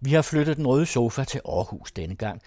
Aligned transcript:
Vi 0.00 0.12
har 0.12 0.22
flyttet 0.22 0.56
den 0.56 0.66
røde 0.66 0.86
sofa 0.86 1.24
til 1.24 1.40
Aarhus 1.48 1.92
denne 1.92 2.14
gang, 2.14 2.40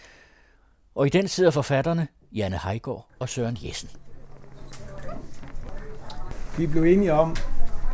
og 0.96 1.08
i 1.08 1.10
den 1.10 1.28
sidder 1.28 1.52
forfatterne 1.52 2.08
Janne 2.32 2.60
Heigård 2.64 3.08
og 3.20 3.30
Søren 3.30 3.58
Jessen. 3.64 3.90
Vi 6.58 6.68
blev 6.68 6.84
enige 6.84 7.14
om, 7.14 7.36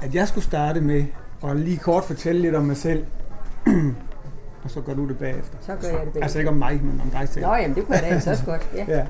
at 0.02 0.16
jeg 0.16 0.28
skulle 0.28 0.44
starte 0.44 0.82
med 0.82 1.06
at 1.44 1.58
lige 1.58 1.78
kort 1.78 2.04
fortælle 2.04 2.42
lidt 2.42 2.56
om 2.56 2.64
mig 2.64 2.78
selv. 2.78 3.06
og 4.64 4.72
så 4.72 4.82
gør 4.82 4.94
du 4.94 5.08
det 5.08 5.18
bagefter. 5.18 5.58
Så 5.62 5.68
gør 5.68 5.88
jeg 5.88 5.92
det 5.92 6.00
bagefter. 6.00 6.22
Altså 6.22 6.38
ikke 6.40 6.52
om 6.52 6.58
mig, 6.58 6.84
men 6.84 7.02
om 7.02 7.10
dig 7.10 7.30
selv. 7.30 7.46
Nå, 7.46 7.54
jamen 7.54 7.76
det 7.76 7.86
kunne 7.86 7.96
jeg 7.96 8.04
da 8.04 8.08
altså 8.08 8.32
også 8.32 8.46
godt. 8.46 8.70
Ja. 8.76 8.86
ja. 8.98 9.06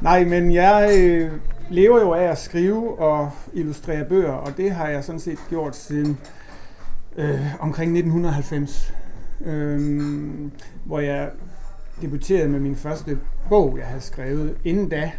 Nej, 0.00 0.24
men 0.24 0.52
jeg 0.52 0.90
øh, 0.98 1.32
lever 1.70 2.00
jo 2.00 2.12
af 2.12 2.22
at 2.22 2.38
skrive 2.38 2.98
og 2.98 3.30
illustrere 3.52 4.04
bøger, 4.04 4.32
og 4.32 4.56
det 4.56 4.70
har 4.70 4.88
jeg 4.88 5.04
sådan 5.04 5.20
set 5.20 5.38
gjort 5.48 5.76
siden 5.76 6.18
øh, 7.16 7.40
omkring 7.60 7.98
1990, 7.98 8.94
øh, 9.44 10.50
hvor 10.84 11.00
jeg 11.00 11.30
debuterede 12.00 12.48
med 12.48 12.60
min 12.60 12.76
første 12.76 13.18
bog, 13.48 13.78
jeg 13.78 13.86
havde 13.86 14.00
skrevet. 14.00 14.56
Inden 14.64 14.88
da 14.88 15.12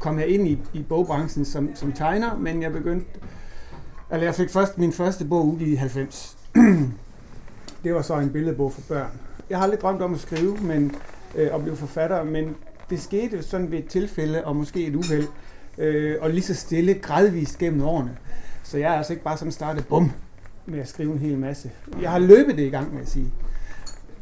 kom 0.00 0.18
jeg 0.18 0.28
ind 0.28 0.48
i, 0.48 0.58
i 0.72 0.82
bogbranchen 0.82 1.44
som, 1.44 1.70
som 1.74 1.92
tegner, 1.92 2.36
men 2.38 2.62
jeg 2.62 2.72
begyndte, 2.72 3.06
eller 4.12 4.24
jeg 4.24 4.34
fik 4.34 4.50
først 4.50 4.78
min 4.78 4.92
første 4.92 5.24
bog 5.24 5.46
ud 5.46 5.60
i 5.60 5.74
90. 5.74 6.36
det 7.84 7.94
var 7.94 8.02
så 8.02 8.18
en 8.18 8.30
billedbog 8.30 8.72
for 8.72 8.80
børn. 8.88 9.10
Jeg 9.50 9.58
har 9.58 9.62
aldrig 9.62 9.80
drømt 9.80 10.02
om 10.02 10.14
at 10.14 10.20
skrive, 10.20 10.56
men 10.56 10.94
øh, 11.34 11.54
at 11.54 11.62
blive 11.62 11.76
forfatter, 11.76 12.24
men 12.24 12.56
det 12.90 13.02
skete 13.02 13.42
sådan 13.42 13.70
ved 13.70 13.78
et 13.78 13.86
tilfælde 13.86 14.44
og 14.44 14.56
måske 14.56 14.86
et 14.86 14.94
uheld, 14.96 15.26
øh, 15.78 16.16
og 16.20 16.30
lige 16.30 16.42
så 16.42 16.54
stille 16.54 16.94
gradvist 16.94 17.58
gennem 17.58 17.82
årene. 17.82 18.16
Så 18.62 18.78
jeg 18.78 18.92
er 18.92 18.96
altså 18.96 19.12
ikke 19.12 19.24
bare 19.24 19.36
sådan 19.36 19.52
startet 19.52 19.86
bum 19.86 20.12
med 20.66 20.78
at 20.78 20.88
skrive 20.88 21.12
en 21.12 21.18
hel 21.18 21.38
masse. 21.38 21.70
Jeg 22.02 22.10
har 22.10 22.18
løbet 22.18 22.56
det 22.56 22.62
i 22.62 22.70
gang 22.70 22.94
med 22.94 23.02
at 23.02 23.08
sige. 23.08 23.32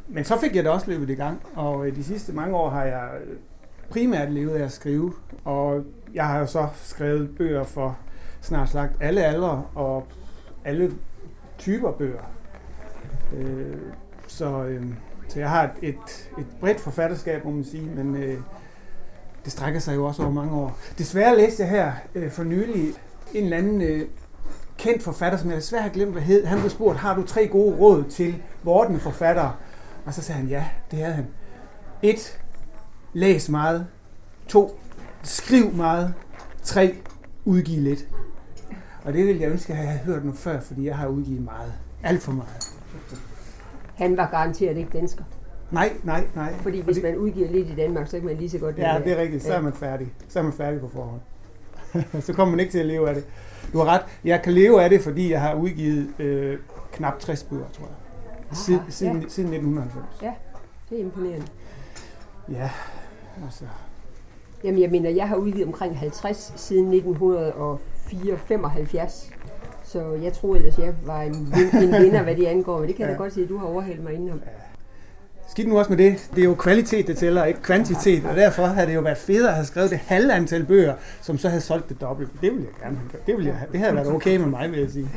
Men 0.08 0.24
så 0.24 0.38
fik 0.40 0.56
jeg 0.56 0.64
det 0.64 0.72
også 0.72 0.90
løbet 0.90 1.10
i 1.10 1.14
gang, 1.14 1.40
og 1.54 1.86
øh, 1.86 1.96
de 1.96 2.04
sidste 2.04 2.32
mange 2.32 2.56
år 2.56 2.70
har 2.70 2.84
jeg 2.84 3.08
øh, 3.26 3.36
primært 3.90 4.32
levet 4.32 4.54
af 4.54 4.64
at 4.64 4.72
skrive, 4.72 5.12
og 5.44 5.84
jeg 6.14 6.26
har 6.26 6.38
jo 6.38 6.46
så 6.46 6.68
skrevet 6.82 7.36
bøger 7.38 7.64
for 7.64 7.98
snart 8.40 8.68
sagt 8.68 8.92
alle 9.00 9.24
aldre 9.24 9.64
og 9.74 10.06
alle 10.64 10.92
typer 11.58 11.92
bøger. 11.92 12.32
Øh, 13.36 13.76
så, 14.28 14.64
øh, 14.64 14.86
så 15.28 15.40
jeg 15.40 15.50
har 15.50 15.62
et, 15.64 15.70
et, 15.82 16.30
et 16.38 16.46
bredt 16.60 16.80
forfatterskab, 16.80 17.44
må 17.44 17.50
man 17.50 17.64
sige, 17.64 17.90
men 17.96 18.16
øh, 18.16 18.38
det 19.44 19.52
strækker 19.52 19.80
sig 19.80 19.94
jo 19.94 20.04
også 20.04 20.22
over 20.22 20.32
mange 20.32 20.52
år. 20.52 20.78
Desværre 20.98 21.36
læste 21.36 21.62
jeg 21.62 21.70
her 21.70 21.92
øh, 22.14 22.30
for 22.30 22.44
nylig 22.44 22.94
en 23.34 23.44
eller 23.44 23.56
anden 23.56 23.82
øh, 23.82 24.06
kendt 24.78 25.02
forfatter, 25.02 25.38
som 25.38 25.50
jeg 25.50 25.56
desværre 25.56 25.82
har 25.82 25.90
glemt, 25.90 26.12
hvad 26.12 26.22
hed. 26.22 26.44
Han 26.44 26.58
blev 26.58 26.70
spurgt, 26.70 26.98
har 26.98 27.14
du 27.14 27.22
tre 27.22 27.48
gode 27.48 27.76
råd 27.76 28.04
til 28.04 28.42
vorden 28.62 29.00
forfattere? 29.00 29.52
Og 30.06 30.14
så 30.14 30.22
sagde 30.22 30.40
han, 30.40 30.48
ja, 30.48 30.64
det 30.90 30.98
havde 30.98 31.14
han. 31.14 31.26
Et, 32.02 32.40
læs 33.12 33.48
meget. 33.48 33.86
To, 34.48 34.78
skriv 35.22 35.72
meget. 35.72 36.14
Tre, 36.62 36.96
udgiv 37.44 37.82
lidt. 37.82 38.08
Og 39.04 39.12
det 39.12 39.26
ville 39.26 39.42
jeg 39.42 39.50
ønske, 39.50 39.72
at 39.72 39.78
jeg 39.78 39.88
havde 39.88 40.00
hørt 40.00 40.24
nu 40.24 40.32
før, 40.32 40.60
fordi 40.60 40.86
jeg 40.86 40.96
har 40.96 41.06
udgivet 41.06 41.42
meget. 41.42 41.72
Alt 42.02 42.22
for 42.22 42.32
meget. 42.32 42.72
Han 43.94 44.16
var 44.16 44.28
garanteret 44.30 44.76
ikke 44.76 44.90
dansker. 44.98 45.24
Nej, 45.70 45.92
nej, 46.02 46.26
nej. 46.34 46.54
Fordi 46.54 46.80
hvis 46.80 46.96
fordi... 46.96 47.06
man 47.12 47.16
udgiver 47.16 47.50
lidt 47.50 47.68
i 47.68 47.74
Danmark, 47.74 48.06
så 48.06 48.16
kan 48.16 48.26
man 48.26 48.36
lige 48.36 48.50
så 48.50 48.58
godt... 48.58 48.78
Ja, 48.78 49.00
det 49.04 49.12
er 49.12 49.16
rigtigt. 49.16 49.42
Så 49.42 49.54
er 49.54 49.60
man 49.60 49.72
færdig. 49.72 50.12
Så 50.28 50.38
er 50.38 50.42
man 50.42 50.52
færdig 50.52 50.80
på 50.80 50.88
forhånd. 50.88 51.20
så 52.26 52.32
kommer 52.32 52.50
man 52.50 52.60
ikke 52.60 52.72
til 52.72 52.78
at 52.78 52.86
leve 52.86 53.08
af 53.08 53.14
det. 53.14 53.24
Du 53.72 53.78
har 53.78 53.84
ret. 53.84 54.02
Jeg 54.24 54.42
kan 54.42 54.52
leve 54.52 54.82
af 54.82 54.90
det, 54.90 55.00
fordi 55.00 55.30
jeg 55.30 55.40
har 55.40 55.54
udgivet 55.54 56.08
øh, 56.18 56.58
knap 56.92 57.18
60 57.18 57.42
bøger, 57.42 57.68
tror 57.72 57.84
jeg. 57.84 57.94
Siden, 58.54 58.80
ja. 58.86 58.90
siden, 58.90 59.30
siden 59.30 59.52
1990. 59.52 60.22
Ja, 60.22 60.32
det 60.90 60.98
er 60.98 61.02
imponerende. 61.04 61.46
Ja, 62.48 62.70
altså... 63.44 63.64
Jamen, 64.64 64.80
jeg 64.80 64.90
mener, 64.90 65.10
jeg 65.10 65.28
har 65.28 65.36
udgivet 65.36 65.66
omkring 65.66 65.98
50 65.98 66.52
siden 66.56 66.94
1974. 66.94 69.30
Så 69.84 70.12
jeg 70.22 70.32
troede 70.32 70.58
ellers, 70.58 70.78
jeg 70.78 70.94
var 71.06 71.22
en, 71.22 71.34
en 71.34 71.92
vinder, 72.02 72.22
hvad 72.22 72.36
det 72.36 72.46
angår. 72.46 72.78
Men 72.78 72.88
det 72.88 72.96
kan 72.96 73.02
jeg 73.02 73.10
ja. 73.10 73.16
da 73.16 73.22
godt 73.22 73.32
sige, 73.32 73.44
at 73.44 73.50
du 73.50 73.58
har 73.58 73.66
overhældt 73.66 74.02
mig 74.02 74.12
indenom. 74.12 74.38
Ja. 74.38 74.44
Skidt 75.48 75.68
nu 75.68 75.78
også 75.78 75.92
med 75.92 75.98
det. 75.98 76.30
Det 76.34 76.40
er 76.40 76.44
jo 76.44 76.54
kvalitet, 76.54 77.06
det 77.06 77.16
tæller, 77.16 77.44
ikke 77.44 77.62
kvantitet. 77.62 78.24
Og 78.24 78.36
derfor 78.36 78.66
havde 78.66 78.86
det 78.86 78.94
jo 78.94 79.00
været 79.00 79.18
federe 79.18 79.48
at 79.48 79.54
have 79.54 79.66
skrevet 79.66 79.90
det 79.90 79.98
halve 79.98 80.32
antal 80.32 80.64
bøger, 80.64 80.94
som 81.20 81.38
så 81.38 81.48
havde 81.48 81.60
solgt 81.60 81.88
det 81.88 82.00
dobbelt. 82.00 82.30
Det 82.40 82.52
ville 82.52 82.66
jeg 82.72 82.80
gerne 82.82 82.96
have. 82.96 83.08
Det, 83.26 83.36
ville 83.36 83.50
jeg, 83.50 83.66
det 83.72 83.80
havde 83.80 83.94
været 83.94 84.12
okay 84.12 84.36
med 84.36 84.46
mig, 84.46 84.70
vil 84.70 84.80
jeg 84.80 84.90
sige. 84.90 85.08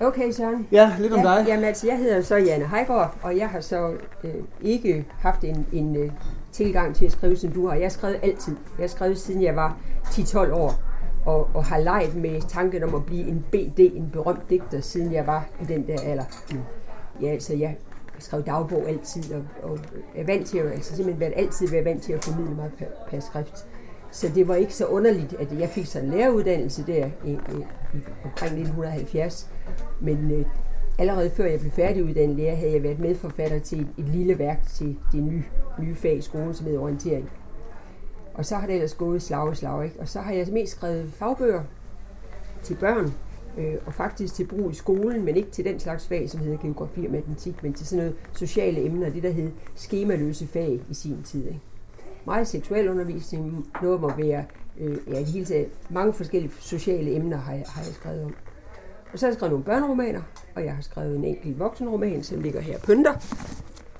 Okay, 0.00 0.30
Søren. 0.32 0.68
Ja, 0.72 0.92
lidt 0.98 1.12
om 1.12 1.20
ja, 1.20 1.24
dig. 1.24 1.44
Jamen 1.48 1.64
altså, 1.64 1.86
jeg 1.86 1.98
hedder 1.98 2.22
så 2.22 2.36
Janne 2.36 2.68
Heigård, 2.68 3.16
og 3.22 3.36
jeg 3.36 3.48
har 3.48 3.60
så 3.60 3.92
øh, 4.24 4.34
ikke 4.62 5.06
haft 5.18 5.44
en, 5.44 5.66
en 5.72 5.96
øh, 5.96 6.10
tilgang 6.52 6.96
til 6.96 7.06
at 7.06 7.12
skrive, 7.12 7.36
som 7.36 7.50
du 7.50 7.66
har. 7.68 7.74
Jeg 7.74 7.84
har 7.84 7.90
skrevet 7.90 8.18
altid. 8.22 8.56
Jeg 8.78 8.82
har 8.82 8.88
skrevet, 8.88 9.18
siden 9.18 9.42
jeg 9.42 9.56
var 9.56 9.78
10-12 10.04 10.52
år, 10.52 10.74
og, 11.26 11.48
og 11.54 11.64
har 11.64 11.78
leget 11.78 12.14
med 12.16 12.40
tanken 12.40 12.82
om 12.82 12.94
at 12.94 13.06
blive 13.06 13.28
en 13.28 13.44
BD, 13.52 13.78
en 13.78 14.10
berømt 14.12 14.50
digter, 14.50 14.80
siden 14.80 15.12
jeg 15.12 15.26
var 15.26 15.48
i 15.62 15.64
den 15.64 15.86
der 15.86 16.00
alder. 16.02 16.24
Mm. 16.50 16.60
Ja, 17.22 17.28
altså, 17.28 17.54
jeg 17.54 17.76
skrev 18.18 18.42
dagbog 18.42 18.88
altid, 18.88 19.34
og, 19.34 19.44
og 19.62 19.78
er 20.14 20.24
vant 20.24 20.46
til 20.46 20.58
at, 20.58 20.72
altså 20.72 20.96
simpelthen 20.96 21.20
været, 21.20 21.32
altid 21.36 21.68
været 21.68 21.84
vant 21.84 22.02
til 22.02 22.12
at 22.12 22.24
formidle 22.24 22.54
mig 22.54 22.70
per, 22.78 22.86
per 23.10 23.20
skrift. 23.20 23.66
Så 24.10 24.30
det 24.34 24.48
var 24.48 24.54
ikke 24.54 24.74
så 24.74 24.86
underligt, 24.86 25.32
at 25.32 25.58
jeg 25.58 25.68
fik 25.68 25.86
sådan 25.86 26.08
en 26.08 26.14
læreruddannelse 26.14 26.86
der 26.86 27.06
i, 27.24 27.30
i, 27.30 27.36
i 27.94 27.98
omkring 28.24 28.52
1970. 28.52 29.50
Men 30.00 30.30
øh, 30.30 30.46
allerede 30.98 31.30
før 31.30 31.46
jeg 31.46 31.60
blev 31.60 31.72
færdiguddannet 31.72 32.36
lærer, 32.36 32.54
havde 32.54 32.72
jeg 32.72 32.82
været 32.82 32.98
medforfatter 32.98 33.58
til 33.58 33.80
et, 33.80 33.88
et 33.98 34.08
lille 34.08 34.38
værk 34.38 34.66
til 34.66 34.98
det 35.12 35.22
nye, 35.22 35.44
nye 35.80 35.94
fag 35.94 36.16
i 36.16 36.20
skolen, 36.20 36.54
som 36.54 36.66
hedder 36.66 36.80
orientering. 36.80 37.30
Og 38.34 38.44
så 38.44 38.56
har 38.56 38.66
det 38.66 38.74
ellers 38.74 38.94
gået 38.94 39.22
slag 39.22 39.52
i 39.52 39.54
slag, 39.54 39.84
ikke? 39.84 40.00
Og 40.00 40.08
så 40.08 40.20
har 40.20 40.32
jeg 40.32 40.46
mest 40.52 40.72
skrevet 40.72 41.12
fagbøger 41.12 41.62
til 42.62 42.74
børn, 42.74 43.12
øh, 43.58 43.74
og 43.86 43.94
faktisk 43.94 44.34
til 44.34 44.46
brug 44.46 44.70
i 44.70 44.74
skolen, 44.74 45.24
men 45.24 45.36
ikke 45.36 45.50
til 45.50 45.64
den 45.64 45.80
slags 45.80 46.06
fag, 46.06 46.30
som 46.30 46.40
hedder 46.40 46.58
geografi 46.58 47.06
og 47.06 47.12
matematik, 47.12 47.62
men 47.62 47.72
til 47.72 47.86
sådan 47.86 48.04
noget 48.04 48.16
sociale 48.32 48.84
emner, 48.84 49.10
det 49.10 49.22
der 49.22 49.30
hed 49.30 49.50
skemaløse 49.74 50.46
fag 50.46 50.80
i 50.90 50.94
sin 50.94 51.22
tid. 51.22 51.46
Ikke? 51.46 51.60
Meget 52.26 52.48
seksuel 52.48 52.88
undervisning, 52.88 53.66
noget 53.82 54.00
må 54.00 54.12
være, 54.16 54.44
øh, 54.80 54.98
ja, 55.08 55.18
i 55.18 55.24
hele 55.24 55.44
taget, 55.44 55.68
mange 55.90 56.12
forskellige 56.12 56.52
sociale 56.60 57.14
emner 57.14 57.36
har 57.36 57.52
jeg, 57.52 57.64
har 57.68 57.82
jeg 57.82 57.94
skrevet 57.94 58.24
om. 58.24 58.34
Og 59.14 59.20
så 59.20 59.26
har 59.26 59.30
jeg 59.30 59.36
skrevet 59.36 59.50
nogle 59.50 59.64
børneromaner, 59.64 60.22
og 60.54 60.64
jeg 60.64 60.74
har 60.74 60.82
skrevet 60.82 61.16
en 61.16 61.24
enkelt 61.24 61.58
voksenroman, 61.58 62.22
som 62.22 62.40
ligger 62.40 62.60
her 62.60 62.78
pynter. 62.78 63.12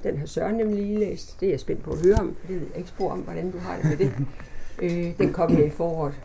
Den 0.02 0.18
har 0.18 0.26
Søren 0.26 0.56
nemlig 0.56 0.86
lige 0.86 0.98
læst. 0.98 1.40
Det 1.40 1.46
er 1.46 1.50
jeg 1.50 1.60
spændt 1.60 1.82
på 1.82 1.90
at 1.90 1.98
høre 1.98 2.14
om, 2.14 2.36
for 2.40 2.46
det 2.46 2.60
ved 2.60 2.66
jeg 2.68 2.76
ikke 2.76 2.88
spor 2.88 3.10
om, 3.10 3.18
hvordan 3.18 3.50
du 3.50 3.58
har 3.58 3.76
det 3.76 3.84
med 3.84 3.96
det. 3.96 4.12
øh, 4.82 5.18
den 5.18 5.32
kom 5.32 5.56
her 5.56 5.64
i 5.64 5.70
foråret. 5.70 6.20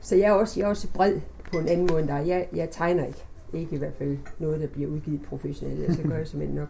Så 0.00 0.16
jeg 0.16 0.26
er 0.26 0.32
også, 0.32 0.60
jeg 0.60 0.66
er 0.66 0.70
også 0.70 0.88
bred 0.92 1.20
på 1.52 1.58
en 1.58 1.68
anden 1.68 1.86
måde 1.86 2.00
end 2.00 2.08
dig. 2.08 2.24
Jeg, 2.26 2.48
jeg 2.52 2.70
tegner 2.70 3.06
ikke. 3.06 3.24
Ikke 3.52 3.74
i 3.74 3.78
hvert 3.78 3.94
fald 3.98 4.18
noget, 4.38 4.60
der 4.60 4.66
bliver 4.66 4.90
udgivet 4.90 5.22
professionelt. 5.22 5.96
Så 5.96 6.02
gør 6.02 6.16
jeg 6.16 6.26
simpelthen 6.26 6.58
nok. 6.58 6.68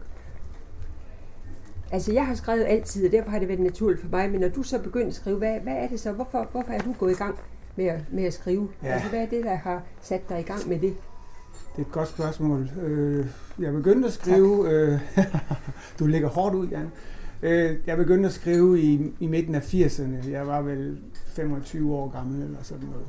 Altså, 1.91 2.13
jeg 2.13 2.25
har 2.25 2.35
skrevet 2.35 2.65
altid, 2.65 3.05
og 3.05 3.11
derfor 3.11 3.31
har 3.31 3.39
det 3.39 3.47
været 3.47 3.59
naturligt 3.59 4.01
for 4.01 4.09
mig. 4.11 4.31
Men 4.31 4.41
når 4.41 4.49
du 4.49 4.63
så 4.63 4.79
begynder 4.79 5.07
at 5.07 5.15
skrive, 5.15 5.37
hvad, 5.37 5.59
hvad 5.59 5.73
er 5.73 5.87
det 5.87 5.99
så? 5.99 6.11
Hvorfor, 6.11 6.47
hvorfor 6.51 6.71
er 6.71 6.79
du 6.79 6.95
gået 6.99 7.11
i 7.11 7.15
gang 7.15 7.39
med 7.75 7.85
at, 7.85 7.99
med 8.11 8.23
at 8.23 8.33
skrive? 8.33 8.69
Ja. 8.83 8.87
Altså, 8.87 9.09
hvad 9.09 9.19
er 9.19 9.25
det, 9.25 9.43
der 9.43 9.55
har 9.55 9.83
sat 10.01 10.29
dig 10.29 10.39
i 10.39 10.43
gang 10.43 10.69
med 10.69 10.79
det? 10.79 10.95
Det 11.77 11.83
er 11.83 11.87
et 11.87 11.93
godt 11.93 12.07
spørgsmål. 12.07 12.69
Øh, 12.81 13.25
jeg 13.59 13.73
begyndte 13.73 14.07
at 14.07 14.13
skrive... 14.13 14.69
Øh, 14.71 14.99
du 15.99 16.07
ligger 16.07 16.29
hårdt 16.29 16.55
ud, 16.55 16.67
Jan. 16.67 16.91
Øh, 17.41 17.75
jeg 17.87 17.97
begyndte 17.97 18.27
at 18.27 18.33
skrive 18.33 18.81
i, 18.81 19.13
i 19.19 19.27
midten 19.27 19.55
af 19.55 19.73
80'erne. 19.73 20.29
Jeg 20.29 20.47
var 20.47 20.61
vel 20.61 20.97
25 21.25 21.95
år 21.95 22.09
gammel 22.09 22.43
eller 22.43 22.57
sådan 22.61 22.87
noget. 22.87 23.05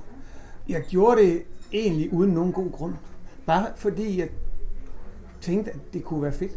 Jeg 0.69 0.83
gjorde 0.89 1.21
det 1.23 1.43
egentlig 1.73 2.12
uden 2.12 2.31
nogen 2.31 2.53
god 2.53 2.73
grund. 2.73 2.95
Bare 3.47 3.67
fordi 3.77 4.21
jeg 4.21 4.29
tænkte, 5.41 5.71
at 5.71 5.79
det 5.93 6.05
kunne 6.05 6.23
være 6.23 6.33
fedt. 6.33 6.53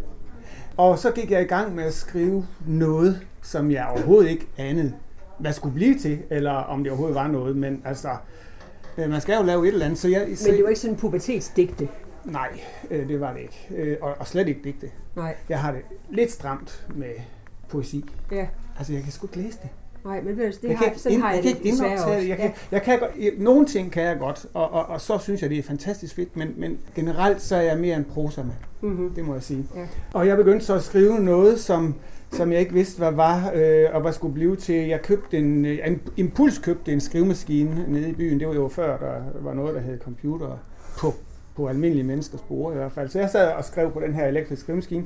Og 0.77 0.99
så 0.99 1.11
gik 1.11 1.31
jeg 1.31 1.41
i 1.41 1.45
gang 1.45 1.75
med 1.75 1.83
at 1.83 1.93
skrive 1.93 2.45
noget, 2.67 3.27
som 3.41 3.71
jeg 3.71 3.87
overhovedet 3.87 4.29
ikke 4.29 4.47
anede, 4.57 4.93
hvad 5.39 5.53
skulle 5.53 5.75
blive 5.75 5.99
til, 5.99 6.19
eller 6.29 6.51
om 6.51 6.83
det 6.83 6.91
overhovedet 6.91 7.15
var 7.15 7.27
noget. 7.27 7.57
Men 7.57 7.81
altså, 7.85 8.09
man 8.97 9.21
skal 9.21 9.35
jo 9.35 9.43
lave 9.43 9.67
et 9.67 9.73
eller 9.73 9.85
andet. 9.85 9.99
Så 9.99 10.07
jeg, 10.07 10.27
så, 10.35 10.47
Men 10.47 10.55
det 10.55 10.63
var 10.63 10.69
ikke 10.69 10.81
sådan 10.81 10.93
en 10.93 10.99
pubertetsdigte? 10.99 11.87
Nej, 12.25 12.59
øh, 12.91 13.07
det 13.07 13.19
var 13.19 13.33
det 13.33 13.41
ikke. 13.41 13.67
Øh, 13.75 13.97
og, 14.01 14.15
og 14.19 14.27
slet 14.27 14.47
ikke 14.47 14.61
digte. 14.63 14.91
Nej. 15.15 15.35
Jeg 15.49 15.59
har 15.59 15.71
det 15.71 15.81
lidt 16.09 16.31
stramt 16.31 16.85
med 16.95 17.13
poesi. 17.69 18.05
Ja. 18.31 18.47
Altså, 18.77 18.93
jeg 18.93 19.03
kan 19.03 19.11
sgu 19.11 19.27
ikke 19.27 19.37
læse 19.37 19.57
det. 19.61 19.69
Nej, 20.05 20.21
men 20.21 20.37
det, 20.37 20.61
det 20.61 20.69
jeg 20.69 20.77
har, 20.77 20.85
kan, 20.85 20.97
sådan 20.97 21.11
ind, 21.13 21.21
har 21.21 21.33
jeg, 21.33 21.45
jeg 21.45 21.53
det 21.53 21.63
desværre 21.63 21.93
også. 21.93 22.09
Jeg, 22.09 22.37
kan, 22.37 22.45
ja. 22.45 22.51
jeg 22.71 22.81
kan 22.81 22.99
godt, 22.99 23.39
nogle 23.39 23.65
ting 23.65 23.91
kan 23.91 24.03
jeg 24.03 24.17
godt, 24.19 24.45
og, 24.53 24.71
og, 24.71 24.85
og 24.85 25.01
så 25.01 25.17
synes 25.17 25.41
jeg, 25.41 25.49
det 25.49 25.59
er 25.59 25.63
fantastisk 25.63 26.15
fedt, 26.15 26.37
men, 26.37 26.53
men 26.57 26.77
generelt 26.95 27.41
så 27.41 27.55
er 27.55 27.61
jeg 27.61 27.77
mere 27.77 27.97
en 27.97 28.03
prosa 28.03 28.43
med. 28.43 28.53
Mm-hmm. 28.81 29.13
Det 29.13 29.25
må 29.25 29.33
jeg 29.33 29.43
sige. 29.43 29.67
Ja. 29.75 29.87
Og 30.13 30.27
jeg 30.27 30.37
begyndte 30.37 30.65
så 30.65 30.75
at 30.75 30.83
skrive 30.83 31.19
noget, 31.19 31.59
som, 31.59 31.95
som 32.31 32.51
jeg 32.51 32.59
ikke 32.59 32.73
vidste, 32.73 32.97
hvad 32.97 33.11
var, 33.11 33.51
øh, 33.55 33.85
og 33.93 34.01
hvad 34.01 34.13
skulle 34.13 34.33
blive 34.33 34.55
til. 34.55 34.87
Jeg 34.87 35.01
købte 35.01 35.37
en, 35.37 35.65
øh, 35.65 35.79
en 35.87 36.01
impuls 36.17 36.57
købte 36.57 36.93
en 36.93 36.99
skrivemaskine 36.99 37.85
nede 37.87 38.09
i 38.09 38.13
byen. 38.13 38.39
Det 38.39 38.47
var 38.47 38.53
jo 38.53 38.67
før, 38.67 38.97
der 38.97 39.41
var 39.41 39.53
noget, 39.53 39.75
der 39.75 39.81
hed 39.81 39.99
computer 39.99 40.57
på, 40.97 41.13
på 41.55 41.67
almindelige 41.67 42.03
menneskers 42.03 42.41
bord 42.41 42.73
i 42.73 42.77
hvert 42.77 42.91
fald. 42.91 43.09
Så 43.09 43.19
jeg 43.19 43.29
sad 43.29 43.51
og 43.51 43.65
skrev 43.65 43.91
på 43.91 43.99
den 43.99 44.13
her 44.13 44.27
elektriske 44.27 44.61
skrivemaskine. 44.61 45.03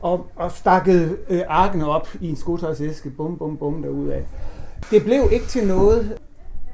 og, 0.00 0.26
og 0.36 0.52
stakkede 0.52 1.16
øh, 1.30 1.40
arkene 1.48 1.86
op 1.86 2.08
i 2.20 2.28
en 2.28 2.36
skotøjsæske, 2.36 3.10
bum, 3.10 3.38
bum, 3.38 3.56
bum, 3.56 3.82
derudad. 3.82 4.22
Det 4.90 5.04
blev 5.04 5.28
ikke 5.32 5.46
til 5.46 5.66
noget, 5.66 6.18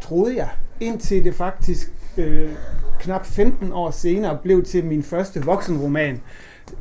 troede 0.01 0.37
jeg, 0.37 0.49
indtil 0.81 1.25
det 1.25 1.35
faktisk 1.35 1.93
øh, 2.17 2.51
knap 3.01 3.27
15 3.27 3.73
år 3.73 3.91
senere 3.91 4.39
blev 4.43 4.65
til 4.65 4.85
min 4.85 5.03
første 5.03 5.45
voksenroman, 5.45 6.21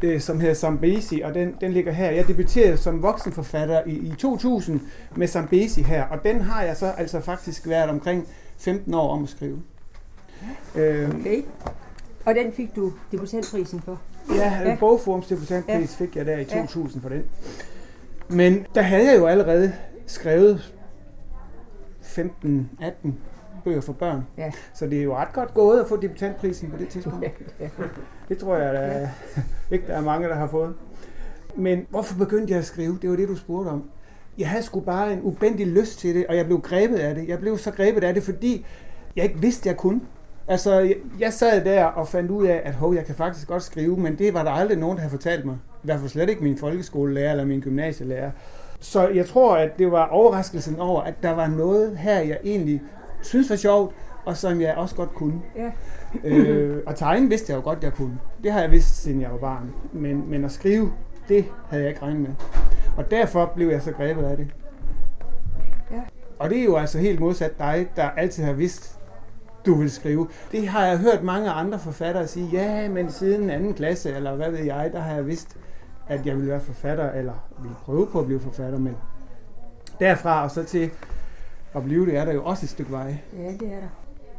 øh, 0.04 0.22
som 0.22 0.40
hedder 0.40 0.56
Zambesi, 0.56 1.22
og 1.22 1.34
den, 1.34 1.56
den 1.62 1.74
ligger 1.74 1.92
her. 1.92 2.12
Jeg 2.12 2.28
debuterede 2.28 2.78
som 2.78 3.02
voksenforfatter 3.02 3.82
i, 3.86 3.92
i 3.92 4.14
2000 4.18 4.82
med 5.16 5.28
Zambesi 5.28 5.82
her, 5.82 6.04
og 6.04 6.24
den 6.24 6.42
har 6.42 6.64
jeg 6.64 6.78
så 6.78 6.86
altså 6.86 7.20
faktisk 7.20 7.68
været 7.68 7.90
omkring 7.90 8.28
15 8.58 8.94
år 8.94 9.10
om 9.14 9.24
at 9.24 9.30
skrive. 9.30 9.62
Øh, 10.76 11.10
okay. 11.10 11.44
Og 12.26 12.36
den 12.36 12.54
fik 12.54 12.76
du 12.76 12.94
debutantprisen 13.12 13.82
for? 13.82 14.02
Ja, 14.36 14.60
ja. 14.66 14.78
Bogforums 14.80 15.28
debutantpris 15.28 16.00
ja. 16.00 16.06
fik 16.06 16.16
jeg 16.16 16.26
der 16.26 16.38
i 16.38 16.46
2000 16.46 16.94
ja. 16.96 17.00
for 17.00 17.10
den. 17.10 17.24
Men 18.30 18.66
der 18.76 18.82
havde 18.82 19.12
jeg 19.12 19.18
jo 19.18 19.26
allerede 19.26 19.74
skrevet 20.06 20.74
15-18 22.02 23.10
bøger 23.68 23.82
for 23.82 23.94
børn. 23.94 24.28
Ja. 24.38 24.52
Så 24.74 24.88
det 24.88 25.00
er 25.00 25.04
jo 25.04 25.16
ret 25.16 25.34
godt 25.34 25.54
gået 25.54 25.82
at 25.82 25.88
få 25.88 25.98
debutantprisen 25.98 26.72
på 26.72 26.78
det 26.78 26.88
tidspunkt. 26.88 27.26
Ja. 27.60 27.68
Det 28.30 28.38
tror 28.38 28.56
jeg 28.56 28.74
der 28.74 28.82
ja. 28.82 29.10
ikke, 29.76 29.88
der 29.88 29.94
er 29.94 30.02
mange, 30.02 30.28
der 30.28 30.36
har 30.36 30.48
fået. 30.48 30.74
Men 31.56 31.86
hvorfor 31.90 32.18
begyndte 32.18 32.52
jeg 32.52 32.60
at 32.60 32.66
skrive? 32.66 32.98
Det 33.02 33.10
var 33.10 33.16
det, 33.16 33.28
du 33.28 33.36
spurgte 33.36 33.70
om. 33.70 33.90
Jeg 34.38 34.50
havde 34.50 34.64
sgu 34.64 34.80
bare 34.80 35.14
en 35.14 35.22
ubendig 35.22 35.68
lyst 35.68 36.00
til 36.00 36.16
det, 36.16 36.28
og 36.28 36.38
jeg 36.38 36.46
blev 36.46 36.62
grebet 36.62 36.96
af 36.96 37.16
det. 37.16 37.28
Jeg 37.28 37.40
blev 37.40 37.58
så 37.58 37.72
grebet 37.72 38.04
af 38.04 38.14
det, 38.14 38.24
fordi 38.24 38.66
jeg 39.16 39.24
ikke 39.24 39.40
vidste, 39.40 39.70
jeg 39.70 39.78
kunne. 39.78 40.02
Altså, 40.48 40.80
jeg, 40.80 40.96
jeg 41.20 41.34
sad 41.34 41.66
der 41.66 41.86
og 41.86 42.08
fandt 42.08 42.32
ud 42.32 42.46
af, 42.46 42.62
at 42.66 42.74
hov, 42.74 42.96
jeg 42.96 43.06
kan 43.06 43.16
faktisk 43.16 43.48
godt 43.48 43.64
skrive, 43.64 43.98
men 43.98 44.18
det 44.18 44.34
var 44.34 44.44
der 44.44 44.52
aldrig 44.52 44.78
nogen, 44.78 44.98
der 44.98 45.02
havde 45.02 45.12
fortalt 45.12 45.46
mig. 45.46 45.58
I 45.84 45.86
hvert 45.86 46.00
fald 46.00 46.10
slet 46.10 46.30
ikke 46.30 46.44
min 46.44 46.58
folkeskolelærer 46.58 47.32
eller 47.32 47.46
min 47.46 47.60
gymnasielærer. 47.62 48.32
Så 48.80 49.08
jeg 49.08 49.26
tror, 49.26 49.56
at 49.56 49.80
det 49.80 49.92
var 49.92 50.08
overraskelsen 50.08 50.80
over, 50.80 51.02
at 51.02 51.14
der 51.24 51.32
var 51.32 51.48
noget 51.48 51.98
her, 51.98 52.20
jeg 52.20 52.40
egentlig 52.44 52.82
synes 53.22 53.50
var 53.50 53.56
sjovt, 53.56 53.96
og 54.26 54.38
som 54.38 54.62
jeg 54.62 54.76
også 54.76 54.96
godt 54.96 55.14
kunne. 55.14 55.42
Ja. 55.56 55.72
øh, 56.24 56.84
og 56.86 56.96
tegne 56.96 57.30
vidste 57.30 57.52
jeg 57.52 57.58
jo 57.58 57.64
godt, 57.64 57.84
jeg 57.84 57.94
kunne. 57.94 58.20
Det 58.44 58.52
har 58.52 58.62
jeg 58.62 58.72
vidst, 58.72 59.02
siden 59.04 59.22
jeg 59.22 59.32
var 59.32 59.38
barn. 59.38 59.74
Men, 59.94 60.30
men 60.30 60.46
at 60.46 60.52
skrive, 60.52 60.94
det 61.28 61.46
havde 61.70 61.84
jeg 61.84 61.90
ikke 61.90 62.02
regnet 62.02 62.22
med. 62.22 62.30
Og 62.98 63.12
derfor 63.12 63.52
blev 63.56 63.70
jeg 63.70 63.82
så 63.82 63.92
grebet 63.92 64.24
af 64.24 64.38
det. 64.38 64.48
Ja. 65.92 66.02
Og 66.40 66.50
det 66.50 66.60
er 66.60 66.64
jo 66.64 66.76
altså 66.76 67.00
helt 67.00 67.20
modsat 67.20 67.60
dig, 67.60 67.88
der 67.96 68.04
altid 68.04 68.44
har 68.44 68.54
vidst, 68.54 69.00
du 69.66 69.76
vil 69.76 69.92
skrive. 69.92 70.28
Det 70.52 70.68
har 70.68 70.86
jeg 70.86 70.98
hørt 70.98 71.24
mange 71.24 71.50
andre 71.50 71.80
forfattere 71.80 72.28
sige, 72.28 72.50
ja, 72.52 72.90
men 72.90 73.12
siden 73.12 73.50
anden 73.50 73.74
klasse, 73.74 74.16
eller 74.16 74.36
hvad 74.36 74.52
ved 74.52 74.64
jeg, 74.64 74.90
der 74.94 75.00
har 75.00 75.16
jeg 75.16 75.28
vidst, 75.28 75.58
at 76.08 76.26
jeg 76.26 76.36
ville 76.36 76.52
være 76.52 76.60
forfatter, 76.60 77.12
eller 77.12 77.34
ville 77.62 77.76
prøve 77.86 78.08
på 78.08 78.20
at 78.20 78.26
blive 78.26 78.40
forfatter, 78.40 78.80
men 78.80 78.96
derfra 80.00 80.44
og 80.44 80.52
så 80.52 80.64
til 80.64 80.92
at 81.78 81.84
blive 81.84 82.06
det, 82.06 82.16
er 82.18 82.26
der 82.26 82.34
jo 82.34 82.44
også 82.44 82.66
et 82.66 82.70
stykke 82.70 82.92
vej. 82.92 83.18
Ja, 83.38 83.52
det 83.52 83.74
er 83.74 83.80
der. 83.80 83.88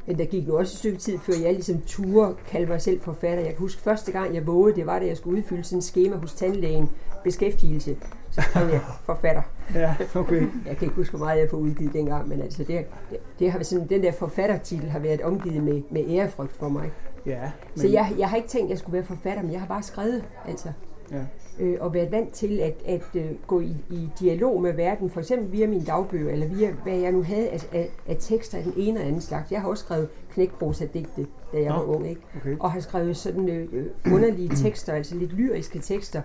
Men 0.06 0.18
der 0.18 0.24
gik 0.24 0.48
jo 0.48 0.56
også 0.56 0.74
et 0.74 0.78
stykke 0.78 0.98
tid, 0.98 1.18
før 1.18 1.32
jeg 1.42 1.52
ligesom 1.52 1.80
turde 1.86 2.34
kalde 2.46 2.66
mig 2.66 2.82
selv 2.82 3.00
forfatter. 3.00 3.44
Jeg 3.44 3.52
kan 3.52 3.58
huske, 3.58 3.82
første 3.82 4.12
gang 4.12 4.34
jeg 4.34 4.46
vågede, 4.46 4.76
det 4.76 4.86
var, 4.86 4.98
da 4.98 5.06
jeg 5.06 5.16
skulle 5.16 5.38
udfylde 5.38 5.64
sådan 5.64 5.78
en 5.78 5.82
schema 5.82 6.16
hos 6.16 6.34
tandlægen. 6.34 6.90
Beskæftigelse. 7.24 7.96
Så 8.30 8.40
skrev 8.40 8.68
jeg 8.68 8.80
forfatter. 9.04 9.42
Ja, 9.74 9.94
okay. 10.14 10.40
Jeg 10.66 10.76
kan 10.76 10.82
ikke 10.82 10.94
huske, 10.94 11.16
hvor 11.16 11.26
meget 11.26 11.40
jeg 11.40 11.50
får 11.50 11.56
udgivet 11.56 11.92
dengang, 11.92 12.28
men 12.28 12.42
altså 12.42 12.64
det, 12.64 12.86
det, 13.10 13.18
det 13.38 13.52
har 13.52 13.62
sådan, 13.62 13.88
den 13.88 14.02
der 14.02 14.12
forfattertitel 14.12 14.90
har 14.90 14.98
været 14.98 15.20
omgivet 15.20 15.62
med, 15.62 15.82
med 15.90 16.04
ærefrygt 16.08 16.56
for 16.56 16.68
mig. 16.68 16.90
Ja, 17.26 17.40
men... 17.74 17.80
Så 17.80 17.88
jeg, 17.88 18.14
jeg 18.18 18.28
har 18.28 18.36
ikke 18.36 18.48
tænkt, 18.48 18.64
at 18.64 18.70
jeg 18.70 18.78
skulle 18.78 18.94
være 18.94 19.04
forfatter, 19.04 19.42
men 19.42 19.52
jeg 19.52 19.60
har 19.60 19.66
bare 19.66 19.82
skrevet, 19.82 20.24
altså. 20.48 20.68
Ja. 21.10 21.20
Øh, 21.60 21.76
og 21.80 21.94
været 21.94 22.12
vant 22.12 22.32
til 22.32 22.60
at, 22.60 22.74
at 22.86 23.02
uh, 23.14 23.46
gå 23.46 23.60
i, 23.60 23.76
i 23.90 24.08
dialog 24.20 24.62
med 24.62 24.72
verden, 24.72 25.10
for 25.10 25.20
eksempel 25.20 25.52
via 25.52 25.66
mine 25.66 25.84
dagbøger, 25.84 26.32
eller 26.32 26.46
via 26.46 26.70
hvad 26.82 26.96
jeg 26.96 27.12
nu 27.12 27.22
havde 27.22 27.48
af, 27.48 27.68
af, 27.72 27.90
af 28.06 28.16
tekster 28.20 28.58
af 28.58 28.64
den 28.64 28.72
ene 28.76 29.00
og 29.00 29.06
anden 29.06 29.20
slags. 29.20 29.52
Jeg 29.52 29.60
har 29.60 29.68
også 29.68 29.84
skrevet 29.84 30.08
knækprosa-digte, 30.30 31.26
da 31.52 31.62
jeg 31.62 31.72
var 31.72 31.82
ung, 31.82 32.08
ikke? 32.08 32.20
Okay. 32.36 32.56
og 32.60 32.72
har 32.72 32.80
skrevet 32.80 33.16
sådan 33.16 33.48
øh, 33.48 33.68
øh, 33.72 33.86
underlige 34.14 34.48
tekster, 34.56 34.92
altså 34.92 35.16
lidt 35.16 35.32
lyriske 35.32 35.78
tekster, 35.78 36.22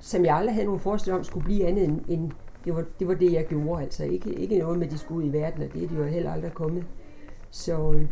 som 0.00 0.24
jeg 0.24 0.36
aldrig 0.36 0.54
havde 0.54 0.66
nogen 0.66 0.80
forestilling 0.80 1.18
om 1.18 1.24
skulle 1.24 1.44
blive 1.44 1.66
andet 1.66 1.84
end, 1.84 2.00
end 2.08 2.30
det, 2.64 2.74
var, 2.74 2.84
det 2.98 3.08
var 3.08 3.14
det, 3.14 3.32
jeg 3.32 3.46
gjorde. 3.46 3.82
Altså 3.82 4.04
ikke, 4.04 4.30
ikke 4.30 4.58
noget 4.58 4.78
med, 4.78 4.86
at 4.86 4.92
de 4.92 4.98
skulle 4.98 5.24
ud 5.24 5.30
i 5.30 5.32
verden, 5.32 5.62
og 5.62 5.72
det 5.72 5.84
er 5.84 5.88
de 5.88 5.94
jo 5.94 6.04
heller 6.04 6.32
aldrig 6.32 6.52
kommet. 6.54 6.84
Så, 7.50 7.92
øh, 7.92 8.06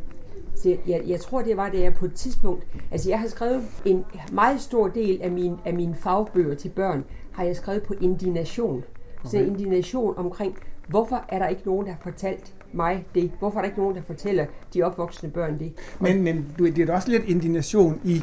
så 0.55 0.77
jeg, 0.87 1.03
jeg 1.07 1.21
tror, 1.21 1.43
det 1.43 1.57
var 1.57 1.69
det, 1.69 1.81
jeg 1.81 1.95
på 1.95 2.05
et 2.05 2.15
tidspunkt... 2.15 2.67
Altså, 2.91 3.09
jeg 3.09 3.21
har 3.21 3.29
skrevet 3.29 3.63
en 3.85 4.05
meget 4.33 4.61
stor 4.61 4.89
del 4.89 5.23
af, 5.23 5.31
min, 5.31 5.55
af 5.65 5.75
mine 5.75 5.95
fagbøger 5.95 6.55
til 6.55 6.69
børn, 6.69 7.05
har 7.33 7.45
jeg 7.45 7.57
skrevet 7.57 7.83
på 7.83 7.95
indignation. 8.01 8.85
Okay. 9.19 9.31
Så 9.31 9.37
indignation 9.39 10.19
omkring, 10.19 10.57
hvorfor 10.89 11.25
er 11.29 11.39
der 11.39 11.49
ikke 11.49 11.63
nogen, 11.67 11.87
der 11.87 11.93
har 11.93 12.01
fortalt 12.03 12.55
mig 12.73 13.05
det? 13.15 13.31
Hvorfor 13.39 13.59
er 13.59 13.63
der 13.63 13.69
ikke 13.69 13.81
nogen, 13.81 13.97
der 13.97 14.03
fortæller 14.03 14.47
de 14.75 14.83
opvoksende 14.83 15.33
børn 15.33 15.59
det? 15.59 15.73
Men, 16.01 16.23
men 16.23 16.47
du, 16.59 16.67
det 16.67 16.89
er 16.89 16.95
også 16.95 17.11
lidt 17.11 17.25
indignation 17.25 18.01
i, 18.05 18.23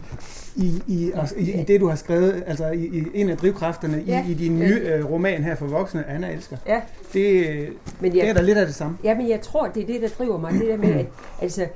i, 0.55 0.83
i, 0.87 1.11
altså, 1.15 1.35
i, 1.37 1.61
i 1.61 1.63
det, 1.63 1.81
du 1.81 1.87
har 1.87 1.95
skrevet, 1.95 2.43
altså 2.47 2.67
i, 2.67 2.85
i 2.85 3.03
en 3.13 3.29
af 3.29 3.37
drivkræfterne 3.37 4.03
ja. 4.07 4.25
i, 4.27 4.31
i 4.31 4.33
din 4.33 4.59
nye 4.59 4.81
ja. 4.83 4.97
øh, 4.97 5.11
roman 5.11 5.43
her 5.43 5.55
for 5.55 5.65
voksne, 5.65 6.09
Anna 6.09 6.31
elsker. 6.31 6.57
Ja. 6.67 6.81
Det, 7.13 7.45
men 7.99 8.15
jeg, 8.15 8.21
det 8.21 8.29
er 8.29 8.33
der 8.33 8.41
lidt 8.41 8.57
af 8.57 8.65
det 8.65 8.75
samme. 8.75 8.97
Ja, 9.03 9.17
men 9.17 9.29
jeg 9.29 9.41
tror, 9.41 9.67
det 9.67 9.83
er 9.83 9.87
det, 9.87 10.01
der 10.01 10.07
driver 10.07 10.37
mig. 10.37 10.53
Det 10.53 10.67
der 10.67 10.77
med, 10.77 10.93
at 10.93 11.07
altså, 11.41 11.67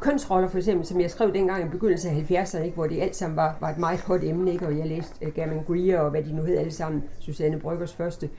kønsroller 0.00 0.48
for 0.48 0.58
eksempel, 0.58 0.86
som 0.86 1.00
jeg 1.00 1.10
skrev 1.10 1.34
dengang 1.34 1.66
i 1.66 1.68
begyndelsen 1.68 2.10
af 2.10 2.44
70'erne, 2.44 2.62
ikke, 2.62 2.74
hvor 2.74 2.86
det 2.86 3.02
alt 3.02 3.16
sammen 3.16 3.36
var, 3.36 3.56
var 3.60 3.70
et 3.70 3.78
meget 3.78 4.00
hot 4.00 4.24
emne, 4.24 4.52
ikke, 4.52 4.66
og 4.66 4.78
jeg 4.78 4.86
læste 4.86 5.26
uh, 5.26 5.34
German 5.34 5.64
Greer 5.64 6.00
og 6.00 6.10
hvad 6.10 6.22
de 6.22 6.36
nu 6.36 6.42
hed 6.42 6.58
alle 6.58 6.72
sammen, 6.72 7.04
Susanne 7.18 7.60
Bryggers 7.60 7.94
første. 7.94 8.30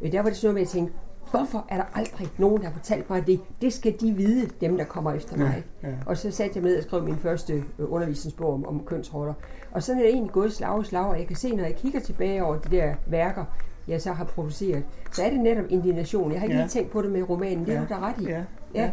Uh, 0.00 0.12
der 0.12 0.22
var 0.22 0.28
det 0.28 0.36
sådan 0.36 0.46
noget 0.46 0.54
med, 0.54 0.62
at 0.62 0.66
jeg 0.66 0.72
tænkte, 0.72 0.94
hvorfor 1.30 1.66
er 1.68 1.76
der 1.76 1.84
aldrig 1.94 2.28
nogen, 2.38 2.62
der 2.62 2.68
har 2.68 2.72
fortalt 2.72 3.10
mig 3.10 3.26
det? 3.26 3.40
Det 3.60 3.72
skal 3.72 3.94
de 4.00 4.12
vide, 4.12 4.50
dem 4.60 4.76
der 4.76 4.84
kommer 4.84 5.12
efter 5.12 5.36
mig. 5.36 5.64
Ja, 5.82 5.88
ja. 5.88 5.94
Og 6.06 6.16
så 6.16 6.30
satte 6.30 6.56
jeg 6.56 6.62
med 6.62 6.76
og 6.76 6.82
skrev 6.82 7.02
min 7.02 7.16
første 7.16 7.52
øh, 7.52 7.92
undervisningsbog 7.92 8.54
om, 8.54 8.66
om 8.66 8.84
kønsroller. 8.84 9.34
Og 9.72 9.82
sådan 9.82 10.00
er 10.00 10.04
det 10.04 10.12
egentlig 10.12 10.32
gået 10.32 10.52
slag 10.52 10.70
og 10.70 10.86
slag, 10.86 11.06
og 11.06 11.18
jeg 11.18 11.26
kan 11.26 11.36
se, 11.36 11.56
når 11.56 11.64
jeg 11.64 11.76
kigger 11.76 12.00
tilbage 12.00 12.44
over 12.44 12.58
de 12.58 12.76
der 12.76 12.94
værker, 13.06 13.44
jeg 13.88 14.02
så 14.02 14.12
har 14.12 14.24
produceret, 14.24 14.84
så 15.12 15.22
er 15.22 15.30
det 15.30 15.40
netop 15.40 15.64
indignation. 15.68 16.32
Jeg 16.32 16.40
har 16.40 16.44
ikke 16.44 16.56
ja. 16.56 16.62
lige 16.62 16.70
tænkt 16.70 16.90
på 16.90 17.02
det 17.02 17.10
med 17.10 17.28
romanen, 17.30 17.66
det 17.66 17.72
ja. 17.72 17.78
er 17.78 17.80
du 17.80 17.94
da 17.94 17.98
ret 17.98 18.20
i. 18.20 18.24
Ja. 18.24 18.36
Ja. 18.74 18.82
ja, 18.82 18.90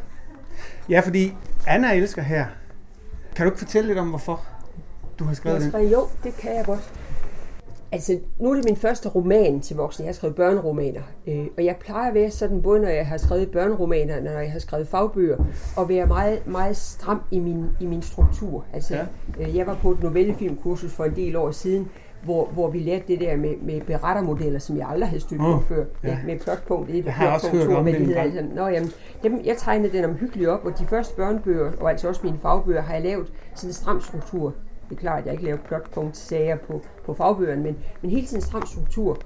fordi 1.04 1.34
Anna 1.68 1.94
elsker 1.94 2.22
her. 2.22 2.46
Kan 3.36 3.46
du 3.46 3.52
ikke 3.52 3.60
fortælle 3.60 3.88
lidt 3.88 4.00
om, 4.00 4.10
hvorfor 4.10 4.46
du 5.20 5.24
har 5.24 5.34
skrevet 5.34 5.74
den? 5.74 5.90
Jo, 5.90 6.08
det 6.24 6.38
kan 6.38 6.56
jeg 6.56 6.66
godt. 6.66 6.94
Altså, 7.94 8.20
nu 8.40 8.52
er 8.52 8.56
det 8.56 8.66
min 8.66 8.76
første 8.76 9.10
roman 9.10 9.62
til 9.62 9.76
voksne. 9.76 10.04
Jeg 10.04 10.10
har 10.10 10.14
skrevet 10.14 10.36
børneromaner. 10.36 11.02
Øh, 11.28 11.46
og 11.58 11.66
jeg 11.66 11.76
plejer 11.76 12.08
at 12.08 12.14
være 12.14 12.32
sådan, 12.32 12.62
både 12.62 12.82
når 12.82 12.90
jeg 12.90 13.08
har 13.08 13.18
skrevet 13.18 13.52
børneromaner, 13.52 14.22
når 14.22 14.32
jeg 14.32 14.52
har 14.52 14.60
skrevet 14.60 14.88
fagbøger, 14.88 15.38
og 15.76 15.90
være 15.90 16.06
meget, 16.06 16.48
meget 16.48 16.78
stram 16.78 17.22
i 17.32 17.40
min, 17.40 17.66
i 17.80 17.86
min 17.86 18.02
struktur. 18.02 18.66
Altså, 18.74 18.96
ja. 18.96 19.06
øh, 19.40 19.56
jeg 19.56 19.68
var 19.68 19.76
på 19.76 19.92
et 19.92 20.04
novellefilmkursus 20.04 20.92
for 20.92 21.06
en 21.06 21.16
del 21.16 21.36
år 21.36 21.52
siden, 21.52 21.90
hvor, 22.24 22.46
hvor 22.46 22.70
vi 22.70 22.80
lærte 22.80 23.04
det 23.08 23.20
der 23.20 23.38
med, 23.38 23.56
med 23.62 23.82
berettermodeller, 23.82 24.60
som 24.60 24.78
jeg 24.78 24.88
aldrig 24.90 25.10
havde 25.10 25.22
stødt 25.22 25.42
på 25.42 25.54
oh, 25.54 25.64
før. 25.64 25.86
Ja. 26.04 26.18
Med 26.26 26.40
plotpunkt 26.40 26.90
1 26.90 27.08
og 27.08 27.14
plotpunkt 27.14 27.66
2, 27.66 27.82
hvad 27.82 27.94
det 27.94 28.06
hedder. 28.06 28.22
Altså, 28.22 28.46
nå, 28.56 28.68
jamen, 28.68 28.92
dem, 29.24 29.42
jeg 29.46 29.58
tegnede 29.58 29.98
den 29.98 30.06
omhyggeligt 30.06 30.50
op, 30.50 30.66
og 30.66 30.80
de 30.80 30.86
første 30.86 31.16
børnebøger, 31.16 31.72
og 31.80 31.90
altså 31.90 32.08
også 32.08 32.22
mine 32.24 32.38
fagbøger, 32.42 32.82
har 32.82 32.94
jeg 32.94 33.04
lavet 33.04 33.34
sådan 33.56 33.70
en 33.70 33.74
stram 33.74 34.02
struktur. 34.02 34.54
Det 34.90 34.96
er 34.96 35.00
klart, 35.00 35.20
at 35.20 35.26
jeg 35.26 35.34
ikke 35.34 35.46
laver 35.46 35.58
plotpunkt-sager 35.58 36.58
på, 36.68 36.82
på 37.06 37.14
fagbøgerne, 37.14 37.64
men, 37.64 37.78
men 38.02 38.12
hele 38.12 38.28
tiden 38.28 38.42
stram 38.42 38.66
struktur. 38.66 39.18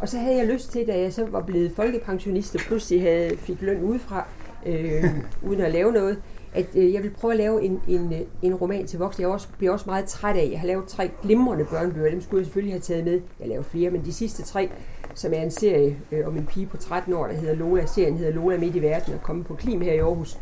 Og 0.00 0.08
så 0.08 0.18
havde 0.18 0.36
jeg 0.36 0.46
lyst 0.46 0.72
til, 0.72 0.86
da 0.86 1.00
jeg 1.00 1.12
så 1.12 1.26
var 1.26 1.42
blevet 1.42 1.72
folkepensionist, 1.76 2.54
og 2.54 2.60
pludselig 2.60 3.02
havde, 3.02 3.36
fik 3.36 3.62
løn 3.62 3.82
udefra, 3.82 4.26
øh, 4.66 5.04
uden 5.48 5.60
at 5.60 5.72
lave 5.72 5.92
noget, 5.92 6.22
at 6.58 6.66
øh, 6.76 6.94
jeg 6.94 7.02
vil 7.02 7.10
prøve 7.10 7.32
at 7.32 7.38
lave 7.38 7.62
en, 7.62 7.80
en, 7.88 8.12
øh, 8.12 8.20
en 8.42 8.54
roman 8.54 8.86
til 8.86 8.98
voksne. 8.98 9.22
Jeg 9.22 9.30
også, 9.30 9.48
bliver 9.58 9.72
også 9.72 9.84
meget 9.86 10.04
træt 10.04 10.36
af. 10.36 10.48
Jeg 10.52 10.60
har 10.60 10.66
lavet 10.66 10.84
tre 10.86 11.10
glimrende 11.22 11.64
børnebøger. 11.64 12.10
Dem 12.10 12.20
skulle 12.20 12.40
jeg 12.40 12.46
selvfølgelig 12.46 12.74
have 12.74 12.80
taget 12.80 13.04
med. 13.04 13.20
Jeg 13.40 13.48
laver 13.48 13.62
flere, 13.62 13.90
men 13.90 14.04
de 14.04 14.12
sidste 14.12 14.42
tre, 14.42 14.70
som 15.14 15.32
er 15.32 15.42
en 15.42 15.50
serie 15.50 15.96
øh, 16.12 16.26
om 16.26 16.36
en 16.36 16.46
pige 16.46 16.66
på 16.66 16.76
13 16.76 17.14
år, 17.14 17.26
der 17.26 17.34
hedder 17.34 17.54
Lola. 17.54 17.86
Serien 17.86 18.16
hedder 18.16 18.32
Lola 18.32 18.58
midt 18.58 18.76
i 18.76 18.82
verden 18.82 19.14
og 19.14 19.22
kommer 19.22 19.44
på 19.44 19.54
Klim 19.54 19.80
her 19.80 19.92
i 19.92 19.98
Aarhus. 19.98 20.38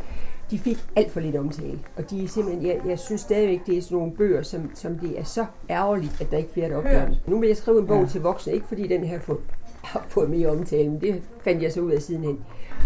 De 0.50 0.58
fik 0.58 0.78
alt 0.96 1.10
for 1.10 1.20
lidt 1.20 1.36
omtale. 1.36 1.78
Og 1.96 2.10
de 2.10 2.24
er 2.24 2.28
simpelthen, 2.28 2.66
jeg, 2.66 2.80
jeg 2.86 2.98
synes 2.98 3.20
stadigvæk, 3.20 3.66
det 3.66 3.78
er 3.78 3.82
sådan 3.82 3.98
nogle 3.98 4.12
bøger, 4.12 4.42
som, 4.42 4.70
som 4.74 4.98
det 4.98 5.18
er 5.18 5.24
så 5.24 5.46
ærgerligt, 5.70 6.20
at 6.20 6.30
der 6.30 6.36
ikke 6.36 6.48
er 6.48 6.52
flere, 6.52 6.68
der 6.68 6.76
opdager 6.76 7.14
Nu 7.26 7.40
vil 7.40 7.46
jeg 7.46 7.56
skrive 7.56 7.80
en 7.80 7.86
bog 7.86 8.00
ja. 8.00 8.06
til 8.06 8.20
voksne, 8.20 8.52
ikke 8.52 8.66
fordi 8.66 8.86
den 8.86 9.04
her 9.04 9.20
får, 9.20 9.40
har 9.82 10.06
fået 10.08 10.30
mere 10.30 10.48
omtale, 10.48 10.90
men 10.90 11.00
det 11.00 11.22
fandt 11.40 11.62
jeg 11.62 11.72
så 11.72 11.80
ud 11.80 11.90
af 11.90 12.02
sidenhen. 12.02 12.38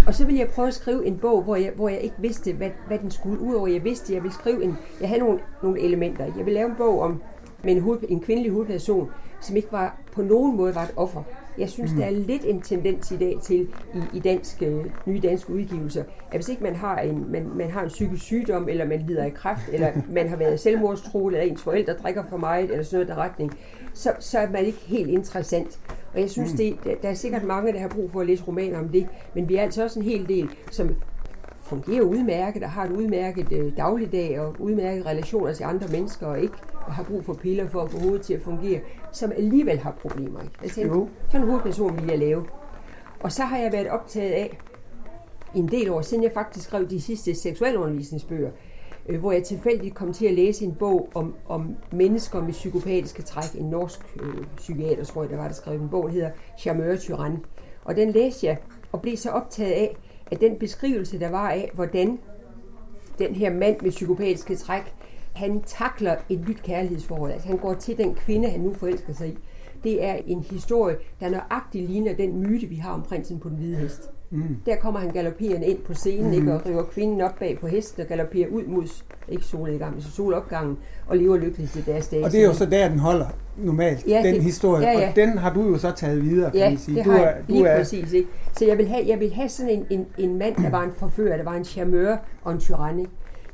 Og 0.06 0.14
så 0.14 0.25
ville 0.25 0.40
jeg 0.40 0.49
prøve 0.49 0.68
at 0.68 0.75
skrive 0.75 1.06
en 1.06 1.18
bog, 1.18 1.42
hvor 1.42 1.56
jeg, 1.56 1.73
hvor 1.76 1.88
jeg 1.88 2.00
ikke 2.00 2.16
vidste, 2.18 2.52
hvad, 2.52 2.70
hvad 2.87 2.99
den 2.99 3.11
skulle. 3.11 3.40
Udover 3.40 3.68
jeg 3.68 3.85
vidste, 3.85 4.12
at 4.12 4.14
jeg 4.14 4.23
ville 4.23 4.35
skrive 4.35 4.64
en... 4.64 4.76
Jeg 5.00 5.09
havde 5.09 5.20
nogle, 5.20 5.40
nogle 5.62 5.80
elementer. 5.80 6.25
Jeg 6.25 6.47
ville 6.47 6.54
lave 6.54 6.68
en 6.68 6.76
bog 6.76 7.00
om 7.00 7.23
med 7.64 7.73
en, 7.73 7.82
hoved, 7.82 7.99
en 8.09 8.20
kvindelig 8.20 8.52
hovedperson, 8.52 9.11
som 9.40 9.56
ikke 9.56 9.73
var 9.73 9.97
på 10.12 10.23
nogen 10.23 10.56
måde 10.56 10.75
var 10.75 10.82
et 10.82 10.92
offer. 10.97 11.23
Jeg 11.59 11.68
synes, 11.68 11.92
mm. 11.92 11.99
der 11.99 12.06
er 12.06 12.11
lidt 12.11 12.44
en 12.44 12.61
tendens 12.61 13.11
i 13.11 13.16
dag 13.16 13.38
til 13.42 13.68
i, 13.94 13.99
i 14.12 14.20
dansk, 14.20 14.62
øh, 14.62 14.85
nye 15.06 15.20
danske 15.23 15.52
udgivelser, 15.52 16.04
at 16.30 16.37
hvis 16.37 16.49
ikke 16.49 16.62
man 16.62 16.76
har, 16.76 16.99
en, 16.99 17.32
man, 17.32 17.50
man 17.54 17.70
har 17.70 17.82
en 17.82 17.88
psykisk 17.88 18.23
sygdom, 18.23 18.68
eller 18.68 18.85
man 18.87 19.04
lider 19.06 19.25
af 19.25 19.35
kræft, 19.35 19.68
eller 19.73 19.92
man 20.16 20.28
har 20.28 20.37
været 20.37 20.61
selvmordstroet, 20.61 21.35
eller 21.35 21.50
ens 21.50 21.62
forældre 21.62 21.92
drikker 21.92 22.23
for 22.30 22.37
meget, 22.37 22.70
eller 22.70 22.82
sådan 22.82 22.97
noget 22.97 23.09
der 23.09 23.23
retning, 23.23 23.52
så, 23.94 24.12
så 24.18 24.38
er 24.38 24.50
man 24.50 24.64
ikke 24.64 24.78
helt 24.87 25.11
interessant. 25.11 25.78
Og 26.14 26.20
jeg 26.20 26.30
synes, 26.30 26.52
mm. 26.52 26.56
det, 26.56 26.78
der 27.02 27.09
er 27.09 27.14
sikkert 27.14 27.44
mange, 27.44 27.73
der 27.73 27.78
har 27.78 27.88
brug 27.88 28.11
for 28.11 28.20
at 28.20 28.26
læse 28.26 28.44
romaner 28.44 28.78
om 28.78 28.88
det, 28.88 29.06
men 29.35 29.49
vi 29.49 29.56
er 29.56 29.62
altså 29.62 29.85
også 29.85 29.99
en 29.99 30.04
hel 30.04 30.28
del, 30.28 30.50
som 30.70 30.90
fungerer 31.62 32.02
udmærket 32.02 32.62
og 32.62 32.70
har 32.70 32.85
et 32.85 32.90
udmærket 32.90 33.52
øh, 33.52 33.76
dagligdag 33.76 34.40
og 34.40 34.56
udmærket 34.59 35.06
relationer 35.06 35.52
til 35.52 35.64
andre 35.64 35.88
mennesker 35.88 36.26
og 36.26 36.40
ikke 36.40 36.54
har 36.88 37.02
brug 37.02 37.25
for 37.25 37.35
piller 37.35 37.68
for 37.68 37.82
at 37.82 37.90
få 37.90 37.99
hovedet 37.99 38.23
til 38.23 38.35
at 38.35 38.40
fungere, 38.42 38.80
som 39.12 39.32
alligevel 39.32 39.78
har 39.78 39.90
problemer. 39.90 40.40
Jeg 40.62 40.70
tænkte, 40.70 40.97
jo. 40.97 41.09
sådan 41.26 41.40
en 41.40 41.47
hovedperson 41.47 41.97
vil 41.97 42.09
jeg 42.09 42.18
lave. 42.18 42.44
Og 43.20 43.32
så 43.32 43.42
har 43.42 43.59
jeg 43.59 43.73
været 43.73 43.88
optaget 43.88 44.32
af, 44.32 44.59
en 45.54 45.68
del 45.68 45.90
år 45.90 46.02
siden 46.02 46.23
jeg 46.23 46.32
faktisk 46.35 46.66
skrev 46.66 46.90
de 46.90 47.00
sidste 47.00 47.35
seksualundervisningsbøger, 47.35 48.50
øh, 49.11 49.21
hvor 49.21 49.33
jeg 49.33 49.43
tilfældigt 49.43 49.95
kom 49.95 50.12
til 50.12 50.26
at 50.26 50.35
læse 50.35 50.64
en 50.64 50.75
bog 50.75 51.09
om, 51.14 51.35
om 51.49 51.76
mennesker 51.93 52.43
med 52.43 52.52
psykopatiske 52.52 53.23
træk. 53.23 53.61
En 53.61 53.64
norsk 53.64 54.00
øh, 54.23 54.45
psykiater, 54.57 55.05
tror 55.05 55.23
jeg, 55.23 55.31
der 55.31 55.37
var, 55.37 55.49
der 55.49 55.55
skrev 55.55 55.81
en 55.81 55.88
bog, 55.88 56.05
der 56.05 56.11
hedder 56.11 56.31
Charmeur 56.59 56.97
Tyrann. 56.97 57.45
Og 57.85 57.97
den 57.97 58.11
læste 58.11 58.47
jeg 58.47 58.57
og 58.93 59.02
blev 59.02 59.17
så 59.17 59.31
optaget 59.31 59.73
af, 59.73 59.97
at 60.31 60.40
den 60.40 60.59
beskrivelse, 60.59 61.21
der 61.21 61.31
var 61.31 61.50
af, 61.50 61.71
hvordan 61.75 62.19
den 63.19 63.35
her 63.35 63.55
mand 63.55 63.76
med 63.83 63.90
psykopatiske 63.90 64.57
træk, 64.57 64.95
han 65.35 65.62
takler 65.62 66.17
et 66.29 66.49
nyt 66.49 66.62
kærlighedsforhold. 66.62 67.33
Altså 67.33 67.49
han 67.49 67.59
går 67.59 67.75
til 67.75 67.99
den 67.99 68.14
kvinde, 68.14 68.49
han 68.49 68.61
nu 68.61 68.75
forelsker 68.75 69.12
sig 69.12 69.29
i. 69.29 69.38
Det 69.85 70.05
er 70.05 70.14
en 70.26 70.40
historie, 70.50 70.97
der 71.21 71.31
nøjagtigt 71.31 71.90
ligner 71.90 72.14
den 72.14 72.40
myte, 72.40 72.67
vi 72.67 72.76
har 72.76 72.93
om 72.93 73.02
prinsen 73.02 73.40
på 73.40 73.49
den 73.49 73.57
hvide 73.57 73.76
hest. 73.76 74.11
Mm. 74.32 74.56
Der 74.66 74.76
kommer 74.76 75.00
han 75.00 75.10
galopperende 75.10 75.66
ind 75.66 75.78
på 75.78 75.94
scenen 75.94 76.26
mm. 76.26 76.32
ikke, 76.32 76.52
og 76.52 76.66
river 76.66 76.82
kvinden 76.82 77.20
op 77.20 77.38
bag 77.38 77.58
på 77.60 77.66
hesten 77.66 78.02
og 78.02 78.08
galopperer 78.08 78.49
ud 78.49 78.64
mod 78.64 78.88
ikke 79.28 79.44
solnedgangen, 79.44 79.94
men 79.94 80.02
solopgangen 80.02 80.78
og 81.06 81.16
lever 81.16 81.37
lykkeligt 81.37 81.72
til 81.72 81.87
deres 81.87 82.08
dage. 82.08 82.25
Og 82.25 82.32
det 82.32 82.40
er 82.40 82.44
jo 82.44 82.52
så 82.52 82.66
der, 82.66 82.88
den 82.88 82.99
holder 82.99 83.26
normalt, 83.56 84.06
ja, 84.08 84.22
den 84.25 84.34
det, 84.34 84.42
historie. 84.42 84.87
Ja, 84.87 84.99
ja. 84.99 85.08
Og 85.08 85.16
den 85.16 85.38
har 85.38 85.54
du 85.54 85.62
jo 85.68 85.78
så 85.78 85.90
taget 85.90 86.22
videre, 86.22 86.50
kan 86.50 86.60
ja, 86.60 86.68
man 86.68 86.78
sige. 86.78 86.96
det 86.96 87.04
du 87.04 87.10
har 87.10 87.18
er, 87.18 87.42
du 87.42 87.52
lige 87.52 87.66
er... 87.66 87.78
præcis. 87.78 88.12
Ikke? 88.12 88.28
Så 88.58 88.64
jeg 88.64 88.78
vil, 88.78 88.88
have, 88.88 89.04
jeg 89.06 89.20
vil 89.20 89.32
have 89.32 89.49
sådan 89.49 89.70
en, 89.70 89.87
en, 89.90 90.06
en 90.18 90.38
mand, 90.38 90.56
der 90.56 90.70
var 90.70 90.82
en 90.82 90.92
forfører, 90.96 91.37
der 91.37 91.44
var 91.44 91.54
en 91.54 91.64
charmeur 91.64 92.16
og 92.42 92.52
en 92.52 92.60
tyrann. 92.60 93.06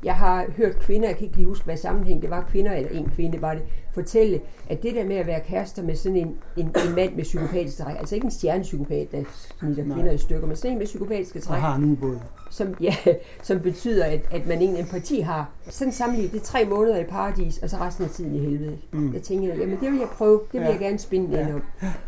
Jeg 0.03 0.15
har 0.15 0.45
hørt 0.57 0.79
kvinder, 0.79 1.07
jeg 1.07 1.17
kan 1.17 1.25
ikke 1.25 1.37
lige 1.37 1.47
huske, 1.47 1.65
hvad 1.65 1.77
sammenhæng 1.77 2.21
det 2.21 2.29
var, 2.29 2.45
kvinder 2.51 2.71
eller 2.71 2.89
en 2.89 3.09
kvinde 3.15 3.41
var 3.41 3.53
det, 3.53 3.63
fortælle, 3.97 4.41
at 4.69 4.83
det 4.83 4.95
der 4.95 5.05
med 5.05 5.15
at 5.15 5.27
være 5.27 5.39
kærester 5.39 5.83
med 5.83 5.95
sådan 5.95 6.17
en, 6.17 6.35
en, 6.57 6.65
en 6.65 6.95
mand 6.95 7.15
med 7.15 7.23
psykopatiske 7.23 7.83
træk, 7.83 7.95
altså 7.99 8.15
ikke 8.15 8.25
en 8.25 8.31
stjernepsykopat, 8.31 9.11
der 9.11 9.23
snitter 9.59 9.83
Nej. 9.83 9.95
kvinder 9.95 10.11
i 10.11 10.17
stykker, 10.17 10.47
men 10.47 10.55
sådan 10.55 10.71
en 10.71 10.77
med 10.77 10.85
psykopatiske 10.85 11.39
træk. 11.39 11.59
Har 11.59 11.75
en 11.75 11.91
ubåd. 11.91 12.19
Som, 12.51 12.75
ja, 12.81 12.95
som 13.43 13.59
betyder, 13.59 14.05
at, 14.05 14.21
at 14.31 14.47
man 14.47 14.61
ingen 14.61 14.79
empati 14.79 15.19
har. 15.19 15.49
Sådan 15.69 15.91
sammenlignet, 15.91 16.31
det 16.33 16.39
er 16.41 16.45
tre 16.45 16.65
måneder 16.65 16.97
i 16.97 17.03
paradis, 17.03 17.57
og 17.57 17.69
så 17.69 17.77
resten 17.77 18.05
af 18.05 18.09
tiden 18.11 18.35
i 18.35 18.39
helvede. 18.39 18.77
Mm. 18.91 19.13
Jeg 19.13 19.21
tænkte, 19.21 19.47
jamen 19.47 19.79
det 19.81 19.91
vil 19.91 19.99
jeg 19.99 20.09
prøve, 20.09 20.39
det 20.51 20.59
vil 20.59 20.65
ja. 20.65 20.71
jeg 20.71 20.79
gerne 20.79 20.99
spinde 20.99 21.37
ja. 21.37 21.47
ind 21.47 21.55
om. 21.55 21.61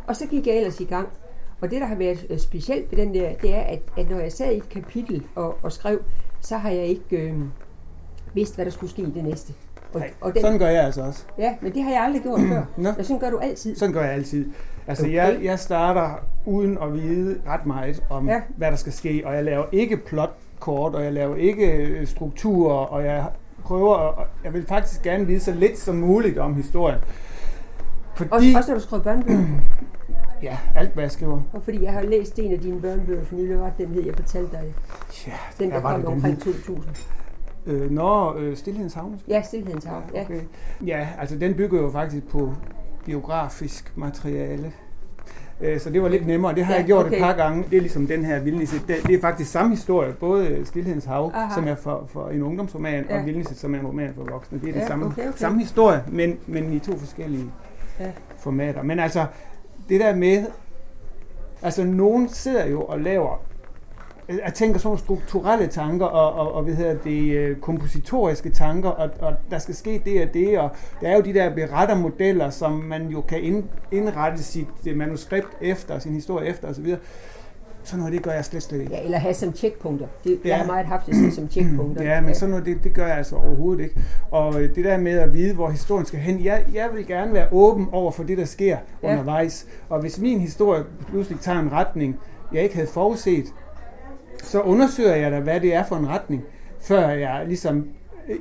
Og 0.07 0.15
så 0.15 0.25
gik 0.25 0.47
jeg 0.47 0.55
ellers 0.55 0.79
i 0.79 0.85
gang. 0.85 1.07
Og 1.61 1.71
det, 1.71 1.81
der 1.81 1.87
har 1.87 1.95
været 1.95 2.25
øh, 2.29 2.39
specielt 2.39 2.91
ved 2.91 2.97
den 2.97 3.13
der, 3.13 3.33
det 3.41 3.55
er, 3.55 3.61
at, 3.61 3.81
at 3.97 4.09
når 4.09 4.19
jeg 4.19 4.31
sad 4.31 4.51
i 4.51 4.57
et 4.57 4.69
kapitel 4.69 5.23
og, 5.35 5.57
og 5.63 5.71
skrev, 5.71 6.01
så 6.41 6.57
har 6.57 6.69
jeg 6.69 6.85
ikke 6.85 7.17
øh, 7.17 7.33
vidst, 8.33 8.55
hvad 8.55 8.65
der 8.65 8.71
skulle 8.71 8.89
ske 8.89 9.01
i 9.01 9.11
det 9.15 9.23
næste. 9.23 9.53
Og, 9.93 9.99
Nej, 9.99 10.11
og 10.21 10.33
den, 10.33 10.41
sådan 10.41 10.59
gør 10.59 10.67
jeg 10.67 10.83
altså 10.83 11.01
også. 11.01 11.23
Ja, 11.37 11.55
men 11.61 11.73
det 11.73 11.83
har 11.83 11.91
jeg 11.91 12.01
aldrig 12.01 12.21
gjort 12.21 12.39
før. 12.49 12.63
Nå. 12.77 12.89
Ja, 12.97 13.03
sådan 13.03 13.19
gør 13.19 13.29
du 13.29 13.37
altid. 13.37 13.75
Sådan 13.75 13.93
gør 13.93 14.01
jeg 14.01 14.13
altid. 14.13 14.51
Altså, 14.87 15.03
okay. 15.03 15.15
jeg, 15.15 15.39
jeg 15.43 15.59
starter 15.59 16.25
uden 16.45 16.77
at 16.81 16.93
vide 16.93 17.41
ret 17.47 17.65
meget 17.65 18.03
om, 18.09 18.29
ja. 18.29 18.41
hvad 18.57 18.71
der 18.71 18.77
skal 18.77 18.93
ske, 18.93 19.21
og 19.25 19.35
jeg 19.35 19.43
laver 19.43 19.65
ikke 19.71 19.97
plotkort, 19.97 20.95
og 20.95 21.03
jeg 21.03 21.13
laver 21.13 21.35
ikke 21.35 21.71
øh, 21.71 22.07
strukturer, 22.07 22.75
og 22.75 23.05
jeg 23.05 23.25
prøver, 23.63 23.95
og 23.95 24.27
jeg 24.43 24.53
vil 24.53 24.65
faktisk 24.67 25.01
gerne 25.01 25.27
vide 25.27 25.39
så 25.39 25.51
lidt 25.51 25.77
som 25.77 25.95
muligt 25.95 26.37
om 26.37 26.55
historien. 26.55 26.99
Fordi, 28.15 28.29
også, 28.31 28.47
også 28.57 28.71
når 28.71 28.77
du 28.77 28.83
skriver 28.83 29.03
børnebøger? 29.03 29.45
ja, 30.43 30.57
alt 30.75 30.93
hvad 30.93 31.03
jeg 31.03 31.11
skriver. 31.11 31.41
Og 31.53 31.63
fordi 31.63 31.83
jeg 31.83 31.93
har 31.93 32.01
læst 32.01 32.39
en 32.39 32.51
af 32.51 32.59
dine 32.59 32.81
børnebøger 32.81 33.25
for 33.25 33.35
nylig, 33.35 33.59
var 33.59 33.71
den 33.77 33.87
hed, 33.87 34.05
jeg 34.05 34.15
fortalte 34.15 34.51
dig. 34.51 34.73
Ja, 35.27 35.63
den 35.63 35.71
der 35.71 35.81
kom 35.81 36.05
omkring 36.05 36.41
2000. 36.41 36.95
Øh, 37.69 37.91
Nå, 37.91 38.35
øh, 38.37 38.57
Stilhedens 38.57 38.93
Havn? 38.93 39.21
Ja, 39.27 39.41
Stilhedens 39.41 39.85
Havn, 39.85 40.03
ja. 40.13 40.21
Okay. 40.21 40.41
Ja, 40.85 41.07
altså 41.19 41.37
den 41.37 41.53
bygger 41.53 41.81
jo 41.81 41.89
faktisk 41.89 42.27
på 42.27 42.53
biografisk 43.05 43.97
materiale. 43.97 44.73
Øh, 45.61 45.79
så 45.79 45.89
det 45.89 46.01
var 46.01 46.09
lidt 46.09 46.27
nemmere. 46.27 46.55
Det 46.55 46.65
har 46.65 46.73
ja, 46.73 46.79
jeg 46.79 46.85
gjort 46.85 47.05
okay. 47.05 47.15
et 47.15 47.21
par 47.21 47.33
gange. 47.33 47.63
Det 47.69 47.77
er 47.77 47.81
ligesom 47.81 48.07
den 48.07 48.25
her 48.25 48.39
Vildnisset. 48.39 48.81
Det, 48.87 49.15
er 49.15 49.21
faktisk 49.21 49.51
samme 49.51 49.71
historie. 49.71 50.13
Både 50.13 50.65
Stilhedens 50.65 51.05
Hav, 51.05 51.31
Aha. 51.33 51.53
som 51.53 51.67
er 51.67 51.75
for, 51.75 52.03
for 52.07 52.29
en 52.29 52.43
ungdomsroman, 52.43 53.05
ja. 53.09 53.19
og 53.19 53.25
Vildnisset, 53.25 53.57
som 53.57 53.75
er 53.75 53.79
en 53.79 53.85
roman 53.85 54.13
for 54.15 54.23
voksne. 54.31 54.59
Det 54.59 54.69
er 54.69 54.73
ja, 54.73 54.79
det 54.79 54.87
samme, 54.87 55.05
okay, 55.05 55.27
okay. 55.27 55.37
samme 55.37 55.59
historie, 55.59 56.03
men, 56.07 56.37
men 56.47 56.73
i 56.73 56.79
to 56.79 56.97
forskellige 56.97 57.51
ja. 57.99 58.11
formater. 58.37 58.83
Men 58.83 58.99
altså, 58.99 59.25
det 59.89 59.99
der 59.99 60.15
med, 60.15 60.45
altså 61.61 61.83
nogen 61.83 62.29
sidder 62.29 62.67
jo 62.67 62.81
og 62.81 62.99
laver 62.99 63.41
jeg 64.45 64.53
tænker 64.53 64.79
sådan 64.79 64.97
strukturelle 64.97 65.67
tanker 65.67 66.05
og, 66.05 66.33
og, 66.33 66.55
og 66.55 66.63
hvad 66.63 66.73
hedder 66.73 66.95
det, 67.03 67.31
øh, 67.31 67.57
kompositoriske 67.57 68.49
tanker, 68.49 68.89
og, 68.89 69.09
og 69.19 69.33
der 69.51 69.57
skal 69.57 69.75
ske 69.75 70.01
det 70.05 70.21
og 70.27 70.33
det, 70.33 70.59
og 70.59 70.69
der 71.01 71.07
er 71.07 71.15
jo 71.15 71.21
de 71.21 71.33
der 71.33 71.55
berettermodeller, 71.55 72.49
som 72.49 72.71
man 72.71 73.07
jo 73.07 73.21
kan 73.21 73.43
ind, 73.43 73.63
indrette 73.91 74.43
sit 74.43 74.67
øh, 74.87 74.97
manuskript 74.97 75.57
efter, 75.61 75.99
sin 75.99 76.13
historie 76.13 76.47
efter 76.47 76.67
osv. 76.67 76.95
Sådan 77.83 77.99
noget, 77.99 78.13
det 78.13 78.23
gør 78.23 78.31
jeg 78.31 78.45
slet, 78.45 78.63
slet 78.63 78.81
ikke. 78.81 78.93
Ja, 78.93 79.03
eller 79.03 79.17
have 79.17 79.33
som 79.33 79.53
checkpunkter. 79.53 80.07
Det, 80.23 80.39
ja. 80.43 80.49
Jeg 80.49 80.57
har 80.57 80.65
meget 80.65 80.85
haft 80.85 81.05
det 81.05 81.33
som 81.33 81.49
checkpunkter. 81.49 82.03
Ja, 82.03 82.21
men 82.21 82.35
sådan 82.35 82.49
noget, 82.49 82.65
det, 82.65 82.83
det 82.83 82.93
gør 82.93 83.07
jeg 83.07 83.17
altså 83.17 83.35
overhovedet 83.35 83.83
ikke. 83.83 83.95
Og 84.31 84.61
øh, 84.61 84.75
det 84.75 84.85
der 84.85 84.97
med 84.97 85.11
at 85.11 85.33
vide, 85.33 85.53
hvor 85.53 85.69
historien 85.69 86.05
skal 86.05 86.19
hen, 86.19 86.43
jeg, 86.43 86.63
jeg 86.73 86.89
vil 86.93 87.07
gerne 87.07 87.33
være 87.33 87.47
åben 87.51 87.87
over 87.91 88.11
for 88.11 88.23
det, 88.23 88.37
der 88.37 88.45
sker 88.45 88.77
ja. 89.03 89.11
undervejs. 89.11 89.67
Og 89.89 90.01
hvis 90.01 90.19
min 90.19 90.39
historie 90.39 90.83
pludselig 91.07 91.39
tager 91.39 91.59
en 91.59 91.71
retning, 91.71 92.19
jeg 92.53 92.63
ikke 92.63 92.75
havde 92.75 92.87
forudset, 92.87 93.45
så 94.43 94.61
undersøger 94.61 95.15
jeg 95.15 95.31
da, 95.31 95.39
hvad 95.39 95.59
det 95.59 95.73
er 95.73 95.83
for 95.83 95.95
en 95.95 96.07
retning, 96.07 96.43
før 96.81 97.09
jeg 97.09 97.43
ligesom, 97.47 97.85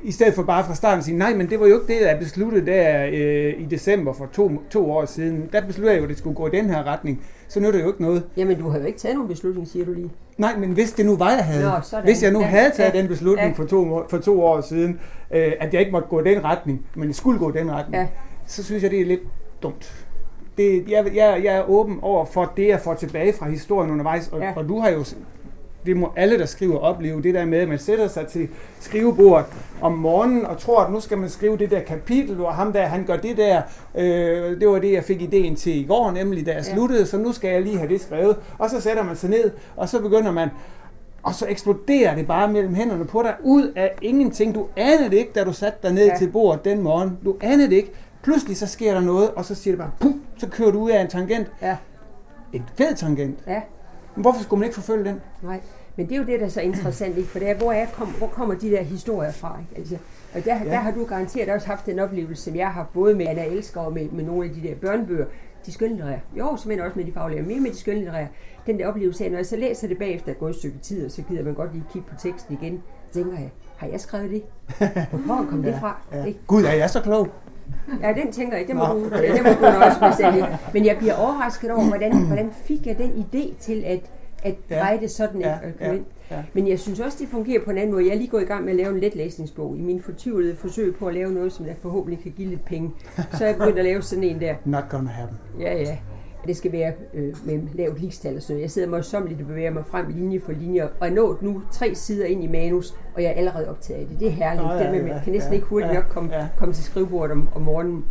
i 0.03 0.13
stedet 0.13 0.35
for 0.35 0.43
bare 0.43 0.65
fra 0.65 0.75
starten 0.75 0.99
at 0.99 1.05
sige, 1.05 1.19
nej, 1.19 1.35
men 1.35 1.51
det 1.51 1.61
var 1.61 1.67
jo 1.67 1.81
ikke 1.81 1.93
det, 1.95 2.07
jeg 2.07 2.19
besluttede 2.19 2.67
der 2.67 3.07
øh, 3.07 3.61
i 3.61 3.65
december 3.65 4.13
for 4.13 4.29
to, 4.33 4.51
to 4.71 4.93
år 4.93 5.05
siden. 5.05 5.49
Der 5.53 5.67
besluttede 5.67 5.93
jeg 5.93 5.99
jo, 5.99 6.05
at 6.05 6.11
det 6.11 6.19
skulle 6.19 6.37
gå 6.37 6.47
i 6.47 6.51
den 6.51 6.71
her 6.71 6.87
retning. 6.87 7.23
Så 7.49 7.61
nu 7.61 7.69
er 7.69 7.73
det 7.73 7.83
jo 7.83 7.87
ikke 7.87 8.03
noget. 8.03 8.25
Jamen, 8.37 8.59
du 8.59 8.69
har 8.69 8.79
jo 8.79 8.85
ikke 8.85 8.99
taget 8.99 9.15
nogen 9.15 9.29
beslutning, 9.29 9.69
siger 9.69 9.85
du 9.85 9.93
lige. 9.93 10.11
Nej, 10.39 10.57
men 10.57 10.73
hvis 10.73 10.93
det 10.93 11.07
nu 11.07 11.17
var, 11.17 11.31
jeg 11.31 11.45
havde. 11.45 11.65
Nå, 11.93 12.01
hvis 12.05 12.23
jeg 12.23 12.33
nu 12.33 12.41
ja, 12.41 12.47
havde 12.47 12.71
taget 12.77 12.95
ja, 12.95 13.01
den 13.01 13.09
beslutning 13.09 13.49
ja. 13.49 13.63
for, 13.63 13.65
to, 13.69 14.03
for 14.09 14.19
to 14.19 14.43
år 14.43 14.61
siden, 14.61 15.01
øh, 15.31 15.53
at 15.61 15.73
jeg 15.73 15.81
ikke 15.81 15.93
måtte 15.93 16.09
gå 16.09 16.21
i 16.21 16.25
den 16.25 16.45
retning, 16.45 16.87
men 16.95 17.09
jeg 17.09 17.15
skulle 17.15 17.39
gå 17.39 17.51
i 17.51 17.59
den 17.59 17.73
retning, 17.73 18.03
ja. 18.03 18.09
så 18.47 18.65
synes 18.65 18.83
jeg, 18.83 18.91
det 18.91 19.01
er 19.01 19.07
lidt 19.07 19.23
dumt. 19.63 20.05
Det, 20.59 20.85
jeg, 20.89 21.07
jeg, 21.15 21.41
jeg 21.45 21.57
er 21.57 21.71
åben 21.71 21.99
over 22.03 22.25
for 22.25 22.53
det, 22.57 22.69
jeg 22.69 22.81
får 22.81 22.95
tilbage 22.95 23.33
fra 23.33 23.49
historien 23.49 23.91
undervejs, 23.91 24.29
og, 24.29 24.41
ja. 24.41 24.53
og 24.57 24.69
du 24.69 24.79
har 24.79 24.89
jo 24.89 25.05
det 25.87 25.97
må 25.97 26.13
alle, 26.17 26.39
der 26.39 26.47
skriver, 26.47 26.79
opleve. 26.79 27.23
Det 27.23 27.35
der 27.35 27.45
med, 27.45 27.59
at 27.59 27.69
man 27.69 27.79
sætter 27.79 28.09
sig 28.09 28.27
til 28.27 28.49
skrivebordet 28.81 29.47
om 29.81 29.93
morgenen 29.93 30.47
og 30.47 30.59
tror, 30.59 30.81
at 30.81 30.93
nu 30.93 31.01
skal 31.01 31.19
man 31.19 31.29
skrive 31.29 31.57
det 31.57 31.71
der 31.71 31.81
kapitel, 31.81 32.41
og 32.41 32.55
ham 32.55 32.73
der, 32.73 32.87
han 32.87 33.05
gør 33.05 33.17
det 33.17 33.37
der. 33.37 33.63
Øh, 33.95 34.61
det 34.61 34.69
var 34.69 34.79
det, 34.79 34.93
jeg 34.93 35.05
fik 35.05 35.23
ideen 35.23 35.57
til 35.57 35.81
i 35.81 35.85
går, 35.85 36.11
nemlig 36.11 36.47
da 36.47 36.51
jeg 36.51 36.65
ja. 36.67 36.75
sluttede, 36.75 37.07
så 37.07 37.19
nu 37.19 37.33
skal 37.33 37.51
jeg 37.51 37.63
lige 37.63 37.79
have 37.79 37.89
det 37.89 38.01
skrevet. 38.01 38.37
Og 38.59 38.71
så 38.71 38.81
sætter 38.81 39.03
man 39.03 39.17
sig 39.17 39.31
ned, 39.31 39.51
og 39.77 39.89
så 39.89 40.01
begynder 40.01 40.33
man 40.33 40.49
og 41.23 41.35
så 41.35 41.47
eksploderer 41.49 42.15
det 42.15 42.27
bare 42.27 42.53
mellem 42.53 42.75
hænderne 42.75 43.05
på 43.05 43.23
dig, 43.23 43.35
ud 43.43 43.73
af 43.77 43.95
ingenting. 44.03 44.55
Du 44.55 44.67
anede 44.77 45.11
det 45.11 45.17
ikke, 45.17 45.33
da 45.35 45.45
du 45.45 45.53
satte 45.53 45.79
dig 45.83 45.93
ned 45.93 46.07
ja. 46.07 46.17
til 46.19 46.31
bordet 46.31 46.65
den 46.65 46.83
morgen. 46.83 47.19
Du 47.25 47.37
anede 47.41 47.71
det 47.71 47.77
ikke. 47.77 47.93
Pludselig 48.23 48.57
så 48.57 48.67
sker 48.67 48.95
der 48.95 49.01
noget, 49.01 49.31
og 49.31 49.45
så 49.45 49.55
siger 49.55 49.73
det 49.73 49.79
bare, 49.79 49.91
pum, 50.01 50.23
så 50.37 50.49
kører 50.49 50.71
du 50.71 50.81
ud 50.81 50.91
af 50.91 51.01
en 51.01 51.09
tangent. 51.09 51.49
Ja. 51.63 51.77
En 52.53 52.65
fed 52.77 52.95
tangent. 52.95 53.39
Ja. 53.47 53.61
Men 54.19 54.23
hvorfor 54.23 54.43
skulle 54.43 54.61
man 54.61 54.67
ikke 54.67 54.75
forfølge 54.75 55.05
den? 55.05 55.21
Nej. 55.43 55.61
Men 55.97 56.09
det 56.09 56.15
er 56.15 56.19
jo 56.19 56.25
det, 56.25 56.41
der 56.41 56.47
er 56.47 56.51
så 56.51 56.61
interessant, 56.61 57.17
ikke? 57.19 57.29
for 57.29 57.39
det 57.39 57.51
er, 57.51 57.55
hvor, 57.55 57.73
er, 57.73 57.87
kom, 57.87 58.07
hvor 58.07 58.27
kommer 58.27 58.55
de 58.55 58.71
der 58.71 58.83
historier 58.83 59.33
fra? 59.33 59.59
Ikke? 59.61 59.77
Altså, 59.77 59.97
og 60.35 60.45
der, 60.45 60.65
ja. 60.65 60.71
der 60.71 60.77
har 60.77 60.91
du 60.91 61.05
garanteret 61.05 61.49
også 61.49 61.67
haft 61.67 61.87
den 61.87 61.99
oplevelse, 61.99 62.43
som 62.43 62.57
jeg 62.57 62.69
har 62.69 62.87
både 62.95 63.15
med 63.15 63.27
Anna 63.27 63.45
Elsker 63.45 63.81
og 63.81 63.93
med, 63.93 64.09
med 64.09 64.25
nogle 64.25 64.45
af 64.49 64.55
de 64.55 64.69
der 64.69 64.75
børnebøger, 64.75 65.27
de 65.67 65.73
skønlitterære. 65.73 66.21
Jo, 66.39 66.59
men 66.67 66.81
også 66.81 66.99
med 66.99 67.05
de 67.05 67.13
faglige, 67.13 67.43
mere 67.43 67.61
med 67.61 67.71
de 67.71 67.77
skønlitterære. 67.77 68.29
Den 68.67 68.79
der 68.79 68.87
oplevelse 68.87 69.25
af, 69.25 69.31
når 69.31 69.39
jeg 69.39 69.47
så 69.47 69.57
læser 69.57 69.89
det 69.89 69.99
bagefter 69.99 70.33
et 70.33 70.39
godt 70.39 70.57
stykke 70.57 70.79
tid, 70.79 71.05
og 71.05 71.11
så 71.11 71.23
gider 71.23 71.45
man 71.45 71.55
godt 71.55 71.73
lige 71.73 71.85
kigge 71.93 72.09
på 72.09 72.15
teksten 72.19 72.59
igen, 72.63 72.83
så 73.11 73.19
tænker 73.19 73.39
jeg, 73.39 73.51
har 73.77 73.87
jeg 73.87 74.01
skrevet 74.01 74.31
det? 74.31 74.43
Hvor 75.27 75.47
kom 75.51 75.63
det 75.63 75.77
fra? 75.81 76.01
Ja. 76.13 76.25
Ikke? 76.25 76.41
Gud, 76.47 76.65
er 76.65 76.73
jeg 76.73 76.91
så 76.91 77.01
klog? 77.01 77.29
Ja, 78.03 78.13
den 78.13 78.33
tænker 78.33 78.57
jeg, 78.57 78.67
det 78.67 78.77
må, 78.77 78.85
du, 78.85 79.05
det 79.05 79.43
må 79.43 79.51
du 79.61 79.67
også 79.67 80.17
selv 80.17 80.45
Men 80.75 80.87
jeg 80.87 80.97
bliver 80.99 81.15
overrasket 81.15 81.71
over, 81.71 81.85
hvordan, 81.85 82.17
hvordan 82.27 82.51
fik 82.65 82.87
jeg 82.87 82.99
den 82.99 83.11
idé 83.11 83.61
til 83.61 83.83
at, 83.87 84.01
at 84.43 84.55
dreje 84.71 85.01
det 85.01 85.11
sådan 85.11 85.41
ja, 85.41 85.55
ja, 85.81 85.93
ja. 86.31 86.43
Men 86.53 86.69
jeg 86.69 86.79
synes 86.79 87.01
også, 87.01 87.19
det 87.21 87.29
fungerer 87.29 87.65
på 87.65 87.71
en 87.71 87.79
anden 87.79 87.93
måde. 87.93 88.05
Jeg 88.07 88.13
er 88.13 88.17
lige 88.17 88.29
gået 88.29 88.43
i 88.43 88.47
gang 88.47 88.65
med 88.65 88.71
at 88.71 88.77
lave 88.77 88.95
en 88.95 89.01
let 89.01 89.15
læsningsbog 89.15 89.77
i 89.77 89.81
min 89.81 90.03
fortvivlede 90.03 90.57
forsøg 90.57 90.97
på 90.97 91.07
at 91.07 91.15
lave 91.15 91.33
noget, 91.33 91.53
som 91.53 91.65
der 91.67 91.75
forhåbentlig 91.83 92.23
kan 92.23 92.33
give 92.37 92.49
lidt 92.49 92.65
penge. 92.65 92.91
Så 93.33 93.45
jeg 93.47 93.57
begyndt 93.57 93.79
at 93.79 93.85
lave 93.85 94.03
sådan 94.03 94.25
en 94.25 94.41
der. 94.41 94.55
Not 94.65 94.85
gonna 94.91 95.11
happen. 95.11 95.39
Ja, 95.61 95.79
ja. 95.79 95.97
Det 96.49 96.57
skal 96.57 96.73
være 96.73 96.93
øh, 97.15 97.37
med 97.47 97.61
lavt 97.75 98.01
ligestal 98.01 98.37
og 98.37 98.43
sådan 98.43 98.55
noget. 98.55 98.63
Jeg 98.63 98.71
sidder 98.71 98.89
møjsommeligt 98.89 99.41
og 99.41 99.47
bevæger 99.47 99.71
mig 99.71 99.85
frem 99.87 100.07
linje 100.09 100.41
for 100.41 100.53
linje, 100.53 100.85
og 100.85 101.07
jeg 101.07 101.11
nået 101.11 101.43
nu 101.43 101.63
tre 101.73 101.95
sider 101.95 102.27
ind 102.27 102.45
i 102.45 102.47
manus, 102.47 102.95
og 103.15 103.23
jeg 103.23 103.29
er 103.29 103.35
allerede 103.35 103.71
optaget 103.71 104.01
af 104.01 104.07
det. 104.07 104.21
Det 104.21 104.29
er 104.29 104.33
herligt. 104.33 104.65
Nå, 104.65 104.73
ja, 104.73 104.83
det 104.83 104.91
med, 104.91 105.13
man 105.13 105.23
kan 105.25 105.33
næsten 105.33 105.53
ja, 105.53 105.57
ikke 105.57 105.67
hurtigt 105.67 105.93
ja, 105.93 105.95
nok 105.95 106.05
komme, 106.09 106.35
ja. 106.35 106.49
komme 106.57 106.75
til 106.75 106.85
skrivebordet 106.85 107.33
om, 107.33 107.49
om 107.55 107.63
morgenen. 107.63 108.05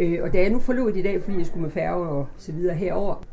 Øh, 0.00 0.18
og 0.22 0.32
da 0.32 0.40
jeg 0.40 0.50
nu 0.50 0.58
forlod 0.58 0.92
i 0.92 1.02
dag, 1.02 1.22
fordi 1.22 1.38
jeg 1.38 1.46
skulle 1.46 1.62
med 1.62 1.70
færge 1.70 2.08
og 2.08 2.26
så 2.36 2.52
videre 2.52 2.74
herover, 2.74 3.24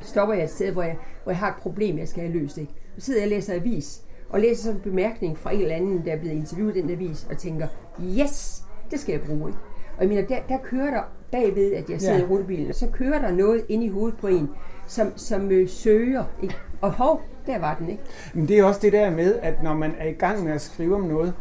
stopper 0.00 0.34
jeg 0.34 0.44
et 0.44 0.50
sted, 0.50 0.72
hvor 0.72 0.82
jeg, 0.82 0.96
hvor 1.22 1.32
jeg 1.32 1.38
har 1.38 1.48
et 1.48 1.62
problem, 1.62 1.98
jeg 1.98 2.08
skal 2.08 2.22
have 2.22 2.38
løst. 2.38 2.58
Ikke? 2.58 2.72
Så 2.98 3.04
sidder 3.04 3.20
jeg 3.20 3.26
og 3.26 3.30
læser 3.30 3.54
avis, 3.54 4.02
og 4.28 4.40
læser 4.40 4.62
sådan 4.62 4.76
en 4.76 4.82
bemærkning 4.82 5.38
fra 5.38 5.54
en 5.54 5.60
eller 5.60 5.74
anden, 5.74 6.04
der 6.04 6.12
er 6.12 6.18
blevet 6.20 6.36
interviewet 6.36 6.76
i 6.76 6.80
den 6.80 6.90
avis, 6.90 7.26
og 7.30 7.38
tænker, 7.38 7.66
yes, 8.02 8.62
det 8.90 9.00
skal 9.00 9.12
jeg 9.12 9.20
bruge. 9.20 9.48
Ikke? 9.48 9.58
Og 10.00 10.06
jeg 10.06 10.08
mener, 10.08 10.28
der, 10.28 10.36
der 10.48 10.58
kører 10.62 10.90
der 10.90 11.02
bagved, 11.32 11.72
at 11.72 11.90
jeg 11.90 12.00
sidder 12.00 12.14
Ja. 12.16 12.20
i 12.22 12.26
rutebilen, 12.26 12.68
og 12.68 12.74
så 12.74 12.86
kører 12.92 13.18
der 13.20 13.30
noget 13.30 13.64
ind 13.68 13.84
i 13.84 13.88
hovedet 13.88 14.18
på 14.18 14.26
en, 14.26 14.50
som, 14.86 15.12
som 15.16 15.50
øh, 15.50 15.68
søger. 15.68 16.24
Ikke? 16.42 16.56
Og 16.80 16.92
hov, 16.92 17.20
der 17.46 17.58
var 17.58 17.74
den, 17.78 17.88
ikke? 17.90 18.02
Men 18.34 18.48
det 18.48 18.58
er 18.58 18.64
også 18.64 18.80
det 18.82 18.92
der 18.92 19.10
med, 19.10 19.38
at 19.42 19.62
når 19.62 19.74
man 19.74 19.92
er 19.98 20.08
i 20.08 20.12
gang 20.12 20.44
med 20.44 20.52
at 20.52 20.60
skrive 20.60 20.94
om 20.94 21.00
noget, 21.00 21.34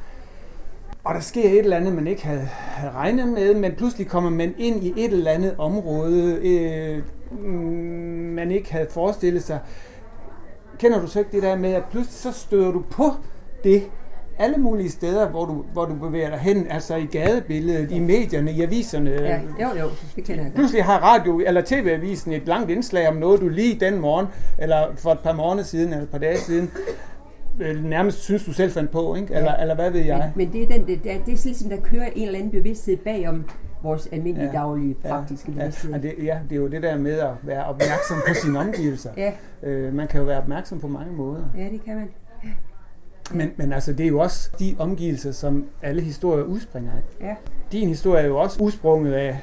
og 1.04 1.14
der 1.16 1.20
sker 1.22 1.50
et 1.50 1.60
eller 1.60 1.78
andet, 1.78 1.94
man 1.94 2.08
ikke 2.08 2.26
havde, 2.26 2.42
havde 2.52 2.92
regnet 2.94 3.28
med, 3.28 3.54
men 3.56 3.72
pludselig 3.76 4.08
kommer 4.08 4.30
man 4.30 4.54
ind 4.58 4.84
i 4.84 4.94
et 4.98 5.12
eller 5.14 5.32
andet 5.32 5.56
område, 5.58 6.40
øh, 6.44 7.04
man 8.36 8.52
ikke 8.52 8.72
havde 8.72 8.88
forestillet 8.90 9.44
sig. 9.44 9.60
Kender 10.78 11.02
du 11.02 11.08
så 11.08 11.20
ikke 11.20 11.32
det 11.32 11.44
der 11.44 11.56
med, 11.58 11.74
at 11.74 11.84
pludselig 11.92 12.34
så 12.34 12.40
støder 12.40 12.72
du 12.72 12.84
på 12.92 13.04
det 13.64 13.84
alle 14.40 14.58
mulige 14.58 14.90
steder, 14.90 15.30
hvor 15.30 15.46
du, 15.46 15.64
hvor 15.74 15.86
du 15.86 15.94
bevæger 15.96 16.30
dig 16.30 16.40
hen, 16.40 16.68
altså 16.70 16.96
i 16.96 17.06
gadebilledet, 17.06 17.92
i 17.92 18.00
medierne, 18.00 18.52
i 18.52 18.62
aviserne. 18.62 19.10
Ja, 19.12 19.40
jo, 19.62 19.80
jo, 19.80 19.90
det 20.16 20.24
kender 20.24 20.44
jeg. 20.44 20.52
Pludselig 20.54 20.84
har 20.84 21.00
radio 21.00 21.40
eller 21.46 21.62
tv-avisen 21.66 22.32
et 22.34 22.48
langt 22.48 22.70
indslag 22.72 23.08
om 23.08 23.16
noget, 23.16 23.42
du 23.42 23.48
lige 23.50 23.80
den 23.80 24.00
morgen, 24.00 24.26
eller 24.58 24.78
for 24.96 25.12
et 25.12 25.20
par 25.20 25.34
måneder 25.34 25.64
siden, 25.66 25.90
eller 25.90 26.04
et 26.04 26.10
par 26.10 26.18
dage 26.18 26.38
siden, 26.38 26.72
øh, 27.60 27.84
nærmest 27.86 28.24
synes 28.24 28.46
du 28.46 28.54
selv 28.54 28.72
fandt 28.72 28.92
på, 28.92 29.16
ikke? 29.16 29.34
Eller, 29.34 29.52
Ja. 29.58 29.62
eller 29.62 29.76
hvad 29.76 29.92
ved 29.92 30.02
jeg? 30.02 30.32
Men, 30.36 30.48
men 30.48 30.54
det 30.54 30.64
er 30.64 30.78
den, 30.78 30.88
det, 30.88 31.04
det, 31.04 31.12
er, 31.16 31.18
det 31.26 31.34
er 31.34 31.42
ligesom, 31.46 31.70
der 31.70 31.78
kører 31.78 32.10
en 32.16 32.26
eller 32.28 32.40
anden 32.40 32.52
bevidsthed 32.52 32.98
bagom 32.98 33.44
vores 33.84 34.08
almindelige 34.12 34.50
Ja. 34.54 34.60
daglige 34.60 34.94
praktiske 34.94 35.52
ja, 35.52 35.60
bevidsthed. 35.60 35.92
ja, 35.92 35.98
det, 35.98 36.14
ja, 36.24 36.38
det 36.50 36.56
er 36.56 36.60
jo 36.60 36.68
det 36.68 36.84
der 36.84 36.98
med 36.98 37.20
at 37.20 37.30
være 37.44 37.66
opmærksom 37.66 38.18
på 38.28 38.34
sine 38.34 38.60
omgivelser. 38.60 39.10
Ja, 39.18 39.32
Øh, 39.64 39.94
man 39.94 40.08
kan 40.08 40.20
jo 40.20 40.26
være 40.26 40.38
opmærksom 40.38 40.80
på 40.80 40.88
mange 40.88 41.14
måder. 41.14 41.42
ja, 41.58 41.64
det 41.64 41.86
kan 41.86 41.96
man. 41.96 42.10
Men, 43.34 43.52
men 43.58 43.74
altså, 43.74 43.94
det 43.94 44.04
er 44.04 44.08
jo 44.10 44.20
også 44.20 44.50
de 44.60 44.76
omgivelser, 44.80 45.32
som 45.32 45.66
alle 45.82 46.02
historier 46.02 46.44
udspringer 46.44 46.92
af. 46.92 47.26
Ja. 47.26 47.36
Din 47.72 47.88
historie 47.88 48.22
er 48.24 48.28
jo 48.28 48.38
også 48.38 48.64
udsprunget 48.64 49.14
af, 49.14 49.38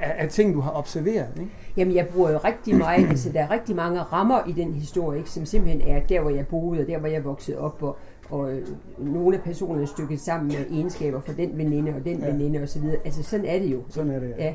af, 0.00 0.14
af 0.18 0.28
ting, 0.28 0.54
du 0.54 0.60
har 0.60 0.72
observeret. 0.78 1.28
Ikke? 1.40 1.50
Jamen, 1.76 1.94
jeg 1.94 2.06
bruger 2.06 2.30
jo 2.30 2.38
rigtig 2.44 2.76
meget, 2.76 3.08
altså 3.10 3.32
der 3.32 3.40
er 3.40 3.50
rigtig 3.50 3.76
mange 3.76 4.00
rammer 4.00 4.40
i 4.48 4.52
den 4.52 4.72
historie, 4.74 5.18
ikke, 5.18 5.30
som 5.30 5.46
simpelthen 5.46 5.80
er 5.96 6.00
der, 6.00 6.20
hvor 6.20 6.30
jeg 6.30 6.46
boede, 6.46 6.80
og 6.80 6.86
der, 6.86 6.98
hvor 6.98 7.08
jeg 7.08 7.24
voksede 7.24 7.58
op, 7.58 7.82
og, 7.82 7.96
og 8.30 8.52
øh, 8.52 8.66
nogle 8.98 9.36
af 9.36 9.42
personerne 9.42 9.82
er 9.82 9.86
stykket 9.86 10.20
sammen 10.20 10.48
med 10.48 10.76
egenskaber 10.78 11.20
for 11.20 11.32
den 11.32 11.58
veninde 11.58 11.92
og 11.94 12.04
den 12.04 12.18
Ja. 12.18 12.26
ja. 12.26 12.32
veninde 12.32 12.62
osv. 12.62 12.82
Altså, 13.04 13.22
sådan 13.22 13.46
er 13.46 13.58
det 13.58 13.66
jo. 13.72 13.82
Sådan 13.88 14.10
er 14.10 14.18
det. 14.20 14.34
Ja. 14.38 14.54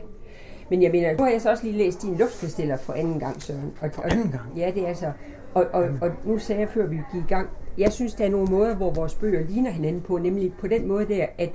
Men 0.70 0.82
jeg 0.84 0.92
mener, 0.92 1.18
nu 1.18 1.24
har 1.24 1.32
jeg 1.32 1.42
så 1.42 1.50
også 1.50 1.64
lige 1.64 1.78
læst 1.78 2.02
din 2.02 2.16
luftkasteller 2.18 2.78
for 2.78 2.94
anden 2.94 3.20
gang, 3.20 3.42
Søren. 3.42 3.72
Og, 3.82 3.90
For 3.94 4.02
anden 4.02 4.32
gang? 4.32 4.58
Ja, 4.58 4.72
det 4.76 4.90
er 4.90 4.94
så. 4.94 5.12
Og, 5.54 5.66
og, 5.74 5.84
og 6.02 6.10
nu 6.26 6.38
sagde 6.38 6.62
jeg 6.62 6.70
før, 6.70 6.88
vi 6.88 6.96
gik 6.96 7.24
i 7.24 7.28
gang, 7.28 7.50
jeg 7.78 7.94
synes, 7.94 8.14
der 8.14 8.26
er 8.26 8.30
nogle 8.30 8.48
måder, 8.52 8.76
hvor 8.76 8.92
vores 8.92 9.16
bøger 9.16 9.44
ligner 9.50 9.72
hinanden 9.72 10.02
på, 10.02 10.18
nemlig 10.18 10.54
på 10.60 10.68
den 10.68 10.88
måde 10.88 11.08
der, 11.08 11.26
at 11.38 11.50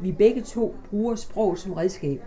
vi 0.00 0.12
begge 0.12 0.40
to 0.40 0.74
bruger 0.90 1.14
sprog 1.14 1.58
som 1.58 1.72
redskab. 1.72 2.20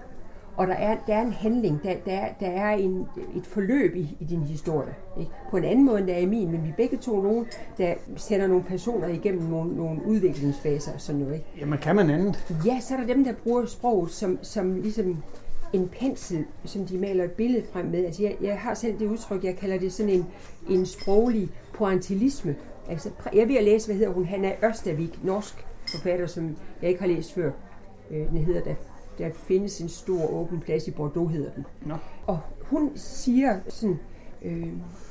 Og 0.58 0.68
der 0.68 0.74
er, 0.74 0.98
der 1.08 1.16
er 1.16 1.22
en 1.22 1.32
handling, 1.32 1.84
der, 1.84 1.94
der, 2.06 2.12
er, 2.12 2.34
der 2.40 2.48
er 2.48 2.72
en, 2.72 3.06
et 3.36 3.46
forløb 3.46 3.96
i, 3.96 4.18
i 4.20 4.26
din 4.26 4.42
historie. 4.44 4.94
Ikke? 5.20 5.32
På 5.52 5.58
en 5.58 5.64
anden 5.64 5.86
måde, 5.86 6.00
end 6.00 6.08
der 6.08 6.14
er 6.14 6.20
i 6.20 6.26
min, 6.26 6.52
men 6.52 6.64
vi 6.64 6.74
begge 6.78 6.98
to 6.98 7.22
nogen, 7.22 7.46
der 7.78 7.94
sender 8.16 8.48
nogle 8.48 8.64
personer 8.64 9.08
igennem 9.08 9.44
nogle, 9.44 9.76
nogle 9.76 10.02
udviklingsfaser 10.06 10.94
og 10.94 11.02
sådan 11.02 11.22
noget. 11.22 11.36
Ikke? 11.36 11.46
Jamen, 11.60 11.80
kan 11.80 11.96
man 11.96 12.10
andet? 12.10 12.56
Ja, 12.66 12.80
så 12.80 12.94
er 12.94 13.00
der 13.00 13.08
dem, 13.08 13.24
der 13.24 13.34
bruger 13.44 13.66
sproget 13.66 14.12
som, 14.12 14.40
som 14.42 14.76
ligesom 14.76 15.24
en 15.74 15.90
pensel, 16.00 16.46
som 16.66 16.86
de 16.86 16.98
maler 16.98 17.24
et 17.24 17.32
billede 17.32 17.64
frem 17.74 17.86
med. 17.86 18.06
Altså, 18.06 18.24
jeg, 18.24 18.36
jeg 18.42 18.60
har 18.60 18.74
selv 18.74 19.00
det 19.00 19.08
udtryk, 19.08 19.44
jeg 19.44 19.56
kalder 19.56 19.80
det 19.80 19.94
sådan 19.94 20.12
en, 20.12 20.26
en 20.70 20.86
sproglig 20.86 21.50
pointillisme. 21.74 22.56
Altså, 22.90 23.10
jeg 23.34 23.48
ved 23.48 23.56
at 23.58 23.64
læse, 23.64 23.88
hvad 23.88 23.96
hedder 23.96 24.14
hun, 24.14 24.26
Hanna 24.26 24.56
Ørstavik, 24.64 25.24
norsk 25.24 25.66
forfatter, 25.92 26.28
som 26.28 26.58
jeg 26.82 26.90
ikke 26.90 27.02
har 27.02 27.08
læst 27.08 27.34
før. 27.34 27.52
Øh, 28.12 28.30
Den 28.30 28.38
hedder, 28.38 28.62
der, 28.62 28.76
der 29.18 29.30
findes 29.34 29.82
en 29.82 29.90
stor 29.90 30.28
åben 30.34 30.60
plads 30.60 30.88
i 30.88 30.92
Bordeaux, 30.92 31.32
hedder 31.32 31.52
den. 31.52 31.66
Nå. 31.86 31.96
Og 32.28 32.40
hun 32.62 32.92
siger 32.96 33.60
sådan, 33.68 34.00
øh, 34.42 34.68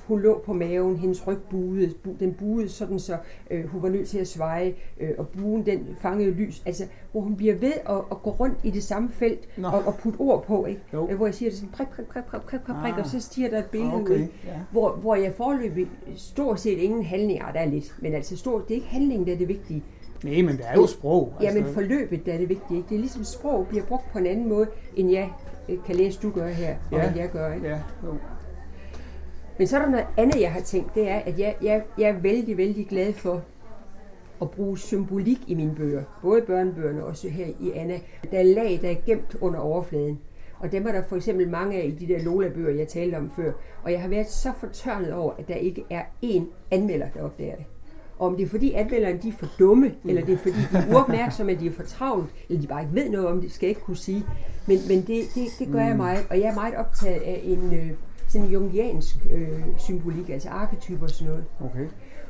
hun 0.09 0.21
lå 0.21 0.43
på 0.47 0.53
maven, 0.53 0.97
hendes 0.97 1.27
ryg 1.27 1.39
buede, 1.51 1.95
bu, 2.03 2.11
den 2.21 2.35
buede 2.35 2.69
sådan, 2.69 2.99
så 2.99 3.17
øh, 3.51 3.65
hun 3.69 3.83
var 3.83 3.89
nødt 3.89 4.09
til 4.09 4.19
at 4.19 4.29
sveje, 4.29 4.75
øh, 5.01 5.11
og 5.19 5.29
buen 5.29 5.67
den 5.67 5.97
fangede 6.01 6.31
lys. 6.31 6.63
Altså, 6.67 6.85
hvor 7.13 7.21
hun 7.21 7.37
bliver 7.37 7.55
ved 7.55 7.73
at, 7.89 7.97
at 8.11 8.23
gå 8.23 8.31
rundt 8.31 8.59
i 8.63 8.71
det 8.71 8.83
samme 8.83 9.09
felt 9.11 9.49
Nå. 9.59 9.69
og, 9.69 9.83
og 9.87 9.95
putte 9.95 10.17
ord 10.19 10.45
på, 10.47 10.67
ikke? 10.67 10.81
Jo. 10.93 11.09
Øh, 11.11 11.17
hvor 11.17 11.27
jeg 11.27 11.35
siger 11.35 11.51
det 11.51 11.59
sådan, 11.59 11.73
prik, 11.73 11.89
prik, 11.89 12.07
prik, 12.07 12.25
prik, 12.25 12.41
prik, 12.43 12.61
prik, 12.61 12.93
Ah. 12.93 12.99
og 12.99 13.07
så 13.07 13.21
stiger 13.21 13.51
der 13.51 13.59
et 13.59 13.65
billede 13.67 13.95
Okay, 13.95 14.15
ud, 14.15 14.19
ja. 14.47 14.51
hvor, 14.73 14.93
hvor 14.93 15.15
jeg 15.15 15.33
forløbig 15.37 15.89
stort 16.17 16.61
set 16.61 16.79
ingen 16.79 17.05
handling, 17.05 17.41
ah, 17.43 17.55
der 17.55 17.61
er 17.61 17.67
lidt, 17.69 17.95
men 18.03 18.15
altså 18.15 18.37
stort, 18.37 18.63
det 18.69 18.71
er 18.71 18.75
ikke 18.75 18.87
handlingen, 18.89 19.27
der 19.27 19.33
er 19.33 19.39
det 19.39 19.49
vigtige. 19.49 19.83
Nej, 20.25 20.43
men 20.43 20.49
det 20.57 20.65
er 20.69 20.75
jo 20.75 20.87
sprog. 20.87 21.33
altså. 21.41 21.59
Jamen 21.59 21.75
forløbet, 21.75 22.27
der 22.27 22.33
er 22.33 22.39
det 22.39 22.49
vigtige. 22.49 22.77
Ikke? 22.77 22.89
Det 22.89 22.95
er 22.95 22.99
ligesom 22.99 23.25
sprog 23.25 23.67
bliver 23.69 23.85
brugt 23.85 24.13
på 24.13 24.19
en 24.19 24.27
anden 24.27 24.49
måde, 24.49 24.67
end 24.97 25.11
jeg 25.11 25.31
øh, 25.69 25.79
kan 25.87 25.97
læse, 25.97 26.19
du 26.23 26.31
gør 26.31 26.49
her, 26.49 26.75
og 26.93 26.99
Ja. 26.99 27.13
jeg 27.17 27.31
gør. 27.33 27.53
Ikke? 27.55 27.69
Ja, 27.69 27.79
jo. 28.05 28.15
Men 29.59 29.67
så 29.67 29.77
er 29.77 29.83
der 29.83 29.91
noget 29.91 30.07
andet, 30.17 30.41
jeg 30.41 30.53
har 30.53 30.61
tænkt, 30.61 30.95
det 30.95 31.11
er, 31.11 31.17
at 31.19 31.39
jeg, 31.39 31.57
jeg, 31.63 31.83
jeg 31.99 32.09
er 32.09 32.19
vældig, 32.19 32.57
vældig 32.57 32.87
glad 32.89 33.13
for 33.13 33.43
at 34.43 34.51
bruge 34.51 34.79
symbolik 34.79 35.39
i 35.47 35.55
mine 35.55 35.75
bøger. 35.75 36.03
Både 36.23 36.43
børnebøgerne 36.43 37.03
og 37.03 37.09
også 37.09 37.29
her 37.29 37.47
i 37.61 37.73
Anna. 37.75 38.01
Der 38.31 38.39
er 38.39 38.43
lag, 38.43 38.79
der 38.83 38.91
er 38.91 38.97
gemt 39.07 39.37
under 39.41 39.61
overfladen. 39.61 40.19
Og 40.59 40.73
dem 40.73 40.87
er 40.87 40.93
der 40.93 41.03
for 41.09 41.17
eksempel 41.17 41.49
mange 41.49 41.77
af 41.77 41.87
i 41.87 41.91
de 41.91 42.13
der 42.13 42.23
Lola-bøger, 42.23 42.75
jeg 42.75 42.89
talte 42.89 43.17
om 43.17 43.31
før. 43.37 43.53
Og 43.83 43.93
jeg 43.93 44.01
har 44.01 44.09
været 44.09 44.31
så 44.31 44.53
fortørnet 44.61 45.13
over, 45.13 45.33
at 45.39 45.49
der 45.49 45.55
ikke 45.55 45.85
er 45.91 46.03
én 46.25 46.43
anmelder, 46.71 47.07
der 47.15 47.23
opdager 47.23 47.57
det. 47.57 47.65
Og 48.19 48.27
om 48.27 48.37
det 48.37 48.45
er 48.45 48.49
fordi 48.49 48.73
anmelderne 48.73 49.19
de 49.23 49.29
er 49.29 49.33
for 49.33 49.47
dumme, 49.59 49.95
eller 50.05 50.25
det 50.25 50.35
er 50.35 50.39
fordi 50.39 50.57
de 50.73 50.79
er 50.79 50.95
uopmærksomme, 50.95 51.53
at 51.53 51.61
de 51.61 51.67
er 51.67 51.73
for 51.73 51.83
travlt, 51.83 52.31
eller 52.49 52.61
de 52.61 52.67
bare 52.67 52.83
ikke 52.83 52.95
ved 52.95 53.11
noget 53.11 53.27
om 53.27 53.41
det, 53.41 53.53
skal 53.53 53.67
jeg 53.67 53.71
ikke 53.71 53.81
kunne 53.81 53.97
sige. 53.97 54.25
Men, 54.67 54.79
men 54.89 54.99
det, 54.99 55.25
det, 55.35 55.47
det 55.59 55.69
gør 55.73 55.81
jeg 55.81 55.97
meget, 55.97 56.27
og 56.31 56.39
jeg 56.41 56.47
er 56.47 56.55
meget 56.55 56.75
optaget 56.75 57.23
af 57.23 57.41
en 57.45 57.75
øh, 57.75 57.91
sådan 58.35 58.47
en 58.47 58.53
jungiansk 58.53 59.17
øh, 59.33 59.63
symbolik, 59.79 60.31
altså 60.31 60.49
arketyper 60.49 61.03
og 61.03 61.11
sådan 61.11 61.33
noget. 61.33 61.45
Okay. 61.65 61.87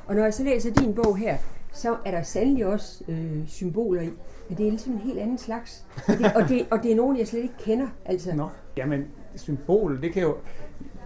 Og 0.07 0.15
når 0.15 0.23
jeg 0.23 0.35
så 0.35 0.45
læser 0.45 0.75
din 0.75 0.95
bog 0.95 1.17
her, 1.17 1.37
så 1.73 1.97
er 2.05 2.11
der 2.11 2.23
sandelig 2.23 2.67
også 2.67 3.05
øh, 3.09 3.47
symboler 3.47 4.03
i, 4.03 4.11
men 4.49 4.59
det 4.59 4.67
er 4.67 4.71
ligesom 4.71 4.93
en 4.93 4.99
helt 4.99 5.19
anden 5.19 5.39
slags. 5.39 5.85
Og 6.09 6.15
det, 6.19 6.33
og, 6.37 6.49
det, 6.49 6.67
og 6.71 6.83
det 6.83 6.93
er 6.93 6.97
nogen, 6.97 7.19
jeg 7.19 7.29
slet 7.29 7.43
ikke 7.43 7.55
kender. 7.59 7.87
Altså. 8.05 8.35
Nå, 8.35 8.49
jamen, 8.77 9.05
symbol, 9.37 10.03
det 10.03 10.13
kan 10.13 10.23
jo... 10.23 10.37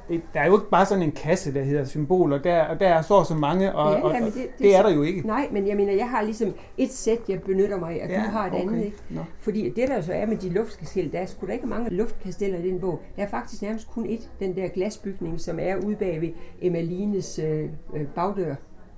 Det, 0.08 0.20
der 0.34 0.40
er 0.40 0.46
jo 0.46 0.54
ikke 0.56 0.70
bare 0.70 0.86
sådan 0.86 1.02
en 1.02 1.12
kasse, 1.12 1.54
der 1.54 1.62
hedder 1.62 1.84
symboler, 1.84 2.38
der, 2.38 2.62
og 2.64 2.80
der 2.80 2.88
er 2.88 3.02
så 3.02 3.14
og 3.14 3.26
så 3.26 3.34
mange, 3.34 3.74
og, 3.76 3.92
Ja, 3.92 3.98
ja, 3.98 4.04
og 4.04 4.14
det- 4.24 4.34
det, 4.34 4.48
det- 4.58 4.76
er 4.76 4.82
der 4.82 4.94
jo 4.94 5.02
ikke. 5.02 5.26
Nej, 5.26 5.48
men 5.52 5.66
jeg 5.68 5.76
mener, 5.76 5.92
jeg 5.92 6.10
har 6.10 6.22
ligesom 6.22 6.52
et 6.78 6.90
sæt, 6.92 7.18
jeg 7.28 7.42
benytter 7.42 7.78
mig 7.78 8.00
af, 8.00 8.04
og 8.04 8.10
ja, 8.10 8.16
du 8.16 8.30
har 8.30 8.46
et 8.46 8.52
okay. 8.52 8.62
andet. 8.62 8.84
Ikke? 8.84 8.96
Fordi 9.38 9.68
det 9.76 9.88
der 9.88 10.00
så 10.00 10.12
er 10.12 10.26
med 10.26 10.36
de 10.36 10.48
luftkasteller, 10.50 11.10
der 11.10 11.18
er 11.18 11.26
sgu 11.26 11.46
da 11.46 11.52
ikke 11.52 11.66
mange 11.66 11.90
luftkasteller 11.90 12.58
i 12.58 12.70
den 12.70 12.80
bog. 12.80 13.00
Der 13.16 13.22
er 13.22 13.28
faktisk 13.28 13.62
nærmest 13.62 13.90
kun 13.90 14.06
et, 14.06 14.30
den 14.40 14.56
der 14.56 14.68
glasbygning, 14.68 15.40
som 15.40 15.58
er 15.62 15.76
ude 15.86 15.96
bag 15.96 16.20
ved 16.20 16.28
Emmalines 16.62 17.38
øh, 17.38 17.64
øh, 17.94 18.06
bagdør. 18.14 18.54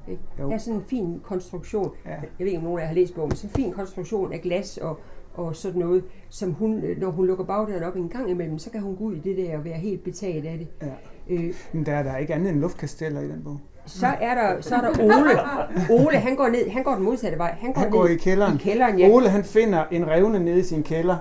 Ikke? 0.09 0.23
Der 0.39 0.51
er 0.51 0.59
sådan 0.59 0.79
en 0.81 0.85
fin 0.87 1.21
konstruktion. 1.23 1.91
Ja. 2.07 2.11
Jeg 2.11 2.19
ved 2.39 2.47
ikke, 2.47 2.59
om 2.59 2.65
nogen 2.65 2.79
af 2.79 2.83
jer 2.83 2.89
har 2.89 2.95
læst 2.95 3.15
bogen, 3.15 3.29
men 3.29 3.37
sådan 3.37 3.51
en 3.51 3.55
fin 3.65 3.73
konstruktion 3.73 4.33
af 4.33 4.41
glas 4.41 4.77
og, 4.79 4.99
og 5.35 5.57
sådan 5.57 5.81
noget, 5.81 6.05
som 6.29 6.53
hun, 6.53 6.83
øh, 6.85 7.01
når 7.01 7.11
hun 7.11 7.27
lukker 7.27 7.45
bagdøren 7.45 7.83
op 7.83 7.97
en 7.97 8.09
gang 8.09 8.31
imellem, 8.31 8.59
så 8.59 8.71
kan 8.71 8.81
hun 8.81 8.97
gå 8.97 9.05
ud 9.05 9.15
i 9.15 9.19
det 9.19 9.37
der 9.37 9.59
og 9.59 9.65
være 9.65 9.75
helt 9.79 10.05
betaget 10.05 10.47
af 10.47 10.59
det. 10.59 10.69
Ja. 10.83 11.35
Øh, 11.35 11.55
Men 11.73 11.87
der 11.87 11.93
er 11.93 12.03
der 12.03 12.17
ikke 12.17 12.35
andet 12.35 12.51
end 12.51 12.61
luftkasteller 12.61 13.21
i 13.21 13.29
den 13.29 13.43
bog. 13.45 13.59
så 13.87 14.07
er 14.21 14.35
der, 14.35 14.61
så 14.61 14.75
er 14.75 14.81
der 14.81 15.03
Ole. 15.05 16.05
Ole, 16.05 16.17
han 16.19 16.37
går 16.37 16.49
ned, 16.49 16.71
han 16.71 16.83
går 16.83 16.95
den 16.95 17.05
modsatte 17.05 17.39
vej. 17.39 17.55
Han 17.61 17.73
går, 17.73 17.81
Han 17.81 17.91
går 17.91 18.05
ned 18.05 18.11
i 18.11 18.17
kælderen. 18.17 18.55
I 18.55 18.59
kælderen, 18.59 18.99
ja. 18.99 19.09
Ole 19.09 19.29
han 19.29 19.45
finder 19.45 19.85
en 19.91 20.07
revne 20.09 20.39
nede 20.39 20.59
i 20.61 20.63
sin 20.63 20.83
kælder, 20.83 21.17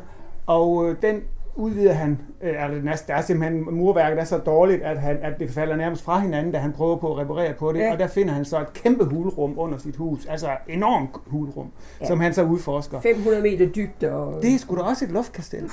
og 0.46 0.90
øh, 0.90 0.96
den 1.02 1.22
udvider 1.56 1.94
han, 1.94 2.18
øh, 2.42 2.64
altså 2.64 2.82
næsten- 2.86 3.08
der 3.12 3.16
er 3.18 3.22
simpelthen 3.22 3.66
murværket 3.76 4.20
er 4.20 4.24
så 4.24 4.38
dårligt, 4.38 4.82
at, 4.84 4.98
han, 5.00 5.18
at 5.22 5.40
det 5.40 5.50
falder 5.50 5.76
nærmest 5.76 6.04
fra 6.04 6.20
hinanden, 6.20 6.52
da 6.52 6.58
han 6.58 6.72
prøver 6.72 6.96
på 6.98 7.12
at 7.12 7.18
reparere 7.18 7.54
på 7.54 7.72
det, 7.72 7.80
Ja. 7.80 7.92
og 7.94 8.00
der 8.00 8.08
finder 8.08 8.34
han 8.34 8.46
så 8.46 8.62
et 8.62 8.74
kæmpe 8.74 9.06
hulrum 9.06 9.54
under 9.60 9.78
sit 9.78 9.96
hus, 9.96 10.26
altså 10.26 10.50
enormt 10.68 11.10
hulrum, 11.28 11.68
Ja. 12.02 12.06
som 12.06 12.20
han 12.20 12.34
så 12.34 12.44
udforsker. 12.44 13.00
500 13.02 13.42
meter 13.42 13.66
dybt. 13.66 14.04
Og... 14.04 14.42
Det 14.42 14.54
er 14.54 14.58
sgu 14.58 14.76
da 14.76 14.82
også 14.82 15.06
et 15.06 15.12
luftkastel. 15.12 15.70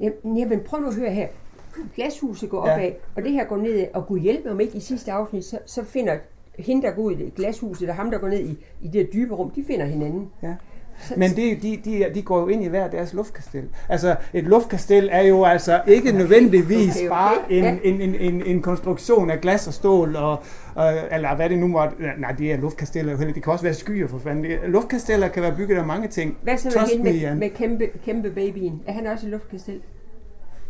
Jamen, 0.00 0.36
jamen, 0.38 0.60
prøv 0.60 0.80
nu 0.80 0.86
at 0.88 0.94
høre 0.94 1.10
her. 1.10 1.28
Glashuset 1.96 2.50
går 2.50 2.66
Ja. 2.68 2.74
opad, 2.74 2.90
og 3.16 3.22
det 3.22 3.32
her 3.32 3.44
går 3.44 3.56
ned, 3.56 3.86
og 3.94 4.06
Gud 4.06 4.18
hjælpe 4.18 4.50
om 4.50 4.60
ikke 4.60 4.76
i 4.76 4.80
sidste 4.80 5.12
afsnit, 5.12 5.44
så, 5.44 5.58
så 5.66 5.84
finder 5.84 6.16
hende, 6.58 6.82
der 6.86 6.90
går 6.92 7.02
ud 7.02 7.12
i 7.12 7.32
glashuset, 7.36 7.88
og 7.88 7.94
ham, 7.94 8.10
der 8.10 8.18
går 8.18 8.28
ned 8.28 8.38
i, 8.40 8.64
i 8.82 8.88
det 8.88 9.08
dybe 9.12 9.34
rum, 9.34 9.50
de 9.50 9.64
finder 9.66 9.86
hinanden. 9.86 10.28
Ja. 10.42 10.54
Men 11.16 11.30
det, 11.30 11.62
de, 11.62 11.78
de, 11.84 12.06
de 12.14 12.22
går 12.22 12.40
jo 12.40 12.48
ind 12.48 12.64
i 12.64 12.66
hver 12.66 12.88
deres 12.88 13.12
luftkastel. 13.12 13.64
Altså, 13.88 14.16
et 14.32 14.44
luftkastel 14.44 15.08
er 15.12 15.22
jo 15.22 15.44
altså 15.44 15.80
ikke 15.86 16.12
nødvendigvis 16.12 16.96
okay, 16.96 17.00
okay. 17.00 17.08
bare 17.08 17.34
en, 17.50 17.64
en, 17.64 18.00
en, 18.00 18.14
en, 18.14 18.46
en 18.46 18.62
konstruktion 18.62 19.30
af 19.30 19.40
glas 19.40 19.66
og 19.66 19.74
stål, 19.74 20.16
og, 20.16 20.42
og, 20.74 20.92
eller 21.12 21.36
hvad 21.36 21.48
det 21.48 21.58
nu 21.58 21.66
måtte... 21.66 21.96
Nej, 22.18 22.32
det 22.32 22.52
er 22.52 22.56
luftkasteller 22.56 23.12
jo 23.12 23.18
heller. 23.18 23.34
Det 23.34 23.42
kan 23.42 23.52
også 23.52 23.64
være 23.64 23.74
skyer 23.74 24.08
for 24.08 24.18
fanden. 24.18 24.44
Det, 24.44 24.58
luftkasteller 24.66 25.28
kan 25.28 25.42
være 25.42 25.54
bygget 25.56 25.76
af 25.76 25.86
mange 25.86 26.08
ting. 26.08 26.36
Hvad 26.42 26.56
så 26.56 26.68
med, 27.02 27.12
hende 27.12 27.28
med, 27.28 27.34
med 27.34 27.50
kæmpe, 27.50 27.88
kæmpe 28.04 28.30
babyen? 28.30 28.82
Er 28.86 28.92
han 28.92 29.06
også 29.06 29.26
et 29.26 29.30
luftkastel? 29.30 29.80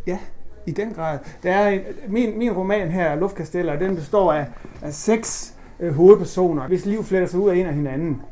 Ja, 0.06 0.18
i 0.66 0.70
den 0.70 0.90
grad. 0.90 1.18
Der 1.42 1.52
er 1.52 1.68
en, 1.68 1.80
min, 2.08 2.38
min 2.38 2.52
roman 2.52 2.90
her, 2.90 3.16
Luftkasteller, 3.16 3.78
den 3.78 3.96
består 3.96 4.32
af, 4.32 4.46
af 4.82 4.94
seks 4.94 5.54
øh, 5.80 5.94
hovedpersoner, 5.94 6.68
hvis 6.68 6.86
liv 6.86 7.04
fletter 7.04 7.28
sig 7.28 7.40
ud 7.40 7.50
af 7.50 7.56
en 7.56 7.66
af 7.66 7.74
hinanden. 7.74 8.22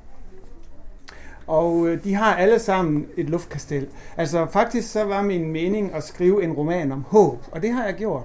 Og 1.47 1.87
øh, 1.87 2.05
de 2.05 2.15
har 2.15 2.35
alle 2.37 2.59
sammen 2.59 3.07
et 3.17 3.31
luftkastel. 3.31 3.87
Altså 4.17 4.47
faktisk 4.51 4.93
så 4.93 5.05
var 5.05 5.23
min 5.23 5.53
mening 5.53 5.95
at 5.95 6.05
skrive 6.05 6.45
en 6.45 6.53
roman 6.53 6.93
om 6.93 7.05
håb, 7.09 7.39
og 7.53 7.63
det 7.63 7.71
har 7.73 7.85
jeg 7.85 7.95
gjort. 7.95 8.23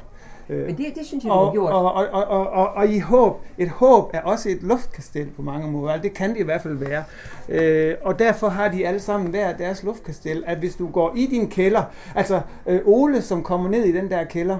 Øh, 0.50 0.66
Men 0.66 0.78
det, 0.78 0.86
det 0.96 1.06
synes 1.06 1.24
jeg, 1.24 1.32
du 1.32 1.36
har 1.36 1.52
gjort. 1.52 1.72
Og, 1.72 1.94
og, 1.94 2.08
og, 2.12 2.24
og, 2.28 2.50
og, 2.50 2.68
og 2.74 2.88
i 2.88 3.00
håb, 3.00 3.42
et 3.58 3.70
håb 3.70 4.10
er 4.14 4.22
også 4.22 4.50
et 4.50 4.64
luftkastel 4.64 5.28
på 5.36 5.42
mange 5.42 5.72
måder. 5.72 6.02
Det 6.02 6.14
kan 6.14 6.30
det 6.30 6.40
i 6.40 6.44
hvert 6.44 6.62
fald 6.62 6.74
være. 6.74 7.04
Øh, 7.50 7.96
og 8.02 8.20
derfor 8.20 8.50
har 8.50 8.68
de 8.70 8.88
alle 8.88 9.00
sammen 9.00 9.30
hver 9.30 9.58
deres 9.58 9.84
luftkastel, 9.84 10.44
at 10.48 10.58
hvis 10.58 10.76
du 10.76 10.88
går 10.88 11.14
i 11.16 11.26
din 11.26 11.50
kælder, 11.50 11.84
altså 12.16 12.42
øh, 12.68 12.80
Ole, 12.86 13.22
som 13.22 13.44
kommer 13.44 13.70
ned 13.70 13.84
i 13.84 13.92
den 13.92 14.10
der 14.10 14.24
kælder, 14.24 14.58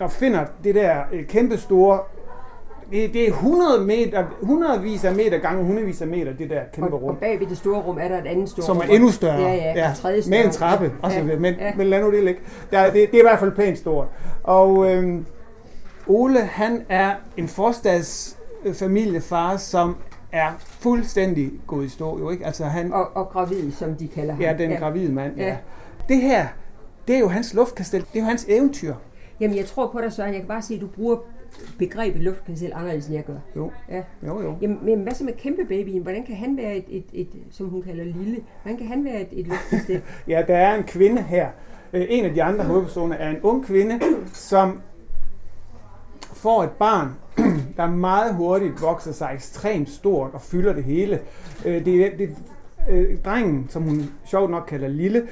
og 0.00 0.10
finder 0.12 0.44
det 0.64 0.74
der 0.74 0.96
øh, 1.12 1.26
kæmpe 1.26 1.56
store 1.58 1.98
det, 2.90 3.12
det 3.12 3.22
er 3.22 3.28
100 3.28 3.84
meter, 3.84 4.24
hundredvis 4.42 5.04
af 5.04 5.14
meter 5.14 5.38
gange 5.38 5.64
hundredvis 5.64 6.02
af 6.02 6.06
meter, 6.06 6.32
det 6.32 6.50
der 6.50 6.60
kæmpe 6.72 6.96
rum. 6.96 7.10
Og 7.10 7.18
bag 7.18 7.40
ved 7.40 7.46
det 7.46 7.58
store 7.58 7.80
rum 7.80 7.98
er 7.98 8.08
der 8.08 8.18
et 8.18 8.26
andet 8.26 8.48
stort 8.48 8.64
Som 8.64 8.76
er 8.76 8.82
endnu 8.82 9.10
større. 9.10 9.40
Ja, 9.40 9.54
ja, 9.54 9.72
ja 9.74 9.94
større 9.94 10.22
med 10.28 10.44
en 10.44 10.50
trappe. 10.50 10.84
Ja. 10.84 10.90
Også, 11.02 11.18
ja. 11.18 11.38
Men, 11.38 11.54
ja. 11.54 11.72
men 11.76 11.86
lad 11.86 12.00
nu 12.00 12.12
det 12.12 12.24
ligge. 12.24 12.40
Der, 12.70 12.84
det, 12.84 12.94
det 12.94 13.14
er 13.14 13.18
i 13.18 13.22
hvert 13.22 13.38
fald 13.38 13.52
pænt 13.52 13.78
stort. 13.78 14.06
Og 14.42 14.92
øhm, 14.92 15.26
Ole, 16.06 16.40
han 16.40 16.84
er 16.88 17.14
en 17.36 17.48
forstadsfamiliefar, 17.48 19.56
som 19.56 19.96
er 20.32 20.52
fuldstændig 20.58 21.52
gået 21.66 21.86
i 21.86 21.88
stå, 21.88 22.18
jo 22.18 22.30
ikke? 22.30 22.46
Altså 22.46 22.64
han, 22.64 22.92
og, 22.92 23.16
og 23.16 23.28
gravid, 23.28 23.72
som 23.72 23.94
de 23.94 24.08
kalder 24.08 24.32
ham. 24.32 24.42
Ja, 24.42 24.54
den 24.58 24.70
ja. 24.70 24.76
gravide 24.76 25.12
mand, 25.12 25.36
ja. 25.36 25.46
ja. 25.46 25.56
Det 26.08 26.16
her, 26.16 26.46
det 27.08 27.16
er 27.16 27.20
jo 27.20 27.28
hans 27.28 27.54
luftkastel, 27.54 28.00
det 28.00 28.18
er 28.18 28.20
jo 28.20 28.26
hans 28.26 28.46
eventyr. 28.48 28.94
Jamen, 29.40 29.56
jeg 29.56 29.66
tror 29.66 29.90
på 29.92 30.00
dig, 30.00 30.12
Søren. 30.12 30.32
Jeg 30.32 30.40
kan 30.40 30.48
bare 30.48 30.62
sige, 30.62 30.76
at 30.76 30.80
du 30.80 30.86
bruger 30.86 31.16
begrebet 31.78 32.22
luftkastel 32.22 32.72
anderledes, 32.74 33.06
end 33.06 33.14
jeg 33.14 33.24
gør. 33.24 33.38
Jo. 33.56 33.70
Ja. 33.90 34.02
Jo, 34.26 34.42
jo. 34.42 34.56
Jamen, 34.60 34.78
men 34.82 35.00
hvad 35.00 35.12
så 35.12 35.24
med 35.24 35.32
kæmpe 35.32 35.64
babyen? 35.64 36.02
Hvordan 36.02 36.24
kan 36.24 36.36
han 36.36 36.56
være 36.56 36.76
et, 36.76 36.84
et, 36.88 37.04
et, 37.12 37.28
som 37.50 37.68
hun 37.68 37.82
kalder 37.82 38.04
lille, 38.04 38.40
hvordan 38.62 38.78
kan 38.78 38.86
han 38.86 39.04
være 39.04 39.20
et, 39.20 39.28
et 39.32 39.46
luftkastel? 39.46 40.02
ja, 40.28 40.42
der 40.46 40.56
er 40.56 40.74
en 40.74 40.84
kvinde 40.84 41.22
her. 41.22 41.48
Øh, 41.92 42.06
en 42.08 42.24
af 42.24 42.34
de 42.34 42.42
andre 42.42 42.64
hovedpersoner 42.64 43.16
er 43.16 43.30
en 43.30 43.40
ung 43.42 43.64
kvinde, 43.64 44.00
som 44.32 44.80
får 46.32 46.64
et 46.64 46.70
barn, 46.70 47.08
der 47.76 47.90
meget 47.90 48.34
hurtigt 48.34 48.82
vokser 48.82 49.12
sig 49.12 49.30
ekstremt 49.34 49.90
stort 49.90 50.30
og 50.34 50.40
fylder 50.40 50.72
det 50.72 50.84
hele. 50.84 51.20
Øh, 51.64 51.84
det, 51.84 52.12
det, 52.18 52.36
øh, 52.90 53.18
drengen, 53.24 53.66
som 53.68 53.82
hun 53.82 54.10
sjovt 54.24 54.50
nok 54.50 54.66
kalder 54.68 54.88
lille, 54.88 55.22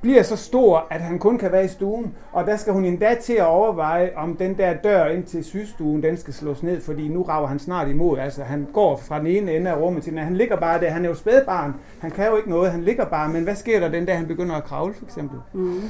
bliver 0.00 0.22
så 0.22 0.36
stor, 0.36 0.86
at 0.90 1.00
han 1.00 1.18
kun 1.18 1.38
kan 1.38 1.52
være 1.52 1.64
i 1.64 1.68
stuen, 1.68 2.14
og 2.32 2.46
der 2.46 2.56
skal 2.56 2.72
hun 2.72 2.84
endda 2.84 3.14
til 3.14 3.32
at 3.32 3.46
overveje, 3.46 4.10
om 4.16 4.36
den 4.36 4.58
der 4.58 4.74
dør 4.74 5.06
ind 5.06 5.24
til 5.24 5.44
sygestuen, 5.44 6.02
den 6.02 6.16
skal 6.16 6.34
slås 6.34 6.62
ned, 6.62 6.80
fordi 6.80 7.08
nu 7.08 7.22
rager 7.22 7.46
han 7.46 7.58
snart 7.58 7.88
imod. 7.88 8.18
Altså, 8.18 8.42
han 8.42 8.66
går 8.72 8.96
fra 8.96 9.18
den 9.18 9.26
ene 9.26 9.56
ende 9.56 9.70
af 9.70 9.76
rummet 9.76 10.02
til 10.02 10.12
den 10.12 10.22
Han 10.22 10.36
ligger 10.36 10.56
bare 10.56 10.80
der. 10.80 10.90
Han 10.90 11.04
er 11.04 11.08
jo 11.08 11.14
spædbarn. 11.14 11.74
Han 12.00 12.10
kan 12.10 12.26
jo 12.26 12.36
ikke 12.36 12.50
noget. 12.50 12.70
Han 12.70 12.82
ligger 12.82 13.04
bare. 13.04 13.28
Men 13.28 13.44
hvad 13.44 13.54
sker 13.54 13.80
der 13.80 13.88
den 13.88 14.06
dag, 14.06 14.16
han 14.16 14.26
begynder 14.26 14.54
at 14.54 14.64
kravle, 14.64 14.94
for 14.94 15.04
eksempel? 15.04 15.38
Mm. 15.52 15.80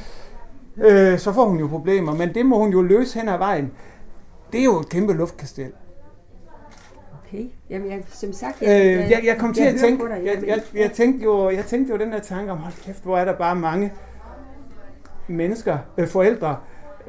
Øh, 0.77 1.18
så 1.18 1.33
får 1.33 1.44
hun 1.44 1.59
jo 1.59 1.66
problemer, 1.66 2.14
men 2.14 2.35
det 2.35 2.47
må 2.47 2.59
hun 2.59 2.73
jo 2.73 2.83
løse 2.83 3.18
hen 3.18 3.29
ad 3.29 3.38
vejen. 3.38 3.73
Det 4.53 4.61
er 4.61 4.64
jo 4.64 4.81
et 4.81 4.88
kæmpe 4.88 5.12
luftkastel. 5.12 5.73
Okay. 7.29 7.45
Jamen, 7.71 7.91
jeg, 7.91 8.03
som 8.09 8.33
sagt, 8.33 8.62
jeg, 8.62 8.81
øh, 8.87 9.11
jeg, 9.11 9.21
jeg 9.25 9.37
kom 9.38 9.55
til 9.55 9.62
jeg 9.62 9.75
at 9.75 9.81
tænke, 9.81 10.09
dig, 10.09 10.21
jeg, 10.25 10.47
jeg, 10.47 10.61
jeg, 10.75 10.93
tænkte 10.93 11.25
jo, 11.25 11.51
jeg 11.51 11.64
tænkte 11.64 11.93
jo 11.93 11.99
den 11.99 12.12
der 12.12 12.19
tanke 12.19 12.53
om, 12.53 12.59
hold 12.59 12.85
kæft, 12.85 13.03
hvor 13.03 13.19
er 13.19 13.25
der 13.25 13.37
bare 13.37 13.57
mange 13.57 13.93
mennesker, 15.27 15.79
øh, 15.99 16.09
forældre, 16.09 16.57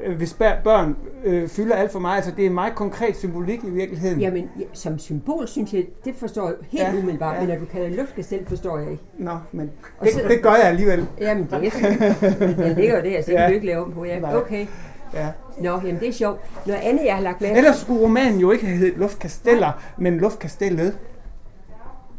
øh, 0.02 0.16
hvis 0.16 0.32
børn 0.64 0.96
øh, 1.24 1.48
fylder 1.48 1.76
alt 1.76 1.92
for 1.92 1.98
meget. 1.98 2.16
Altså, 2.16 2.30
det 2.36 2.42
er 2.42 2.46
en 2.46 2.54
meget 2.54 2.74
konkret 2.74 3.16
symbolik 3.16 3.64
i 3.64 3.70
virkeligheden. 3.70 4.20
Jamen, 4.20 4.50
ja, 4.58 4.64
som 4.72 4.98
symbol, 4.98 5.48
synes 5.48 5.74
jeg, 5.74 5.84
det 6.04 6.14
forstår 6.14 6.46
jeg 6.46 6.56
helt 6.68 6.84
ja, 6.84 6.98
umiddelbart, 6.98 7.34
ja. 7.34 7.40
men 7.40 7.48
når 7.48 7.56
du 7.58 7.64
kalder 7.64 7.96
luftkastel, 7.96 8.46
forstår 8.46 8.78
jeg 8.78 8.90
ikke. 8.90 9.02
Nå, 9.18 9.36
men 9.52 9.70
det, 10.02 10.12
så, 10.12 10.20
det 10.28 10.42
gør 10.42 10.54
jeg 10.54 10.64
alligevel. 10.64 11.06
Jamen, 11.20 11.48
det 11.50 11.66
er 11.66 12.54
Den 12.66 12.76
ligger 12.76 12.96
jo 12.96 13.04
der, 13.04 13.22
så 13.22 13.30
det 13.30 13.36
ja. 13.36 13.46
kan 13.46 13.54
ikke 13.54 13.66
lave 13.66 13.84
om 13.84 13.92
på. 13.92 14.04
Ja, 14.04 14.36
okay. 14.36 14.66
Ja. 15.14 15.26
Nå, 15.58 15.70
jamen 15.70 16.00
det 16.00 16.08
er 16.08 16.12
sjovt. 16.12 16.40
Noget 16.66 16.80
andet, 16.80 17.04
jeg 17.04 17.14
har 17.14 17.22
lagt 17.22 17.40
med... 17.40 17.56
Ellers 17.56 17.76
skulle 17.76 18.00
romanen 18.00 18.40
jo 18.40 18.50
ikke 18.50 18.66
have 18.66 18.78
heddet 18.78 18.98
Luftkasteller, 18.98 19.72
men 19.98 20.18
Luftkastellet. 20.18 20.98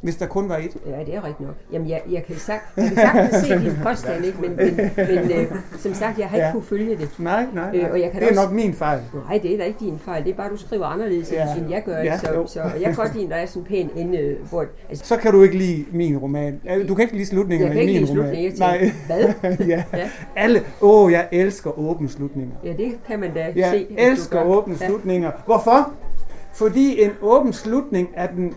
Hvis 0.02 0.16
der 0.16 0.26
kun 0.26 0.50
var 0.50 0.58
et. 0.58 0.78
Ja, 0.86 1.00
det 1.06 1.16
er 1.16 1.26
rigtigt 1.26 1.48
nok. 1.48 1.56
Jamen, 1.72 1.90
jeg, 1.90 2.02
jeg 2.12 2.24
kan 2.24 2.36
sagt, 2.36 2.62
jeg 2.78 2.88
kan 2.88 2.96
sagtens 2.96 3.36
se 3.36 3.60
din 3.60 3.78
påstand, 3.84 4.26
ikke? 4.26 4.42
men, 4.42 4.56
men, 4.56 4.92
men 4.98 5.32
øh, 5.32 5.52
som 5.78 5.94
sagt, 5.94 6.20
jeg 6.20 6.28
har 6.28 6.38
ikke 6.38 6.46
ja. 6.46 6.52
kunne 6.52 6.64
følge 6.64 6.98
det. 6.98 7.10
Nej, 7.20 7.46
nej, 7.54 7.72
nej. 7.72 7.82
Øh, 7.82 7.92
og 7.92 8.00
jeg 8.02 8.12
kan 8.12 8.22
det 8.22 8.26
er 8.26 8.30
også, 8.30 8.42
nok 8.42 8.52
min 8.52 8.74
fejl. 8.74 9.00
Nej, 9.28 9.40
det 9.44 9.54
er 9.54 9.58
da 9.58 9.64
ikke 9.64 9.80
din 9.80 10.00
fejl. 10.00 10.24
Det 10.24 10.32
er 10.32 10.36
bare, 10.36 10.50
du 10.50 10.58
skriver 10.58 10.86
anderledes, 10.86 11.32
ja. 11.32 11.56
end 11.56 11.70
jeg 11.70 11.84
gør. 11.86 11.98
Ja, 11.98 12.18
så, 12.18 12.44
så 12.48 12.62
jeg 12.62 12.84
kan 12.84 12.96
godt 12.96 13.16
lide, 13.16 13.30
der 13.30 13.36
er 13.36 13.46
sådan 13.46 13.64
pæn 13.64 13.90
ende. 13.96 14.36
Hvor, 14.50 14.66
altså, 14.90 15.06
så 15.06 15.18
kan 15.18 15.32
du 15.32 15.44
ikke 15.44 15.58
lide 15.58 15.86
min 15.92 16.18
roman. 16.18 16.62
Du 16.88 16.96
kan 16.96 17.04
ikke 17.04 17.16
lide 17.16 17.26
slutningen 17.26 17.68
af 17.72 17.86
min 17.86 18.10
roman. 18.10 18.44
Jeg. 18.44 18.54
Nej. 18.60 18.92
Hvad? 19.08 19.34
ja. 19.68 19.84
ja. 19.94 20.10
Alle, 20.36 20.64
åh, 20.82 21.06
oh, 21.06 21.12
jeg 21.12 21.28
elsker 21.32 21.80
åbne 21.80 22.10
slutninger. 22.10 22.56
Ja, 22.64 22.74
det 22.74 22.94
kan 23.08 23.20
man 23.20 23.34
da 23.34 23.40
jeg 23.56 23.70
se. 23.72 23.88
Jeg 23.98 24.08
elsker 24.08 24.44
åbne 24.44 24.76
ja. 24.82 24.88
slutninger. 24.88 25.32
Hvorfor? 25.46 25.94
Fordi 26.54 27.04
en 27.04 27.12
åben 27.22 27.54
slutning 27.54 28.10
er 28.14 28.28
den 28.28 28.54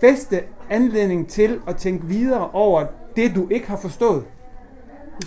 bedste 0.00 0.40
anledning 0.70 1.28
til 1.28 1.60
at 1.68 1.76
tænke 1.76 2.06
videre 2.06 2.50
over 2.50 2.86
det, 3.16 3.34
du 3.34 3.48
ikke 3.50 3.66
har 3.68 3.76
forstået. 3.76 4.24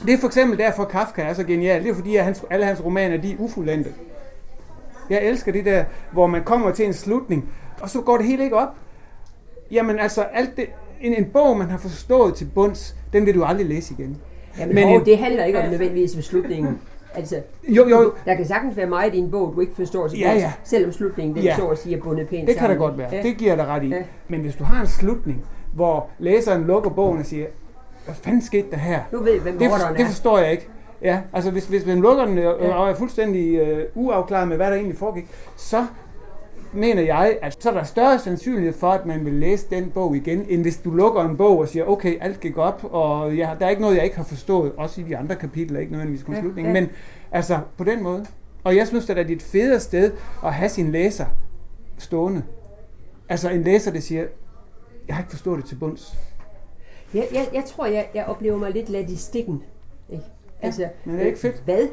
Det 0.06 0.14
er 0.14 0.18
for 0.18 0.28
eksempel 0.28 0.58
derfor, 0.58 0.84
Kafka 0.84 1.22
er 1.22 1.34
så 1.34 1.44
genial. 1.44 1.84
Det 1.84 1.90
er 1.90 1.96
fordi, 1.96 2.16
at 2.16 2.24
hans, 2.24 2.44
alle 2.50 2.66
hans 2.66 2.86
romaner 2.86 3.18
de 3.18 3.32
er 3.32 3.36
ufuldendte. 3.40 3.90
Jeg 5.10 5.24
elsker 5.24 5.52
det 5.52 5.66
der, 5.66 5.84
hvor 6.12 6.28
man 6.28 6.44
kommer 6.44 6.72
til 6.72 6.86
en 6.86 6.94
slutning, 6.94 7.50
og 7.82 7.90
så 7.90 8.02
går 8.02 8.18
det 8.18 8.26
hele 8.26 8.44
ikke 8.44 8.56
op. 8.56 8.76
Jamen 9.72 10.00
altså, 10.00 10.22
alt 10.22 10.58
det, 10.58 10.66
en, 11.02 11.14
en 11.14 11.26
bog, 11.26 11.58
man 11.58 11.70
har 11.70 11.78
forstået 11.78 12.36
til 12.36 12.46
bunds, 12.46 12.96
den 13.14 13.26
vil 13.26 13.36
du 13.36 13.44
aldrig 13.44 13.68
læse 13.68 13.94
igen. 13.94 14.18
Jamen, 14.60 14.76
Men 14.76 14.88
en, 14.88 15.06
det 15.06 15.18
handler 15.18 15.44
ikke 15.44 15.60
om 15.60 15.70
nødvendigvis 15.70 16.16
med 16.16 16.24
slutningen. 16.24 16.78
Altså, 17.20 17.42
jo, 17.68 17.88
jo. 17.90 18.14
Der 18.26 18.36
kan 18.36 18.46
sagtens 18.46 18.78
være 18.78 18.88
meget 18.88 19.14
i 19.14 19.18
en 19.18 19.32
bog, 19.32 19.54
du 19.56 19.62
ikke 19.62 19.76
forstår, 19.76 20.08
så 20.08 20.18
ja, 20.18 20.34
ja. 20.34 20.54
selvom 20.64 20.92
slutningen 20.92 21.36
den 21.36 21.44
ja. 21.44 21.56
så 21.56 21.68
at 21.68 21.78
sige 21.78 21.98
er 21.98 22.02
bundet 22.02 22.28
pænt 22.28 22.48
Det 22.48 22.56
kan 22.56 22.60
sammen. 22.60 22.70
det 22.70 22.80
godt 22.80 22.98
være. 22.98 23.10
Ja. 23.16 23.22
Det 23.22 23.38
giver 23.38 23.56
dig 23.56 23.68
ret 23.68 23.84
i. 23.84 23.88
Ja. 23.88 24.02
Men 24.28 24.42
hvis 24.42 24.56
du 24.56 24.64
har 24.64 24.82
en 24.82 24.88
slutning, 24.88 25.46
hvor 25.74 26.08
læseren 26.20 26.64
lukker 26.64 26.90
bogen 26.90 27.20
og 27.20 27.26
siger, 27.26 27.46
hvad 28.06 28.16
fanden 28.16 28.42
skete 28.42 28.68
der 28.72 28.78
her? 28.78 29.00
Nu 29.12 29.20
ved 29.20 29.40
hvem 29.40 29.58
det, 29.58 29.70
for, 29.70 29.94
det 29.98 30.06
forstår 30.06 30.40
jeg 30.40 30.52
ikke. 30.52 30.68
Ja, 31.02 31.20
altså 31.34 31.52
hvis, 31.52 31.68
hvis 31.68 31.86
man 31.86 32.02
lukker 32.02 32.26
den 32.26 32.38
og, 32.38 32.58
ja. 32.62 32.74
og 32.74 32.90
er 32.90 32.96
fuldstændig 32.96 33.62
uh, 33.62 34.06
uafklaret 34.06 34.48
med, 34.48 34.56
hvad 34.56 34.68
der 34.68 34.76
egentlig 34.76 34.98
foregik, 34.98 35.28
så 35.56 35.86
mener 36.74 37.02
jeg, 37.02 37.38
at 37.42 37.64
så 37.64 37.70
er 37.70 37.74
der 37.74 37.84
større 37.84 38.20
sandsynlighed 38.20 38.74
for, 38.74 38.92
at 38.92 39.06
man 39.06 39.26
vil 39.26 39.34
læse 39.34 39.68
den 39.70 39.90
bog 39.90 40.16
igen, 40.16 40.46
end 40.50 40.62
hvis 40.62 40.78
du 40.78 40.92
lukker 40.92 41.30
en 41.30 41.38
bog 41.38 41.58
og 41.58 41.68
siger, 41.68 41.86
okay, 41.86 42.18
alt 42.22 42.40
gik 42.40 42.58
op, 42.58 42.84
og 42.84 43.38
jeg, 43.38 43.56
der 43.60 43.66
er 43.66 43.70
ikke 43.70 43.82
noget, 43.82 43.96
jeg 43.96 44.04
ikke 44.04 44.18
har 44.18 44.24
forstået, 44.24 44.72
også 44.78 45.02
i 45.02 45.04
de 45.04 45.18
andre 45.18 45.36
kapitler, 45.36 45.80
ikke 45.80 45.92
nødvendigvis 45.92 46.24
kun 46.24 46.36
slutningen, 46.36 46.76
ja, 46.76 46.80
ja. 46.80 46.86
men 46.86 46.92
altså 47.32 47.60
på 47.78 47.84
den 47.84 48.04
måde. 48.04 48.26
Og 48.64 48.76
jeg 48.76 48.88
synes, 48.88 49.10
at 49.10 49.18
det 49.18 49.32
er 49.32 49.36
et 49.36 49.42
federe 49.42 49.80
sted 49.80 50.12
at 50.46 50.54
have 50.54 50.70
sin 50.70 50.92
læser 50.92 51.26
stående. 51.98 52.44
Altså 53.30 53.50
en 53.50 53.64
læser, 53.64 53.92
der 53.92 54.00
siger, 54.00 54.26
jeg 55.08 55.16
har 55.16 55.24
ikke 55.24 55.32
forstået 55.32 55.58
det 55.58 55.66
til 55.66 55.76
bunds. 55.76 56.18
Jeg, 57.14 57.28
jeg, 57.34 57.50
jeg 57.54 57.64
tror, 57.66 57.86
jeg, 57.86 58.08
jeg 58.16 58.26
oplever 58.26 58.58
mig 58.58 58.72
lidt 58.72 58.90
ladt 58.90 59.10
i 59.10 59.16
stikken. 59.16 59.64
Ikke? 60.10 60.24
Altså, 60.62 60.82
ja, 60.82 60.90
men 61.06 61.16
det 61.16 61.22
er 61.22 61.28
ikke 61.28 61.40
fedt. 61.40 61.62
Hvad? 61.66 61.88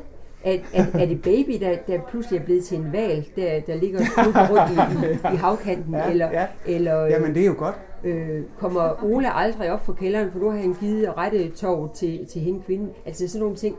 Er, 0.47 0.59
er, 0.73 0.87
er 0.95 1.07
det 1.07 1.23
baby, 1.23 1.61
der, 1.61 1.77
der 1.87 1.99
pludselig 2.11 2.41
er 2.41 2.45
blevet 2.45 2.65
til 2.65 2.79
en 2.79 2.93
val, 2.93 3.27
der, 3.37 3.61
der 3.61 3.75
ligger 3.75 4.01
rundt 4.51 4.71
i, 4.71 5.07
i, 5.07 5.35
i 5.35 5.37
havkanten? 5.37 5.95
Ja, 5.95 6.11
eller, 6.11 6.31
ja. 6.33 6.47
eller, 6.67 7.07
Jamen, 7.07 7.35
det 7.35 7.43
er 7.43 7.47
jo 7.47 7.55
godt. 7.59 7.75
Øh, 8.05 8.43
kommer 8.59 9.05
Ole 9.05 9.33
aldrig 9.33 9.73
op 9.73 9.87
fra 9.87 9.93
kælderen, 9.93 10.31
for 10.33 10.39
nu 10.39 10.51
har 10.51 10.59
han 10.59 10.77
givet 10.81 11.17
rette 11.17 11.49
tog 11.51 11.91
til, 11.95 12.27
til 12.27 12.41
hende 12.41 12.63
kvinden? 12.67 12.89
Altså 13.07 13.29
sådan 13.29 13.41
nogle 13.41 13.57
ting. 13.57 13.77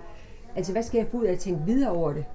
Altså, 0.55 0.71
hvad 0.71 0.83
skal 0.83 0.97
jeg 0.97 1.07
få 1.11 1.17
ud 1.17 1.25
af 1.25 1.31
at 1.31 1.39
tænke 1.39 1.61
videre 1.65 1.91
over 1.91 2.13
det? 2.13 2.25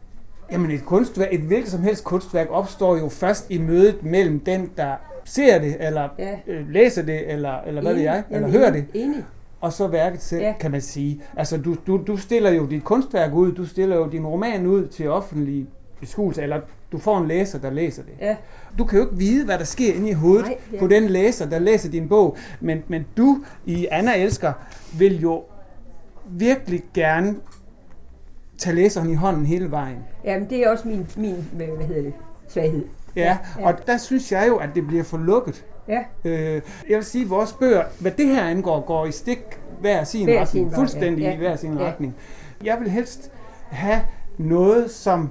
Jamen, 0.53 0.71
et 0.71 0.85
kunstværk, 0.85 1.29
et 1.33 1.41
hvilket 1.41 1.71
som 1.71 1.83
helst 1.83 2.05
kunstværk 2.05 2.47
opstår 2.51 2.97
jo 2.97 3.09
først 3.09 3.51
i 3.51 3.59
mødet 3.59 4.03
mellem 4.03 4.41
den, 4.41 4.71
der 4.77 4.95
ser 5.25 5.59
det, 5.59 5.77
eller 5.81 6.09
ja. 6.19 6.39
øh, 6.47 6.69
læser 6.69 7.03
det, 7.03 7.33
eller, 7.33 7.61
eller 7.67 7.83
hvad 7.83 7.95
ved 7.95 8.03
jeg, 8.03 8.23
eller 8.31 8.49
hører 8.49 8.71
det. 8.71 8.85
Enig. 8.95 9.25
Og 9.63 9.73
så 9.73 9.87
værket 9.87 10.23
selv, 10.23 10.43
ja. 10.43 10.55
kan 10.61 10.71
man 10.71 10.81
sige. 10.81 11.23
Altså, 11.37 11.57
du, 11.57 11.77
du, 11.87 12.01
du 12.07 12.17
stiller 12.17 12.51
jo 12.51 12.67
dit 12.67 12.85
kunstværk 12.85 13.33
ud, 13.33 13.53
du 13.53 13.67
stiller 13.67 13.97
jo 13.97 14.09
din 14.09 14.27
roman 14.27 14.67
ud 14.67 14.87
til 14.87 15.09
offentlig 15.11 15.67
beskuelse, 16.01 16.43
eller 16.43 16.61
du 16.93 16.99
får 16.99 17.19
en 17.19 17.29
læser, 17.29 17.59
der 17.59 17.71
læser 17.71 18.03
det. 18.03 18.13
Ja. 18.21 18.37
Du 18.79 18.85
kan 18.85 18.99
jo 18.99 19.05
ikke 19.05 19.17
vide, 19.17 19.45
hvad 19.45 19.59
der 19.59 19.65
sker 19.65 19.95
inde 19.95 20.09
i 20.11 20.13
hovedet 20.13 20.47
Nej, 20.47 20.57
ja. 20.73 20.79
på 20.79 20.87
den 20.87 21.03
læser, 21.07 21.49
der 21.49 21.59
læser 21.59 21.91
din 21.91 22.09
bog, 22.09 22.37
men, 22.61 22.83
men 22.89 23.07
du 23.17 23.39
i 23.67 23.87
Anna 23.91 24.17
Elsker 24.23 24.53
vil 24.99 25.21
jo 25.21 25.43
virkelig 26.31 26.83
gerne 26.95 27.37
tage 28.59 28.77
læseren 28.77 29.11
i 29.11 29.15
hånden 29.15 29.47
hele 29.47 29.71
vejen. 29.71 29.99
Jamen, 30.25 30.51
det 30.51 30.59
er 30.59 30.71
også 30.71 30.89
min, 30.89 31.07
min 31.17 31.49
hvad 31.53 31.67
hedder 31.67 32.03
det, 32.03 32.13
svaghed. 32.49 32.85
Ja, 33.17 33.39
Ja. 33.59 33.67
og 33.67 33.75
der 33.87 33.97
synes 33.97 34.33
jeg 34.33 34.45
jo, 34.49 34.57
at 34.57 34.69
det 34.75 34.87
bliver 34.87 35.03
for 35.05 35.19
lukket. 35.19 35.65
Ja, 35.89 36.05
Øh, 36.25 36.63
jeg 36.89 36.97
vil 36.97 37.05
sige, 37.05 37.25
at 37.25 37.31
vores 37.31 37.53
bøger, 37.53 37.85
hvad 38.01 38.11
det 38.13 38.27
her 38.27 38.45
angår, 38.45 38.81
går 38.81 39.07
i 39.07 39.13
stik 39.13 39.39
hver 39.81 40.05
sin 40.05 40.25
Hver 40.25 40.41
retning. 40.41 40.71
sin 40.71 40.75
fuldstændig 40.75 41.23
ja. 41.23 41.35
i 41.35 41.37
hver 41.37 41.57
sin 41.57 41.79
Ja. 41.79 41.85
retning. 41.85 42.15
Jeg 42.65 42.79
vil 42.81 42.91
helst 42.91 43.31
have 43.71 44.01
noget, 44.39 44.91
som 44.91 45.31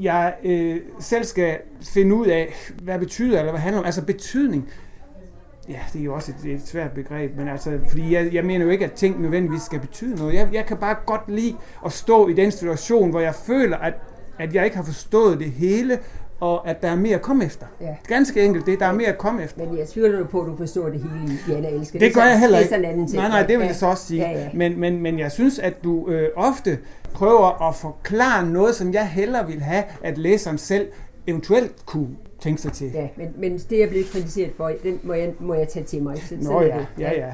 jeg 0.00 0.34
øh, 0.44 0.80
selv 1.00 1.24
skal 1.24 1.58
finde 1.82 2.14
ud 2.14 2.26
af, 2.26 2.54
hvad 2.82 2.98
betyder, 2.98 3.38
eller 3.38 3.52
hvad 3.52 3.60
handler 3.60 3.80
om. 3.80 3.86
Altså 3.86 4.04
betydning. 4.04 4.68
Ja, 5.68 5.78
det 5.92 6.00
er 6.00 6.04
jo 6.04 6.14
også 6.14 6.32
et, 6.44 6.50
et 6.52 6.66
svært 6.68 6.90
begreb, 6.92 7.36
men 7.36 7.48
altså, 7.48 7.78
fordi 7.88 8.14
jeg, 8.14 8.34
jeg 8.34 8.44
mener 8.44 8.64
jo 8.64 8.70
ikke, 8.70 8.84
at 8.84 8.92
ting 8.92 9.20
nødvendigvis 9.22 9.62
skal 9.62 9.80
betyde 9.80 10.16
noget. 10.16 10.34
Jeg, 10.34 10.48
jeg 10.52 10.66
kan 10.66 10.76
bare 10.76 10.96
godt 11.06 11.22
lide 11.28 11.56
at 11.86 11.92
stå 11.92 12.28
i 12.28 12.32
den 12.32 12.50
situation, 12.50 13.10
hvor 13.10 13.20
jeg 13.20 13.34
føler, 13.34 13.76
at, 13.76 13.94
at 14.38 14.54
jeg 14.54 14.64
ikke 14.64 14.76
har 14.76 14.84
forstået 14.84 15.38
det 15.38 15.50
hele, 15.50 15.98
og 16.40 16.68
at 16.68 16.82
der 16.82 16.88
er 16.88 16.96
mere 16.96 17.14
at 17.14 17.22
komme 17.22 17.44
efter. 17.44 17.66
ja. 17.80 17.96
Ganske 18.08 18.44
enkelt 18.44 18.66
det, 18.66 18.80
der 18.80 18.86
er 18.86 18.92
mere 18.92 19.06
at 19.08 19.18
komme 19.18 19.44
efter. 19.44 19.64
Men 19.66 19.78
jeg 19.78 19.88
tvivler 19.88 20.26
på, 20.26 20.40
at 20.40 20.46
du 20.46 20.56
forstår 20.56 20.88
det 20.88 21.00
hele 21.00 21.38
i 21.48 21.52
Anna 21.56 21.68
Elsker. 21.68 21.98
Det 21.98 22.14
gør 22.14 22.20
er 22.20 22.28
jeg 22.28 22.40
heller 22.40 22.58
Det 22.58 22.64
ikke. 22.64 22.86
anden. 22.88 23.08
Nej, 23.14 23.28
nej, 23.28 23.42
det 23.46 23.58
vil 23.58 23.66
jeg 23.66 23.74
så 23.74 23.86
også 23.86 24.06
sige. 24.06 24.22
Ja, 24.22 24.30
ja. 24.30 24.48
Men, 24.54 24.80
men, 24.80 25.00
men 25.02 25.18
jeg 25.18 25.32
synes, 25.32 25.58
at 25.58 25.84
du 25.84 26.08
øh, 26.08 26.28
ofte 26.36 26.78
prøver 27.14 27.68
at 27.68 27.74
forklare 27.74 28.46
noget, 28.46 28.74
som 28.74 28.92
jeg 28.92 29.08
hellere 29.08 29.46
vil 29.46 29.60
have, 29.60 29.84
at 30.04 30.18
læseren 30.18 30.58
selv 30.58 30.88
eventuelt 31.26 31.86
kunne 31.86 32.08
tænke 32.40 32.60
sig 32.62 32.72
til. 32.72 32.90
Ja, 32.94 33.08
men, 33.16 33.28
men 33.38 33.58
det, 33.70 33.78
jeg 33.78 33.88
blevet 33.88 34.06
kritiseret 34.12 34.50
for, 34.56 34.72
den 34.82 35.00
må 35.02 35.14
jeg, 35.14 35.32
må 35.40 35.54
jeg 35.54 35.68
tage 35.68 35.84
til 35.84 36.02
mig. 36.02 36.16
Så, 36.18 36.34
Nå 36.40 36.60
ja, 36.60 36.66
det. 36.66 36.86
ja, 36.98 37.12
ja. 37.26 37.32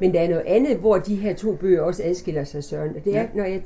Men 0.00 0.14
der 0.14 0.20
er 0.20 0.28
noget 0.28 0.44
andet, 0.46 0.76
hvor 0.76 0.98
de 0.98 1.14
her 1.14 1.34
to 1.34 1.52
bøger 1.54 1.82
også 1.82 2.02
adskiller 2.04 2.44
sig, 2.44 2.64
Søren. 2.64 2.88
Og 2.96 3.04
det 3.04 3.16
er, 3.16 3.20
Ja. 3.20 3.26
når 3.34 3.44
jeg... 3.44 3.60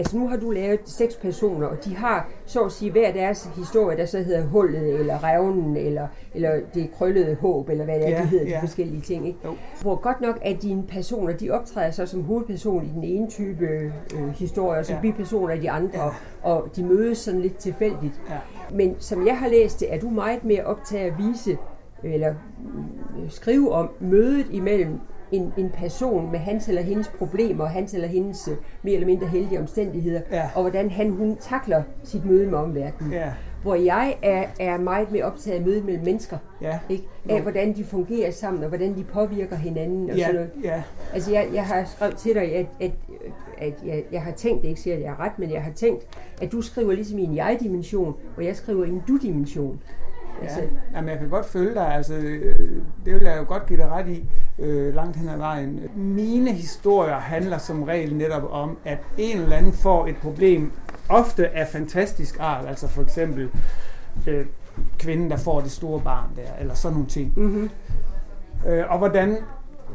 Altså 0.00 0.16
nu 0.18 0.28
har 0.28 0.36
du 0.36 0.50
lavet 0.50 0.80
seks 0.84 1.16
personer, 1.16 1.66
og 1.66 1.84
de 1.84 1.96
har 1.96 2.28
så 2.46 2.60
at 2.64 2.72
sige 2.72 2.90
hver 2.92 3.12
deres 3.12 3.48
historie, 3.56 3.96
der 3.96 4.06
så 4.06 4.18
hedder 4.22 4.44
hullet, 4.44 5.00
eller 5.00 5.24
revnen, 5.24 5.76
eller, 5.76 6.06
eller 6.34 6.60
det 6.74 6.90
krøllede 6.98 7.34
håb, 7.40 7.68
eller 7.68 7.84
hvad 7.84 7.94
det 7.94 8.06
er, 8.06 8.10
Ja, 8.10 8.22
de 8.22 8.26
hedder, 8.26 8.48
ja. 8.48 8.54
de 8.56 8.60
forskellige 8.60 9.00
ting. 9.00 9.26
Ikke? 9.26 9.38
Jo. 9.44 9.54
Hvor 9.82 9.96
godt 9.96 10.20
nok 10.20 10.38
at 10.42 10.62
dine 10.62 10.82
personer, 10.86 11.32
de 11.36 11.50
optræder 11.50 11.90
så 11.90 12.06
som 12.06 12.22
hovedperson 12.24 12.84
i 12.84 12.88
den 12.94 13.04
ene 13.04 13.28
type 13.30 13.64
øh, 13.64 14.28
historie, 14.34 14.78
og 14.78 14.84
som 14.86 14.94
Ja. 14.96 15.00
bipersoner 15.02 15.54
i 15.54 15.60
de 15.60 15.70
andre, 15.70 16.04
Ja. 16.04 16.10
og 16.42 16.68
de 16.76 16.84
mødes 16.84 17.18
sådan 17.18 17.40
lidt 17.40 17.56
tilfældigt. 17.56 18.20
Ja. 18.30 18.36
Men 18.74 18.96
som 18.98 19.26
jeg 19.26 19.38
har 19.38 19.48
læst 19.48 19.80
det, 19.80 19.94
er 19.94 19.98
du 19.98 20.10
meget 20.10 20.44
mere 20.44 20.64
optaget 20.64 21.10
at 21.10 21.18
vise, 21.18 21.56
eller 22.04 22.34
øh, 23.22 23.30
skrive 23.30 23.72
om 23.72 23.90
mødet 24.00 24.46
imellem 24.50 25.00
en, 25.32 25.52
en 25.56 25.70
person 25.70 26.30
med 26.30 26.38
hans 26.38 26.68
eller 26.68 26.82
hendes 26.82 27.08
problemer, 27.08 27.64
og 27.64 27.70
hans 27.70 27.94
eller 27.94 28.08
hendes 28.08 28.48
øh, 28.48 28.56
mere 28.82 28.94
eller 28.94 29.06
mindre 29.06 29.26
heldige 29.26 29.60
omstændigheder, 29.60 30.20
Ja. 30.30 30.50
og 30.54 30.62
hvordan 30.62 30.90
han 30.90 31.10
hun 31.10 31.36
takler 31.36 31.82
sit 32.04 32.24
møde 32.24 32.46
med 32.46 32.58
omverdenen. 32.58 33.12
Ja, 33.12 33.32
Hvor 33.62 33.74
jeg 33.74 34.16
er, 34.22 34.44
er 34.60 34.78
meget 34.78 35.12
mere 35.12 35.24
optaget 35.24 35.58
af 35.58 35.64
mødet 35.66 35.84
mellem 35.84 36.04
mennesker, 36.04 36.38
ja. 36.62 36.78
ikke? 36.88 37.04
Jo. 37.30 37.34
af 37.34 37.42
hvordan 37.42 37.76
de 37.76 37.84
fungerer 37.84 38.30
sammen, 38.30 38.62
og 38.62 38.68
hvordan 38.68 38.96
de 38.96 39.04
påvirker 39.04 39.56
hinanden 39.56 40.10
og 40.10 40.16
Ja, 40.16 40.22
sådan 40.22 40.34
noget. 40.34 40.50
ja, 40.64 40.82
Altså 41.14 41.32
jeg, 41.32 41.48
jeg 41.54 41.64
har 41.66 41.84
skrevet 41.84 42.16
til 42.16 42.34
dig, 42.34 42.54
at, 42.56 42.66
at, 42.80 42.90
at 43.58 43.74
jeg, 43.86 44.04
jeg 44.12 44.22
har 44.22 44.32
tænkt, 44.32 44.64
ikke 44.64 44.80
siger, 44.80 44.96
at 44.96 45.02
jeg 45.02 45.10
har 45.10 45.24
ret, 45.24 45.38
men 45.38 45.50
jeg 45.52 45.62
har 45.62 45.72
tænkt, 45.72 46.06
at 46.42 46.52
du 46.52 46.62
skriver 46.62 46.92
ligesom 46.92 47.18
i 47.18 47.22
en 47.24 47.36
jeg-dimension, 47.36 48.14
og 48.36 48.44
jeg 48.44 48.56
skriver 48.56 48.84
i 48.84 48.88
en 48.88 49.02
du-dimension. 49.08 49.80
Ja. 50.42 50.46
Altså, 50.46 50.62
Jamen, 50.94 51.10
jeg 51.10 51.18
kan 51.18 51.28
godt 51.28 51.46
følge 51.46 51.74
dig. 51.74 51.94
Altså, 51.94 52.14
øh, 52.14 52.58
det 53.04 53.14
vil 53.14 53.22
jeg 53.22 53.38
jo 53.38 53.44
godt 53.48 53.66
give 53.66 53.78
dig 53.78 53.90
ret 53.90 54.08
i 54.08 54.28
øh, 54.58 54.94
langt 54.94 55.16
hen 55.16 55.28
ad 55.28 55.36
vejen. 55.36 55.80
Mine 55.94 56.52
historier 56.52 57.18
handler 57.18 57.58
som 57.58 57.82
regel 57.82 58.14
netop 58.14 58.42
om, 58.50 58.78
at 58.84 58.98
en 59.18 59.40
eller 59.40 59.56
anden 59.56 59.72
får 59.72 60.06
et 60.06 60.16
problem, 60.16 60.72
ofte 61.08 61.48
af 61.56 61.68
fantastisk 61.68 62.36
art, 62.40 62.68
altså 62.68 62.88
for 62.88 63.02
eksempel 63.02 63.48
øh, 64.26 64.46
kvinden, 64.98 65.30
der 65.30 65.36
får 65.36 65.60
det 65.60 65.70
store 65.70 66.00
barn 66.00 66.28
der, 66.36 66.60
eller 66.60 66.74
sådan 66.74 66.92
nogle 66.94 67.08
ting. 67.08 67.32
mm-hmm. 67.36 67.70
Øh, 68.66 68.84
og 68.90 68.98
hvordan 68.98 69.36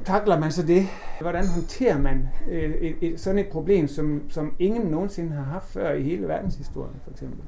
takler 0.05 0.39
man 0.39 0.51
så 0.51 0.63
det? 0.63 0.88
Hvordan 1.21 1.47
håndterer 1.47 1.97
man 1.97 2.27
øh, 2.49 2.71
et, 2.71 2.95
et, 3.01 3.19
sådan 3.19 3.39
et 3.39 3.47
problem, 3.47 3.88
som, 3.88 4.21
som 4.29 4.53
ingen 4.60 4.81
nogensinde 4.81 5.31
har 5.31 5.43
haft 5.43 5.69
før 5.69 5.93
i 5.93 6.03
hele 6.03 6.27
verdenshistorien, 6.27 6.95
for 7.03 7.12
eksempel? 7.12 7.39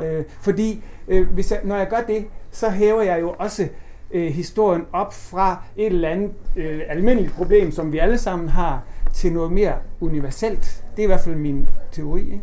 ja. 0.00 0.18
Øh, 0.18 0.24
fordi 0.40 0.84
øh, 1.08 1.28
hvis 1.28 1.52
jeg, 1.52 1.60
når 1.64 1.76
jeg 1.76 1.88
gør 1.88 2.00
det, 2.06 2.24
så 2.50 2.70
hæver 2.70 3.02
jeg 3.02 3.20
jo 3.20 3.34
også 3.38 3.68
øh, 4.10 4.32
historien 4.32 4.82
op 4.92 5.14
fra 5.14 5.62
et 5.76 5.86
eller 5.86 6.08
andet 6.08 6.32
øh, 6.56 6.80
almindeligt 6.88 7.32
problem, 7.32 7.70
som 7.70 7.92
vi 7.92 7.98
alle 7.98 8.18
sammen 8.18 8.48
har, 8.48 8.84
til 9.12 9.32
noget 9.32 9.52
mere 9.52 9.74
universelt. 10.00 10.84
Det 10.96 10.98
er 10.98 11.02
i 11.02 11.06
hvert 11.06 11.20
fald 11.20 11.36
min 11.36 11.68
teori. 11.92 12.20
Ikke? 12.20 12.40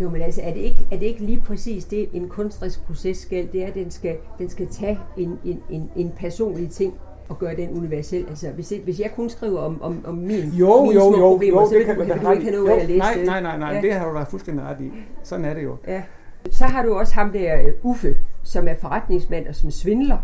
Jo, 0.00 0.10
men 0.10 0.22
altså, 0.22 0.40
er 0.42 0.52
det, 0.54 0.60
ikke, 0.60 0.86
er 0.90 0.98
det 0.98 1.06
ikke 1.06 1.24
lige 1.24 1.42
præcis 1.46 1.84
det, 1.84 2.08
en 2.12 2.28
kunstnerisk 2.28 2.84
proces 2.84 3.18
skal? 3.18 3.48
Det 3.52 3.62
er, 3.62 3.66
at 3.66 3.74
den 3.74 3.90
skal, 3.90 4.16
den 4.38 4.48
skal 4.48 4.68
tage 4.68 4.98
en, 5.16 5.38
en, 5.44 5.62
en, 5.70 5.90
en 5.96 6.12
personlig 6.16 6.70
ting 6.70 6.94
og 7.32 7.38
gøre 7.38 7.56
den 7.56 7.70
universel. 7.78 8.26
Altså, 8.28 8.48
hvis, 8.50 8.72
jeg, 8.72 8.80
hvis 8.84 9.00
jeg 9.00 9.10
kun 9.16 9.30
skriver 9.30 9.60
om, 9.60 9.82
om, 9.82 10.04
om 10.06 10.14
min, 10.14 10.40
Jo, 10.44 10.82
mine 10.82 10.94
jo, 10.94 11.00
små 11.00 11.18
jo, 11.18 11.28
problemer, 11.32 11.60
jo, 11.60 11.66
så 11.66 11.70
det 11.70 11.78
vil 11.78 11.86
kan 11.86 11.96
du, 11.96 12.02
ikke 12.30 12.44
have 12.44 12.56
noget 12.56 12.70
af 12.70 12.80
at 12.82 12.86
læse 12.88 12.98
nej, 12.98 13.14
det. 13.16 13.26
nej, 13.26 13.40
nej, 13.42 13.58
nej, 13.58 13.72
Ja. 13.74 13.80
det 13.80 13.92
har 13.92 14.10
du 14.12 14.18
da 14.18 14.22
fuldstændig 14.22 14.64
ret 14.64 14.80
i. 14.80 14.92
Sådan 15.22 15.44
er 15.44 15.54
det 15.54 15.62
jo. 15.64 15.76
Ja. 15.88 16.02
Så 16.50 16.64
har 16.64 16.82
du 16.82 16.94
også 16.94 17.14
ham 17.14 17.32
der, 17.32 17.58
øh, 17.60 17.72
Uffe, 17.82 18.16
som 18.42 18.68
er 18.68 18.74
forretningsmand 18.80 19.46
og 19.48 19.54
som 19.54 19.70
svindler, 19.70 20.18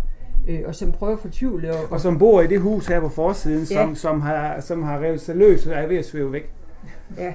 øh, 0.49 0.61
og 0.67 0.75
som 0.75 0.93
prøver 0.93 1.13
at 1.13 1.19
fortvivle. 1.19 1.71
Og, 1.71 1.85
Og 1.91 2.01
som 2.01 2.19
bor 2.19 2.41
i 2.41 2.47
det 2.47 2.61
hus 2.61 2.87
her 2.87 3.01
på 3.01 3.09
forsiden, 3.09 3.67
som, 3.67 3.89
Ja. 3.89 3.95
som, 3.95 4.21
har, 4.21 4.61
som 4.61 4.83
har 4.83 4.99
revet 5.01 5.21
sig 5.21 5.37
løs 5.37 5.67
og 5.67 5.73
er 5.75 5.87
ved 5.87 5.97
at 5.97 6.05
svæve 6.05 6.33
væk. 6.33 6.51
Ja. 7.19 7.33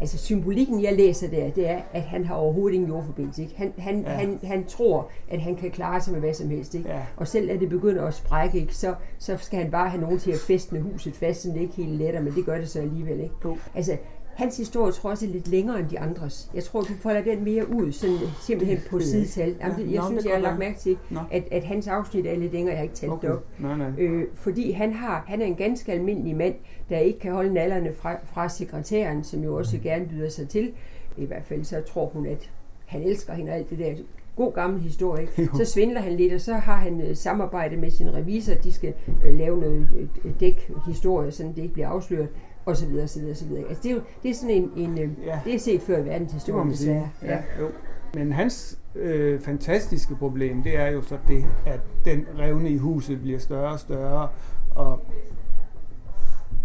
Altså 0.00 0.18
symbolikken, 0.18 0.82
jeg 0.82 0.96
læser 0.96 1.28
der, 1.30 1.50
det 1.50 1.70
er, 1.70 1.80
at 1.92 2.02
han 2.02 2.24
har 2.24 2.34
overhovedet 2.34 2.74
ingen 2.74 2.88
jordforbindelse. 2.90 3.42
Ikke? 3.42 3.54
Han, 3.56 3.72
han, 3.78 4.00
Ja. 4.00 4.08
han, 4.08 4.38
han 4.42 4.64
tror, 4.64 5.08
at 5.30 5.40
han 5.40 5.56
kan 5.56 5.70
klare 5.70 6.00
sig 6.00 6.12
med 6.12 6.20
hvad 6.20 6.34
som 6.34 6.50
helst. 6.50 6.74
Ikke? 6.74 6.88
Ja. 6.88 7.00
Og 7.16 7.28
selv 7.28 7.48
når 7.52 7.56
det 7.58 7.68
begynder 7.68 8.04
at 8.06 8.14
sprække, 8.14 8.58
ikke? 8.60 8.74
Så, 8.76 8.94
så 9.18 9.36
skal 9.36 9.58
han 9.62 9.70
bare 9.70 9.88
have 9.88 10.00
nogen 10.00 10.18
til 10.18 10.30
at 10.30 10.38
fæstne 10.38 10.80
huset 10.80 11.16
fast, 11.16 11.42
så 11.42 11.48
det 11.48 11.60
ikke 11.60 11.74
helt 11.74 11.90
letter, 11.98 12.20
men 12.22 12.34
det 12.34 12.44
gør 12.44 12.58
det 12.58 12.68
så 12.68 12.80
alligevel. 12.80 13.20
Ikke? 13.20 13.34
Jo. 13.44 13.56
Altså, 13.74 13.96
hans 14.34 14.56
historie 14.56 14.92
tror 14.92 15.10
jeg 15.10 15.12
også 15.12 15.26
er 15.26 15.30
lidt 15.30 15.48
længere 15.48 15.80
end 15.80 15.88
de 15.88 15.98
andres. 15.98 16.50
Jeg 16.54 16.64
tror, 16.64 16.80
du 16.80 16.92
folder 17.00 17.22
den 17.22 17.44
mere 17.44 17.70
ud, 17.70 17.92
sådan 17.92 18.16
simpelthen 18.40 18.78
på 18.90 19.00
sidetal. 19.00 19.56
Jamen, 19.60 19.78
det, 19.78 19.92
jeg 19.92 20.00
nå, 20.00 20.06
synes, 20.06 20.22
det 20.22 20.30
jeg 20.30 20.36
har 20.36 20.42
lagt 20.42 20.58
mærke 20.58 20.78
til, 20.78 20.98
at, 21.30 21.44
at 21.50 21.64
hans 21.64 21.88
afsnit 21.88 22.26
er 22.26 22.36
lidt 22.36 22.52
længere. 22.52 22.70
Jeg 22.70 22.78
har 22.78 22.82
ikke 22.82 22.94
talt 22.94 23.12
det 23.22 23.30
op. 23.30 23.44
Nej, 23.58 23.76
nej. 23.76 23.90
Øh, 23.98 24.26
fordi 24.34 24.70
han 24.72 24.92
har 24.92 25.24
han 25.26 25.42
er 25.42 25.46
en 25.46 25.54
ganske 25.54 25.92
almindelig 25.92 26.36
mand, 26.36 26.54
der 26.90 26.98
ikke 26.98 27.18
kan 27.18 27.32
holde 27.32 27.54
nallerne 27.54 27.92
fra, 27.92 28.16
fra 28.24 28.48
sekretæren, 28.48 29.24
som 29.24 29.44
jo 29.44 29.56
også 29.56 29.78
gerne 29.82 30.06
byder 30.06 30.28
sig 30.28 30.48
til. 30.48 30.72
I 31.16 31.24
hvert 31.24 31.44
fald 31.44 31.64
så 31.64 31.80
tror 31.80 32.06
hun, 32.06 32.26
at 32.26 32.50
han 32.86 33.02
elsker 33.02 33.32
hende 33.32 33.52
og 33.52 33.56
alt 33.56 33.70
det 33.70 33.78
der. 33.78 33.94
God 34.36 34.52
gammel 34.52 34.80
historie. 34.80 35.22
ikke? 35.38 35.50
Så 35.56 35.64
svindler 35.64 36.00
han 36.00 36.12
lidt, 36.12 36.32
og 36.32 36.40
så 36.40 36.54
har 36.54 36.76
han 36.76 37.00
øh, 37.00 37.16
samarbejde 37.16 37.76
med 37.76 37.90
sin 37.90 38.14
revisor. 38.14 38.54
De 38.54 38.72
skal 38.72 38.94
øh, 39.24 39.38
lave 39.38 39.60
noget 39.60 39.88
øh, 40.24 40.30
dækhistorie, 40.40 41.30
så 41.30 41.42
det 41.42 41.62
ikke 41.62 41.74
bliver 41.74 41.88
afsløret 41.88 42.28
og 42.64 42.76
så 42.76 42.86
videre, 42.86 43.08
så 43.08 43.20
videre, 43.20 43.34
så 43.34 43.44
videre. 43.44 43.68
Altså, 43.68 43.82
det 43.82 43.90
er 43.90 43.94
jo 43.94 44.00
det 44.22 44.30
er 44.30 44.34
sådan 44.34 44.50
en, 44.56 44.72
en 44.76 44.98
øh, 44.98 45.10
Ja. 45.26 45.40
det 45.44 45.54
er 45.54 45.58
set 45.58 45.82
før 45.82 45.98
i 45.98 46.04
verdenshistorien, 46.04 46.66
man 46.66 46.76
sige. 46.76 46.94
desværre. 47.20 47.34
Ja, 47.56 47.62
jo. 47.62 47.68
Men 48.14 48.32
hans 48.32 48.78
øh, 48.94 49.40
fantastiske 49.40 50.14
problem, 50.14 50.62
det 50.62 50.76
er 50.76 50.86
jo 50.86 51.02
så 51.02 51.18
det, 51.28 51.44
at 51.66 51.80
den 52.04 52.26
revne 52.38 52.70
i 52.70 52.76
huset 52.76 53.20
bliver 53.20 53.38
større 53.38 53.72
og 53.72 53.80
større, 53.80 54.28
og 54.74 55.00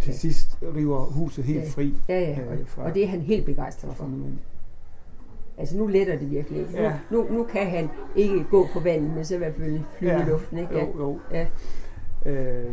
til 0.02 0.12
Ja. 0.12 0.18
sidst 0.18 0.58
river 0.76 1.00
huset 1.00 1.44
helt 1.44 1.64
Ja. 1.64 1.70
fri. 1.70 1.94
Ja, 2.10 2.20
ja, 2.20 2.32
øh, 2.42 2.48
og, 2.48 2.58
fra- 2.68 2.84
og 2.84 2.94
det 2.94 3.04
er 3.04 3.08
han 3.08 3.22
helt 3.22 3.46
begejstret 3.46 3.96
for. 3.96 4.10
Altså 5.58 5.78
nu 5.78 5.88
letter 5.88 6.18
det 6.18 6.32
virkelig. 6.32 6.60
Ikke? 6.60 6.82
Ja. 6.82 6.94
Nu, 7.12 7.24
nu, 7.24 7.34
nu 7.38 7.44
kan 7.44 7.68
han 7.70 7.90
ikke 8.16 8.44
gå 8.52 8.68
på 8.74 8.80
vandet, 8.80 9.16
men 9.16 9.26
så 9.26 9.36
i 9.36 9.38
hvert 9.38 9.56
fald 9.56 9.80
flyve 9.98 10.12
Ja. 10.12 10.22
i 10.26 10.30
luften. 10.30 10.58
Ikke? 10.58 10.78
Ja. 10.78 10.84
Jo, 10.86 10.98
jo. 11.00 11.20
Ja. 11.32 11.48
Øh, 12.26 12.72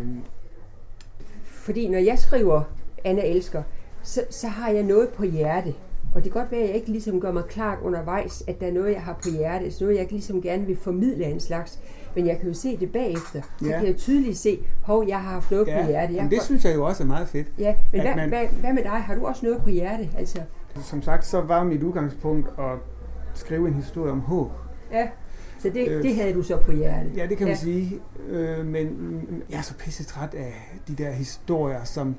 Fordi 1.45 1.89
når 1.89 1.99
jeg 1.99 2.19
skriver 2.19 2.63
Anna 3.05 3.23
elsker, 3.25 3.63
så, 4.03 4.21
så 4.31 4.49
har 4.49 4.71
jeg 4.71 4.83
noget 4.83 5.09
på 5.09 5.25
hjerte. 5.25 5.75
Og 6.15 6.25
det 6.25 6.33
kan 6.33 6.41
godt 6.41 6.53
være, 6.53 6.61
at 6.61 6.67
jeg 6.69 6.77
ikke 6.77 6.89
ligesom 6.89 7.21
gør 7.21 7.33
mig 7.33 7.45
klart 7.45 7.79
undervejs, 7.83 8.45
at 8.47 8.61
der 8.61 8.67
er 8.67 8.73
noget, 8.73 8.93
jeg 8.93 9.03
har 9.03 9.13
på 9.13 9.29
hjerte. 9.33 9.71
Så 9.71 9.85
noget, 9.85 9.99
jeg 9.99 10.07
ligesom 10.11 10.43
gerne 10.43 10.67
vil 10.67 10.77
formidle 10.77 11.25
af 11.25 11.29
en 11.31 11.41
slags. 11.41 11.79
Men 12.17 12.27
jeg 12.27 12.39
kan 12.39 12.49
jo 12.49 12.55
se 12.55 12.77
det 12.77 12.93
bagefter. 12.93 13.43
Så 13.61 13.69
Ja. 13.69 13.79
kan 13.79 13.87
jeg 13.87 13.97
tydeligt 13.97 14.39
se, 14.39 14.59
hov, 14.83 15.05
jeg 15.09 15.21
har 15.21 15.31
haft 15.31 15.51
noget 15.51 15.67
ja, 15.69 15.83
på 15.83 15.89
hjerte. 15.89 16.15
Jeg 16.15 16.23
men 16.23 16.31
det 16.31 16.39
har- 16.39 16.45
synes 16.45 16.65
jeg 16.65 16.75
jo 16.75 16.85
også 16.85 17.03
er 17.03 17.07
meget 17.07 17.29
fedt. 17.29 17.47
ja, 17.59 17.75
men 17.93 18.01
hvad, 18.01 18.17
man- 18.17 18.29
hvad, 18.29 18.47
hvad 18.47 18.73
med 18.73 18.83
dig? 18.83 18.91
Har 18.91 19.15
du 19.15 19.27
også 19.27 19.47
noget 19.47 19.63
på 19.63 19.71
hjerte? 19.71 20.09
Altså, 20.19 20.41
Som 20.83 21.03
sagt, 21.03 21.27
så 21.27 21.41
var 21.41 21.65
mit 21.65 21.83
udgangspunkt 21.83 22.49
at 22.59 22.79
skrive 23.35 23.69
en 23.69 23.75
historie 23.75 24.13
om 24.13 24.21
håb. 24.21 24.51
ja. 24.93 25.09
Så 25.59 25.69
det, 25.69 25.89
Øh, 25.89 26.03
det 26.03 26.15
havde 26.17 26.35
du 26.35 26.43
så 26.43 26.57
på 26.57 26.73
hjerte. 26.73 27.11
Ja, 27.17 27.27
det 27.27 27.37
kan 27.39 27.47
man 27.47 27.57
Ja. 27.57 27.61
sige. 27.61 28.01
Øh, 28.29 28.67
men 28.67 28.89
jeg 29.51 29.59
er 29.59 29.63
så 29.63 29.75
pisse 29.75 30.05
træt 30.05 30.35
af 30.35 30.53
de 30.89 30.95
der 30.95 31.11
historier, 31.11 31.85
som 31.85 32.17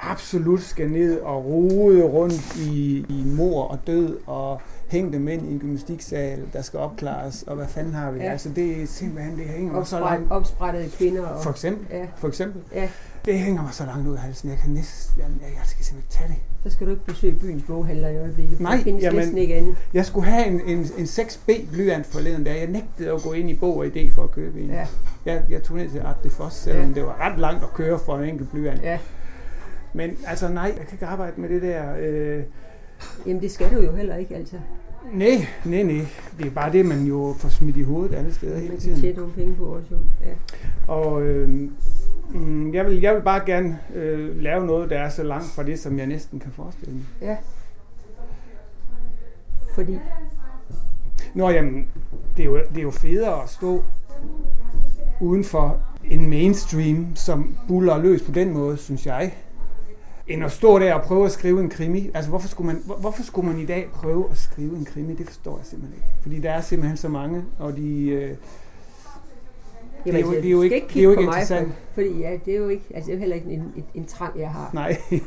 absolut 0.00 0.62
skal 0.62 0.90
ned 0.90 1.20
og 1.20 1.44
rode 1.44 2.02
rundt 2.04 2.56
i, 2.56 3.06
i 3.08 3.24
mor 3.36 3.62
og 3.64 3.78
død 3.86 4.16
og 4.26 4.60
hængte 4.88 5.18
mænd 5.18 5.48
i 5.48 5.52
en 5.52 5.58
gymnastiksal, 5.58 6.42
der 6.52 6.62
skal 6.62 6.78
opklares, 6.80 7.42
og 7.42 7.56
hvad 7.56 7.66
fanden 7.68 7.94
har 7.94 8.10
vi? 8.10 8.18
Ja. 8.20 8.30
Altså 8.32 8.48
det 8.48 8.82
er 8.82 8.86
simpelthen, 8.86 9.38
det 9.38 9.44
hænger 9.46 9.72
mig 9.72 9.86
så 9.86 10.00
langt. 10.00 10.32
Opspræt, 10.32 10.36
opsprættede 10.36 10.90
kvinder. 10.90 11.26
Og, 11.26 11.42
For 11.42 11.50
eksempel, 11.50 11.86
ja, 11.90 12.06
for 12.16 12.28
eksempel. 12.28 12.62
ja, 12.74 12.88
Det 13.24 13.38
hænger 13.38 13.62
mig 13.62 13.74
så 13.74 13.84
langt 13.84 14.08
ud 14.08 14.14
af 14.14 14.18
halsen. 14.20 14.50
Jeg 14.50 14.58
kan 14.58 14.70
næsten, 14.70 15.14
jeg, 15.18 15.26
jeg 15.42 15.62
skal 15.64 15.84
simpelthen 15.84 16.24
ikke 16.24 16.34
tage 16.34 16.42
det. 16.64 16.70
så 16.72 16.76
skal 16.76 16.86
du 16.86 16.92
ikke 16.92 17.04
besøge 17.04 17.32
byens 17.32 17.62
boghandler 17.66 18.08
i 18.08 18.18
øjeblikket. 18.18 18.60
Nej, 18.60 18.76
der 18.76 18.82
findes 18.82 19.02
jamen- 19.04 19.38
ikke 19.38 19.54
andet. 19.54 19.76
Jeg 19.94 20.06
skulle 20.06 20.26
have 20.30 20.46
en, 20.46 20.60
en, 20.60 20.78
en 20.98 21.04
6B 21.04 21.70
blyant 21.72 22.06
forleden, 22.06 22.44
da 22.44 22.50
jeg 22.58 22.66
nægtede 22.66 23.12
at 23.12 23.22
gå 23.22 23.32
ind 23.32 23.50
i 23.50 23.56
Bog 23.56 23.76
og 23.76 23.86
Idé 23.86 24.12
for 24.14 24.22
at 24.22 24.30
købe 24.30 24.60
en. 24.60 24.70
Ja, 24.70 24.86
Jeg, 25.26 25.42
jeg 25.50 25.62
tog 25.62 25.76
ned 25.76 25.88
til 25.90 25.98
Art 25.98 26.24
de 26.24 26.30
Foss, 26.30 26.56
selvom 26.56 26.88
Ja. 26.88 26.94
det 26.94 27.02
var 27.02 27.16
ret 27.20 27.38
langt 27.38 27.62
at 27.62 27.72
køre 27.74 27.98
for 27.98 28.16
en 28.18 28.28
enkelt 28.28 28.50
blyant. 28.50 28.82
ja. 28.82 28.98
Men 29.94 30.16
altså 30.26 30.48
nej, 30.48 30.64
jeg 30.64 30.86
kan 30.86 30.92
ikke 30.92 31.06
arbejde 31.06 31.40
med 31.40 31.48
det 31.48 31.62
der... 31.62 31.94
Øh, 31.98 32.42
Jamen 33.26 33.42
det 33.42 33.50
skal 33.50 33.74
du 33.76 33.80
jo 33.82 33.92
heller 33.92 34.16
ikke, 34.16 34.36
altså. 34.36 34.56
nej, 35.12 35.46
nej, 35.64 35.82
nej. 35.82 36.06
Det 36.38 36.46
er 36.46 36.50
bare 36.50 36.72
det, 36.72 36.86
man 36.86 37.04
jo 37.04 37.34
får 37.38 37.48
smidt 37.48 37.76
i 37.76 37.82
hovedet 37.82 38.14
alle 38.16 38.34
steder 38.34 38.56
hele 38.56 38.68
Man 38.68 38.76
kan 38.76 38.80
tiden. 38.80 39.00
tjene 39.00 39.16
nogle 39.18 39.32
penge 39.32 39.54
på 39.54 39.64
os 39.76 39.84
jo. 39.90 39.96
Ja. 40.20 40.32
Og 40.92 41.22
øh, 41.22 41.48
mm, 42.34 42.74
jeg, 42.74 42.86
vil, 42.86 43.00
jeg 43.00 43.14
vil 43.14 43.22
bare 43.22 43.46
gerne 43.46 43.78
øh, 43.94 44.40
lave 44.42 44.66
noget, 44.66 44.90
der 44.90 44.98
er 44.98 45.08
så 45.08 45.22
langt 45.22 45.46
fra 45.46 45.62
det, 45.62 45.78
som 45.78 45.98
jeg 45.98 46.06
næsten 46.06 46.40
kan 46.40 46.52
forestille 46.52 46.94
mig. 46.94 47.04
ja. 47.22 47.36
Fordi, 49.74 49.98
Nå, 51.34 51.50
jamen, 51.50 51.86
det 52.36 52.42
er, 52.42 52.46
jo, 52.46 52.56
det 52.68 52.78
er 52.78 52.82
jo 52.82 52.90
federe 52.90 53.42
at 53.42 53.48
stå 53.48 53.82
uden 55.20 55.44
for 55.44 55.78
en 56.04 56.28
mainstream, 56.28 57.06
som 57.14 57.56
buller 57.68 57.98
løs 57.98 58.22
på 58.22 58.32
den 58.32 58.50
måde, 58.52 58.76
synes 58.76 59.06
jeg, 59.06 59.34
end 60.30 60.44
at 60.44 60.52
stå 60.52 60.78
der 60.78 60.94
og 60.94 61.02
prøve 61.02 61.24
at 61.26 61.32
skrive 61.32 61.60
en 61.60 61.68
krimi. 61.70 62.10
Altså, 62.14 62.30
hvorfor 62.30 62.48
skulle 62.48 62.66
man, 62.66 62.82
hvor- 62.86 62.96
hvorfor 62.96 63.22
skulle 63.22 63.48
man 63.50 63.58
i 63.60 63.66
dag 63.66 63.88
prøve 63.94 64.26
at 64.30 64.36
skrive 64.38 64.76
en 64.76 64.84
krimi? 64.84 65.14
Det 65.14 65.26
forstår 65.26 65.56
jeg 65.56 65.66
simpelthen 65.66 65.96
ikke. 65.96 66.08
Fordi 66.22 66.38
der 66.40 66.50
er 66.50 66.60
simpelthen 66.60 66.96
så 66.96 67.08
mange, 67.08 67.44
og 67.58 67.76
de... 67.76 68.08
Øh, 68.08 68.36
Det 70.04 70.14
er 70.14 70.18
jo- 70.20 70.26
altså, 70.26 70.32
det 70.32 70.46
er 70.46 70.50
jo 70.50 70.62
ikke- 70.62 70.74
ikke 70.76 70.88
det 70.88 71.00
er 71.00 71.02
jo 71.04 71.10
ikke 71.10 71.22
mig, 71.22 71.28
interessant. 71.28 71.68
For, 71.68 71.74
fordi 71.94 72.18
ja, 72.20 72.36
det 72.44 72.54
er 72.54 72.58
jo 72.58 72.68
ikke, 72.68 72.84
altså 72.94 73.06
det 73.06 73.12
er 73.12 73.16
jo 73.16 73.20
heller 73.20 73.36
ikke 73.36 73.50
en, 73.50 73.60
en, 73.76 73.84
en 73.94 74.04
trang, 74.06 74.38
jeg 74.38 74.50
har. 74.50 74.70
nej. 74.74 74.96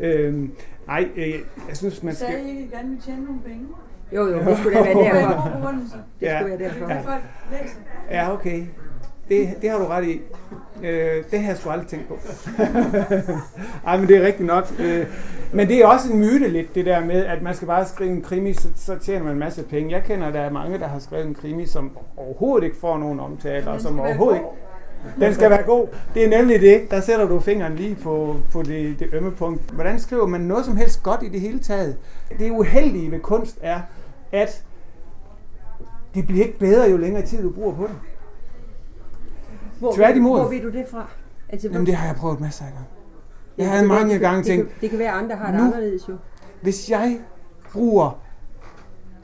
øhm, 0.00 0.52
nej, 0.86 1.08
øh, 1.16 1.28
jeg 1.68 1.76
synes, 1.76 2.02
man 2.02 2.14
skal... 2.14 2.26
Sagde 2.28 2.44
I 2.52 2.58
ikke 2.58 2.70
gerne 2.76 2.88
vil 2.88 3.00
tjene 3.00 3.24
nogle 3.24 3.40
penge? 3.40 3.66
Jo, 4.12 4.26
jo, 4.26 4.38
det 4.50 4.58
skulle 4.58 4.78
da 4.78 4.82
være 4.84 5.04
er 5.06 5.12
derfor. 5.12 5.68
Det 5.70 6.02
Ja. 6.20 6.40
skulle 6.40 6.58
være 6.58 6.68
derfor. 6.68 6.86
Læser? 7.52 7.76
Ja, 8.10 8.32
okay. 8.34 8.64
Det, 9.28 9.54
det 9.62 9.70
har 9.70 9.78
du 9.78 9.84
ret 9.84 10.04
i. 10.04 10.20
Øh, 10.82 11.24
det 11.30 11.40
har 11.40 11.48
jeg 11.48 11.56
sgu 11.56 11.70
aldrig 11.70 11.88
tænkt 11.88 12.08
på. 12.08 12.18
Ej, 13.86 13.96
men 13.96 14.08
det 14.08 14.16
er 14.16 14.26
rigtigt 14.26 14.46
nok. 14.46 14.74
Øh, 14.78 15.06
men 15.52 15.68
det 15.68 15.78
er 15.78 15.86
også 15.86 16.12
en 16.12 16.18
myte 16.18 16.48
lidt, 16.48 16.74
det 16.74 16.86
der 16.86 17.04
med, 17.04 17.26
at 17.26 17.42
man 17.42 17.54
skal 17.54 17.68
bare 17.68 17.86
skrive 17.86 18.10
en 18.10 18.22
krimi, 18.22 18.52
så, 18.52 18.68
så 18.76 18.98
tjener 18.98 19.24
man 19.24 19.32
en 19.32 19.38
masse 19.38 19.62
penge. 19.62 19.92
Jeg 19.92 20.04
kender, 20.04 20.30
der 20.30 20.40
er 20.40 20.50
mange, 20.50 20.78
der 20.78 20.86
har 20.86 20.98
skrevet 20.98 21.26
en 21.26 21.34
krimi, 21.34 21.66
som 21.66 21.90
overhovedet 22.16 22.64
ikke 22.64 22.76
får 22.76 22.98
nogen 22.98 23.20
omtale, 23.20 23.70
og 23.70 23.80
som 23.80 24.00
overhovedet 24.00 24.36
ikke... 24.36 24.48
Den 25.20 25.34
skal 25.34 25.50
være 25.50 25.62
god. 25.62 25.86
Det 26.14 26.24
er 26.24 26.28
nemlig 26.38 26.60
det. 26.60 26.90
Der 26.90 27.00
sætter 27.00 27.28
du 27.28 27.40
fingeren 27.40 27.74
lige 27.76 27.94
på, 27.94 28.36
på 28.52 28.62
det, 28.62 29.00
det 29.00 29.08
ømme 29.12 29.30
punkt. 29.30 29.70
Hvordan 29.70 30.00
skriver 30.00 30.26
man 30.26 30.40
noget 30.40 30.64
som 30.64 30.76
helst 30.76 31.02
godt 31.02 31.22
i 31.22 31.28
det 31.28 31.40
hele 31.40 31.58
taget? 31.58 31.96
Det 32.38 32.50
uheldige 32.50 33.10
ved 33.10 33.20
kunst 33.20 33.58
er, 33.62 33.80
at 34.32 34.62
det 36.14 36.26
bliver 36.26 36.44
ikke 36.44 36.58
bedre, 36.58 36.90
jo 36.90 36.96
længere 36.96 37.26
tid 37.26 37.42
du 37.42 37.50
bruger 37.50 37.74
på 37.74 37.82
det. 37.82 37.94
Hvor, 39.78 39.94
Tværtimod. 39.94 40.40
Hvor 40.40 40.48
ved 40.48 40.60
du 40.62 40.70
det 40.70 40.84
fra? 40.90 41.06
Altså, 41.48 41.68
Jamen, 41.72 41.86
det 41.86 41.94
har 41.94 42.06
jeg 42.06 42.16
prøvet 42.16 42.40
masser 42.40 42.64
af 42.64 42.70
gange. 42.72 42.86
Jeg 43.58 43.64
Ja, 43.64 43.70
har 43.70 43.78
det 43.78 43.88
mange 43.88 44.08
være- 44.10 44.18
gange 44.18 44.38
det, 44.38 44.46
tænkt, 44.46 44.64
Det 44.64 44.72
kan, 44.72 44.80
det 44.80 44.90
kan 44.90 44.98
være, 44.98 45.08
at 45.12 45.18
andre 45.18 45.36
har 45.36 45.46
det 45.50 45.54
nu- 45.60 45.64
anderledes 45.66 46.08
jo. 46.08 46.14
hvis 46.62 46.90
jeg 46.90 47.18
bruger 47.72 48.18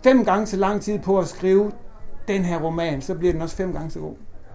fem 0.04 0.24
gange 0.24 0.46
så 0.46 0.56
lang 0.56 0.80
tid 0.80 0.98
på 0.98 1.18
at 1.18 1.28
skrive 1.28 1.72
den 2.28 2.42
her 2.42 2.62
roman, 2.62 3.00
så 3.02 3.14
bliver 3.14 3.32
den 3.32 3.42
også 3.42 3.56
fem 3.56 3.72
gange 3.72 3.90
så 3.90 3.98
god. 4.00 4.14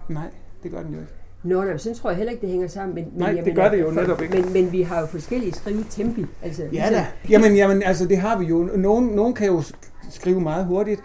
Nej, 0.10 0.24
det 0.64 0.72
gør 0.72 0.82
den 0.84 0.94
jo 0.94 1.00
ikke. 1.00 1.12
Nå, 1.44 1.64
nej, 1.64 1.78
sådan 1.78 1.96
tror 1.98 2.10
jeg 2.10 2.18
heller 2.18 2.32
ikke, 2.32 2.42
det 2.42 2.50
hænger 2.50 2.68
sammen. 2.68 2.96
Men, 2.96 3.04
men 3.12 3.20
Nej, 3.36 3.42
det 3.46 3.56
gør 3.56 3.70
det 3.70 3.80
jo 3.82 3.92
for- 3.94 4.02
netop 4.02 4.22
ikke. 4.22 4.42
Men, 4.42 4.54
men 4.54 4.72
vi 4.72 4.82
har 4.82 5.00
jo 5.00 5.06
forskellige 5.06 5.54
skrivetempi. 5.54 6.26
Altså, 6.44 6.64
Ja 6.64 6.70
ligesom- 6.70 6.94
da. 6.94 7.06
Jamen, 7.30 7.56
jamen, 7.56 7.84
altså 7.84 8.06
det 8.08 8.18
har 8.18 8.38
vi 8.38 8.46
jo. 8.46 8.70
Nogen, 8.76 9.06
nogen 9.06 9.34
kan 9.34 9.48
jo 9.48 9.60
sk- 9.60 10.10
skrive 10.12 10.42
meget 10.42 10.66
hurtigt, 10.66 11.02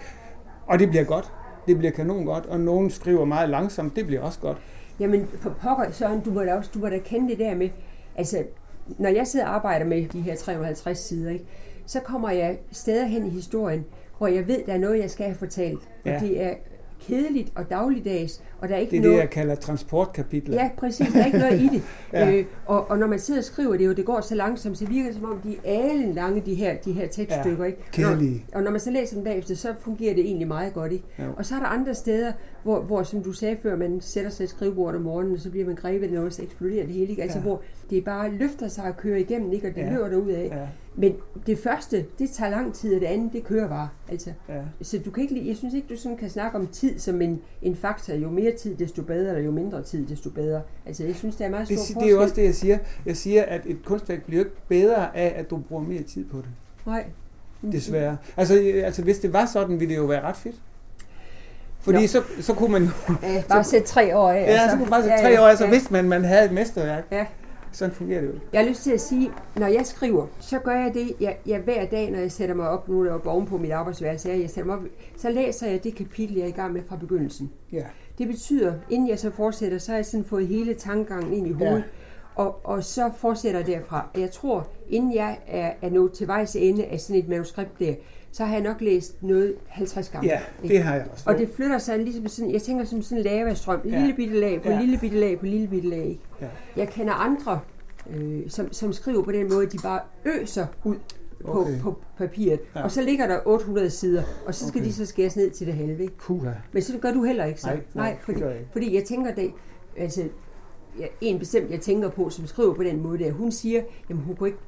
og 0.66 0.78
det 0.78 0.88
bliver 0.88 1.05
godt. 1.05 1.33
Det 1.66 1.78
bliver 1.78 1.92
kanon 1.92 2.24
godt, 2.24 2.46
og 2.46 2.61
nogen 2.61 2.90
skriver 2.90 3.24
meget 3.24 3.48
langsomt, 3.48 3.96
det 3.96 4.07
bliver 4.07 4.22
også 4.22 4.38
godt. 4.40 4.59
Jamen, 5.00 5.28
for 5.40 5.50
pokker, 5.50 5.90
Søren, 5.90 6.20
du 6.20 6.31
må 6.31 6.42
da 6.42 6.55
også 6.55 6.70
du 6.74 6.78
må 6.78 6.88
da 6.88 6.98
kende 6.98 7.28
det 7.28 7.38
der 7.38 7.55
med, 7.55 7.68
altså, 8.16 8.44
når 8.98 9.09
jeg 9.09 9.26
sidder 9.26 9.46
og 9.46 9.55
arbejder 9.55 9.85
med 9.85 10.09
de 10.09 10.20
her 10.20 10.37
350 10.37 10.98
sider, 10.98 11.31
ikke, 11.31 11.44
så 11.87 12.00
kommer 12.00 12.31
jeg 12.31 12.59
steder 12.72 13.05
hen 13.05 13.26
i 13.26 13.31
historien, 13.31 13.85
hvor 14.18 14.26
jeg 14.26 14.48
ved, 14.48 14.59
der 14.66 14.72
er 14.72 14.78
noget, 14.78 14.98
jeg 14.98 15.11
skal 15.11 15.26
have 15.26 15.37
fortalt. 15.37 15.81
Ja. 16.05 16.14
Og 16.14 16.20
det 16.20 16.42
er 16.42 16.55
kedeligt 17.00 17.52
og 17.55 17.70
dagligdags, 17.70 18.42
og 18.62 18.68
der 18.68 18.75
er 18.75 18.79
ikke 18.79 18.90
Det 18.90 18.96
er 18.96 19.01
noget... 19.03 19.14
det, 19.16 19.20
jeg 19.20 19.31
kalder 19.31 19.55
transportkapitler. 19.55 20.55
Ja, 20.62 20.70
præcis. 20.79 21.12
Der 21.12 21.20
er 21.20 21.27
ikke 21.27 21.38
noget 21.38 21.61
i 21.61 21.68
det. 21.68 21.83
Ja. 22.12 22.33
øh, 22.33 22.44
og, 22.66 22.90
og 22.90 22.98
når 22.98 23.07
man 23.07 23.18
sidder 23.18 23.40
og 23.40 23.44
skriver 23.44 23.77
det, 23.77 23.87
jo, 23.87 23.92
det 23.92 24.05
går 24.05 24.20
så 24.20 24.35
langsomt, 24.35 24.79
så 24.79 24.87
virker 24.87 25.07
det 25.07 25.14
som 25.14 25.25
om, 25.25 25.38
de 25.38 25.57
er 25.64 25.90
alen 25.90 26.12
lange, 26.12 26.40
de 26.46 26.55
her, 26.55 26.75
de 26.85 26.92
her 26.92 27.07
tekststykker. 27.09 27.64
Ja, 27.64 27.70
ikke? 27.70 27.79
kedelige. 27.92 28.44
Og 28.55 28.62
når 28.62 28.70
man 28.70 28.81
så 28.81 28.90
læser 28.90 29.14
dem 29.16 29.25
bagefter, 29.25 29.55
så 29.55 29.75
fungerer 29.81 30.14
det 30.14 30.25
egentlig 30.25 30.48
meget 30.48 30.75
godt. 30.75 30.92
Ikke? 30.92 31.05
Jo. 31.18 31.25
Og 31.37 31.46
så 31.46 31.55
er 31.55 31.59
der 31.59 31.66
andre 31.66 31.94
steder, 31.94 32.33
hvor, 32.62 32.81
hvor, 32.81 33.03
som 33.03 33.22
du 33.22 33.33
sagde 33.33 33.57
før, 33.62 33.77
man 33.77 34.01
sætter 34.01 34.31
sig 34.31 34.44
i 34.44 34.46
skrivebordet 34.46 34.96
om 34.96 35.03
morgenen, 35.03 35.35
og 35.35 35.40
så 35.40 35.51
bliver 35.51 35.66
man 35.66 35.75
grebet 35.75 36.07
af 36.07 36.12
noget, 36.12 36.35
så 36.35 36.42
eksploderer 36.42 36.85
det 36.87 36.94
hele. 36.94 37.07
Ikke? 37.11 37.22
Altså, 37.22 37.38
Ja. 37.38 37.42
hvor 37.42 37.62
det 37.90 38.05
bare 38.05 38.31
løfter 38.31 38.68
sig 38.68 38.85
og 38.85 38.96
kører 38.96 39.18
igennem, 39.18 39.53
ikke? 39.53 39.68
og 39.68 39.75
det 39.75 39.81
Ja. 39.81 39.90
løber 39.92 40.09
derud 40.09 40.31
af. 40.31 40.48
Ja, 40.53 40.66
Men 40.96 41.14
det 41.46 41.59
første, 41.59 42.05
det 42.18 42.31
tager 42.31 42.51
lang 42.51 42.75
tid, 42.75 42.94
og 42.94 43.01
det 43.01 43.07
andet, 43.07 43.33
det 43.33 43.44
kører 43.44 43.68
bare. 43.68 43.88
Altså, 44.11 44.31
ja. 44.48 44.55
så 44.83 44.98
du 44.98 45.11
kan 45.11 45.22
ikke, 45.22 45.48
jeg 45.48 45.57
synes 45.57 45.75
ikke, 45.75 45.87
du 45.90 45.96
sådan 45.96 46.16
kan 46.18 46.31
snakke 46.31 46.59
om 46.59 46.66
tid 46.66 46.98
som 46.98 47.22
en, 47.22 47.40
en 47.62 47.77
faktor. 47.77 48.14
Jo 48.14 48.31
mere 48.31 48.51
tid, 48.58 48.76
desto 48.76 49.02
bedre, 49.02 49.28
eller 49.28 49.42
jo 49.42 49.50
mindre 49.50 49.82
tid, 49.82 50.06
desto 50.06 50.30
bedre. 50.30 50.62
Altså, 50.86 51.04
jeg 51.04 51.14
synes, 51.14 51.36
det 51.36 51.46
er 51.46 51.50
meget 51.50 51.66
stor 51.66 51.74
Det, 51.74 51.78
forskel. 51.80 51.96
det 52.00 52.06
er 52.06 52.10
jo 52.10 52.22
også 52.22 52.34
det, 52.34 52.44
jeg 52.44 52.54
siger. 52.54 52.78
Jeg 53.06 53.16
siger, 53.16 53.42
at 53.42 53.60
et 53.66 53.78
kunstværk 53.84 54.22
bliver 54.24 54.42
jo 54.42 54.44
ikke 54.44 54.56
bedre 54.68 55.16
af, 55.16 55.32
at 55.36 55.50
du 55.50 55.56
bruger 55.56 55.82
mere 55.82 56.02
tid 56.02 56.24
på 56.24 56.36
det. 56.36 56.48
Nej. 56.86 57.04
Desværre. 57.72 58.16
Altså, 58.36 58.60
øh, 58.60 58.86
altså 58.86 59.02
hvis 59.02 59.18
det 59.18 59.32
var 59.32 59.46
sådan, 59.46 59.80
ville 59.80 59.94
det 59.94 60.00
jo 60.00 60.04
være 60.04 60.20
ret 60.22 60.36
fedt. 60.36 60.56
Fordi 61.80 62.00
Nå. 62.00 62.06
så, 62.06 62.22
så 62.40 62.54
kunne 62.54 62.72
man 62.72 62.82
Ja, 63.22 63.42
bare 63.48 63.64
sætte 63.64 63.86
tre 63.86 64.16
år 64.16 64.30
af. 64.30 64.42
Ja, 64.46 64.64
så 64.64 64.70
kunne 64.70 64.80
man 64.80 64.90
bare 64.90 65.02
sætte 65.02 65.18
tre 65.22 65.42
år, 65.42 65.54
så 65.54 65.66
vidste 65.66 65.92
man, 65.92 66.04
man 66.08 66.24
havde 66.24 66.44
et 66.44 66.52
mesterværk. 66.52 67.04
Ja. 67.10 67.26
Sådan 67.72 67.94
fungerer 67.94 68.20
det 68.20 68.28
jo. 68.28 68.34
Jeg 68.52 68.60
har 68.60 68.68
lyst 68.68 68.82
til 68.82 68.90
at 68.90 69.00
sige, 69.00 69.30
når 69.56 69.66
jeg 69.66 69.86
skriver, 69.86 70.26
så 70.40 70.58
gør 70.58 70.72
jeg 70.72 70.94
det, 70.94 71.12
jeg, 71.20 71.36
jeg 71.46 71.60
hver 71.60 71.84
dag, 71.86 72.10
når 72.10 72.18
jeg 72.18 72.32
sætter 72.32 72.54
mig 72.54 72.68
op, 72.68 72.88
nu 72.88 73.00
er 73.00 73.04
jeg 73.04 73.14
oppe 73.14 73.30
oven 73.30 73.46
på 73.46 73.58
mit 73.58 73.70
arbejdsværelse, 73.70 74.28
jeg 74.28 74.50
sætter 74.50 74.64
mig 74.64 74.76
op, 74.76 74.82
så 75.16 75.30
læser 75.30 75.66
jeg 75.66 75.84
det 75.84 75.94
kapitel, 75.94 76.36
jeg 76.36 76.44
er 76.44 76.48
i 76.48 76.50
gang 76.50 76.72
med 76.72 76.82
fra 76.88 76.96
begyndelsen. 76.96 77.50
Ja. 77.72 77.82
Det 78.18 78.29
betyder, 78.29 78.75
inden 78.90 79.09
jeg 79.09 79.18
så 79.18 79.31
fortsætter, 79.31 79.79
så 79.79 79.90
har 79.92 79.96
jeg 79.98 80.07
sådan 80.07 80.25
fået 80.25 80.46
hele 80.46 80.75
tankegangen 80.75 81.33
ind 81.33 81.46
i 81.46 81.53
hovedet, 81.53 81.77
Ja. 81.77 82.42
og, 82.42 82.61
og 82.66 82.85
så 82.85 83.11
fortsætter 83.16 83.61
jeg 83.61 83.66
derfra. 83.66 84.09
Jeg 84.18 84.31
tror, 84.31 84.68
inden 84.90 85.14
jeg 85.14 85.38
er, 85.46 85.72
er 85.83 85.90
nået 85.90 86.12
til 86.12 86.27
vejs 86.27 86.57
ende 86.57 86.85
af 86.85 87.01
sådan 87.01 87.16
et 87.22 87.29
manuskript 87.29 87.79
der, 87.79 87.94
så 88.33 88.44
har 88.44 88.55
jeg 88.55 88.62
nok 88.62 88.81
læst 88.81 89.22
noget 89.22 89.55
50 89.68 90.09
gange. 90.09 90.29
Ja, 90.29 90.40
Ikke? 90.62 90.75
det 90.75 90.83
har 90.83 90.94
jeg 90.94 91.07
også. 91.12 91.25
Og 91.27 91.38
det 91.38 91.51
flytter 91.57 91.79
sig 91.79 91.98
ligesom 91.98 92.29
sådan, 92.29 92.51
jeg 92.53 92.62
tænker 92.62 92.85
som 92.85 93.03
sådan 93.03 93.18
en 93.18 93.25
lavastrøm, 93.25 93.81
Ja. 93.85 93.98
lille 93.98 94.14
bitte 94.14 94.40
lag 94.40 94.62
på 94.62 94.68
Ja. 94.70 94.81
lille 94.81 94.98
bitte 94.98 95.20
lag 95.20 95.38
på 95.38 95.46
lille 95.46 95.68
bitte 95.68 95.88
lag. 95.88 96.05
ikke? 96.07 96.20
Ja. 96.40 96.46
Jeg 96.77 96.88
kender 96.88 97.12
andre, 97.12 97.61
øh, 98.11 98.40
som, 98.51 98.72
som 98.72 98.92
skriver 98.92 99.22
på 99.22 99.33
den 99.33 99.48
måde, 99.53 99.66
de 99.66 99.79
bare 99.83 100.01
øser 100.25 100.66
ud 100.85 100.96
på, 101.46 101.61
Okay. 101.61 101.81
på 101.81 101.98
papiret. 102.18 102.61
Ja. 102.76 102.83
Og 102.85 102.90
så 102.90 103.02
ligger 103.02 103.26
der 103.26 103.38
800 103.46 103.90
sider, 103.90 104.22
og 104.46 104.55
så 104.55 104.68
skal 104.68 104.81
Okay. 104.81 104.88
de 104.88 104.94
så 104.94 105.07
skæres 105.07 105.37
ned 105.37 105.50
til 105.50 105.66
det 105.66 105.74
halve. 105.74 106.09
Puha. 106.18 106.50
Men 106.72 106.83
så 106.83 106.98
gør 106.98 107.12
du 107.12 107.24
heller 107.24 107.44
ikke 107.44 107.61
så. 107.61 107.66
Nej, 107.66 107.81
nej, 107.94 108.11
det 108.11 108.18
fordi, 108.22 108.40
jeg 108.40 108.57
fordi 108.72 108.94
jeg 108.94 109.05
tænker 109.05 109.35
det, 109.35 109.50
altså, 109.96 110.22
ja, 110.98 111.07
en 111.20 111.38
bestemt, 111.38 111.70
jeg 111.70 111.81
tænker 111.81 112.09
på, 112.11 112.31
som 112.31 112.46
skriver 112.46 112.74
på 112.74 112.83
den 112.83 113.02
måde 113.02 113.18
der, 113.18 113.33
hun 113.33 113.52
siger, 113.52 113.83
jamen 114.11 114.22
hun 114.24 114.37
kunne 114.37 114.48
ikke, 114.48 114.59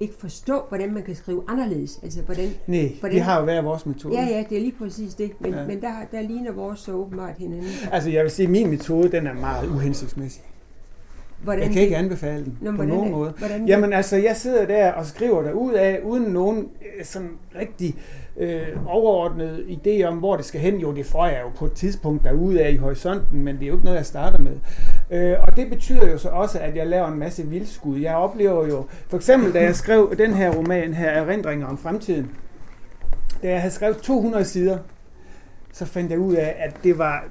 ikke 0.00 0.14
forstå, 0.18 0.60
hvordan 0.68 0.94
man 0.94 1.02
kan 1.02 1.14
skrive 1.14 1.42
anderledes. 1.48 2.00
Altså, 2.02 2.22
hvordan, 2.22 2.48
Nej, 2.66 2.92
Hvordan- 3.00 3.14
vi 3.14 3.20
har 3.20 3.38
jo 3.38 3.44
hver 3.44 3.62
vores 3.62 3.86
metode. 3.86 4.14
ja, 4.14 4.26
ja, 4.26 4.44
det 4.48 4.56
er 4.58 4.60
lige 4.60 4.74
præcis 4.78 5.14
det. 5.14 5.32
Men, 5.40 5.52
ja. 5.54 5.66
men 5.66 5.80
der, 5.80 5.92
der 6.12 6.20
ligner 6.20 6.52
vores 6.52 6.80
så 6.80 6.92
åbenbart 6.92 7.34
hinanden. 7.38 7.66
Altså, 7.92 8.10
jeg 8.10 8.22
vil 8.22 8.30
sige, 8.30 8.46
at 8.46 8.50
min 8.52 8.70
metode, 8.70 9.08
den 9.12 9.26
er 9.26 9.32
meget 9.34 9.68
uhensigtsmæssig. 9.68 10.42
Hvordan 11.42 11.64
Jeg 11.64 11.72
kan 11.72 11.82
ikke 11.82 11.96
anbefale 11.96 12.44
den 12.44 12.58
Nå, 12.60 12.70
på 12.70 12.76
hvordan 12.76 12.94
nogen 12.94 13.12
måde. 13.12 13.32
hvordan- 13.38 13.66
Jamen 13.68 13.92
altså, 13.92 14.16
jeg 14.16 14.36
sidder 14.36 14.66
der 14.66 14.92
og 14.92 15.06
skriver 15.06 15.42
der 15.42 15.52
ud 15.52 15.72
af, 15.72 16.00
uden 16.04 16.22
nogen 16.32 16.58
øh, 16.98 17.04
sådan 17.04 17.30
rigtig 17.58 17.94
øh, 18.36 18.60
overordnet 18.86 19.64
idé 19.68 20.04
om, 20.04 20.18
hvor 20.18 20.36
det 20.36 20.44
skal 20.44 20.60
hen. 20.60 20.76
Jo, 20.76 20.92
det 20.92 21.06
får 21.06 21.26
jeg 21.26 21.40
jo 21.44 21.48
på 21.56 21.64
et 21.64 21.72
tidspunkt 21.72 22.24
derude 22.24 22.62
af 22.64 22.70
i 22.70 22.76
horisonten, 22.76 23.44
men 23.44 23.56
det 23.56 23.62
er 23.62 23.66
jo 23.66 23.72
ikke 23.74 23.84
noget, 23.84 23.98
jeg 23.98 24.06
starter 24.06 24.38
med. 24.38 24.52
Øh, 25.10 25.36
og 25.42 25.56
det 25.56 25.70
betyder 25.70 26.10
jo 26.10 26.18
så 26.18 26.28
også, 26.28 26.58
at 26.58 26.76
jeg 26.76 26.86
laver 26.86 27.08
en 27.08 27.18
masse 27.18 27.46
vildskud. 27.46 27.98
Jeg 28.00 28.14
oplever 28.16 28.66
jo, 28.66 28.84
for 29.08 29.16
eksempel 29.16 29.54
da 29.54 29.62
jeg 29.62 29.74
skrev 29.76 30.14
den 30.18 30.32
her 30.34 30.50
roman 30.54 30.94
her, 30.94 31.10
Erindringer 31.10 31.66
om 31.66 31.78
fremtiden, 31.78 32.30
da 33.42 33.50
jeg 33.50 33.60
havde 33.60 33.74
skrevet 33.74 33.96
200 33.96 34.44
sider, 34.44 34.78
så 35.72 35.84
fandt 35.84 36.10
jeg 36.10 36.18
ud 36.18 36.34
af, 36.34 36.54
at 36.58 36.76
det 36.84 36.98
var, 36.98 37.24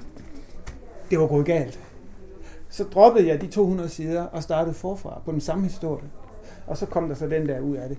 det 1.10 1.18
var 1.18 1.26
gået 1.26 1.46
galt. 1.46 1.78
Så 2.74 2.84
droppede 2.84 3.28
jeg 3.28 3.40
de 3.40 3.46
200 3.46 3.88
sider 3.88 4.22
og 4.22 4.42
startede 4.42 4.74
forfra 4.74 5.20
på 5.24 5.32
den 5.32 5.40
samme 5.40 5.64
historie. 5.64 6.04
Og 6.66 6.76
så 6.76 6.86
kom 6.86 7.08
der 7.08 7.14
så 7.14 7.26
den 7.26 7.48
der 7.48 7.60
ud 7.60 7.76
af 7.76 7.88
det. 7.88 7.98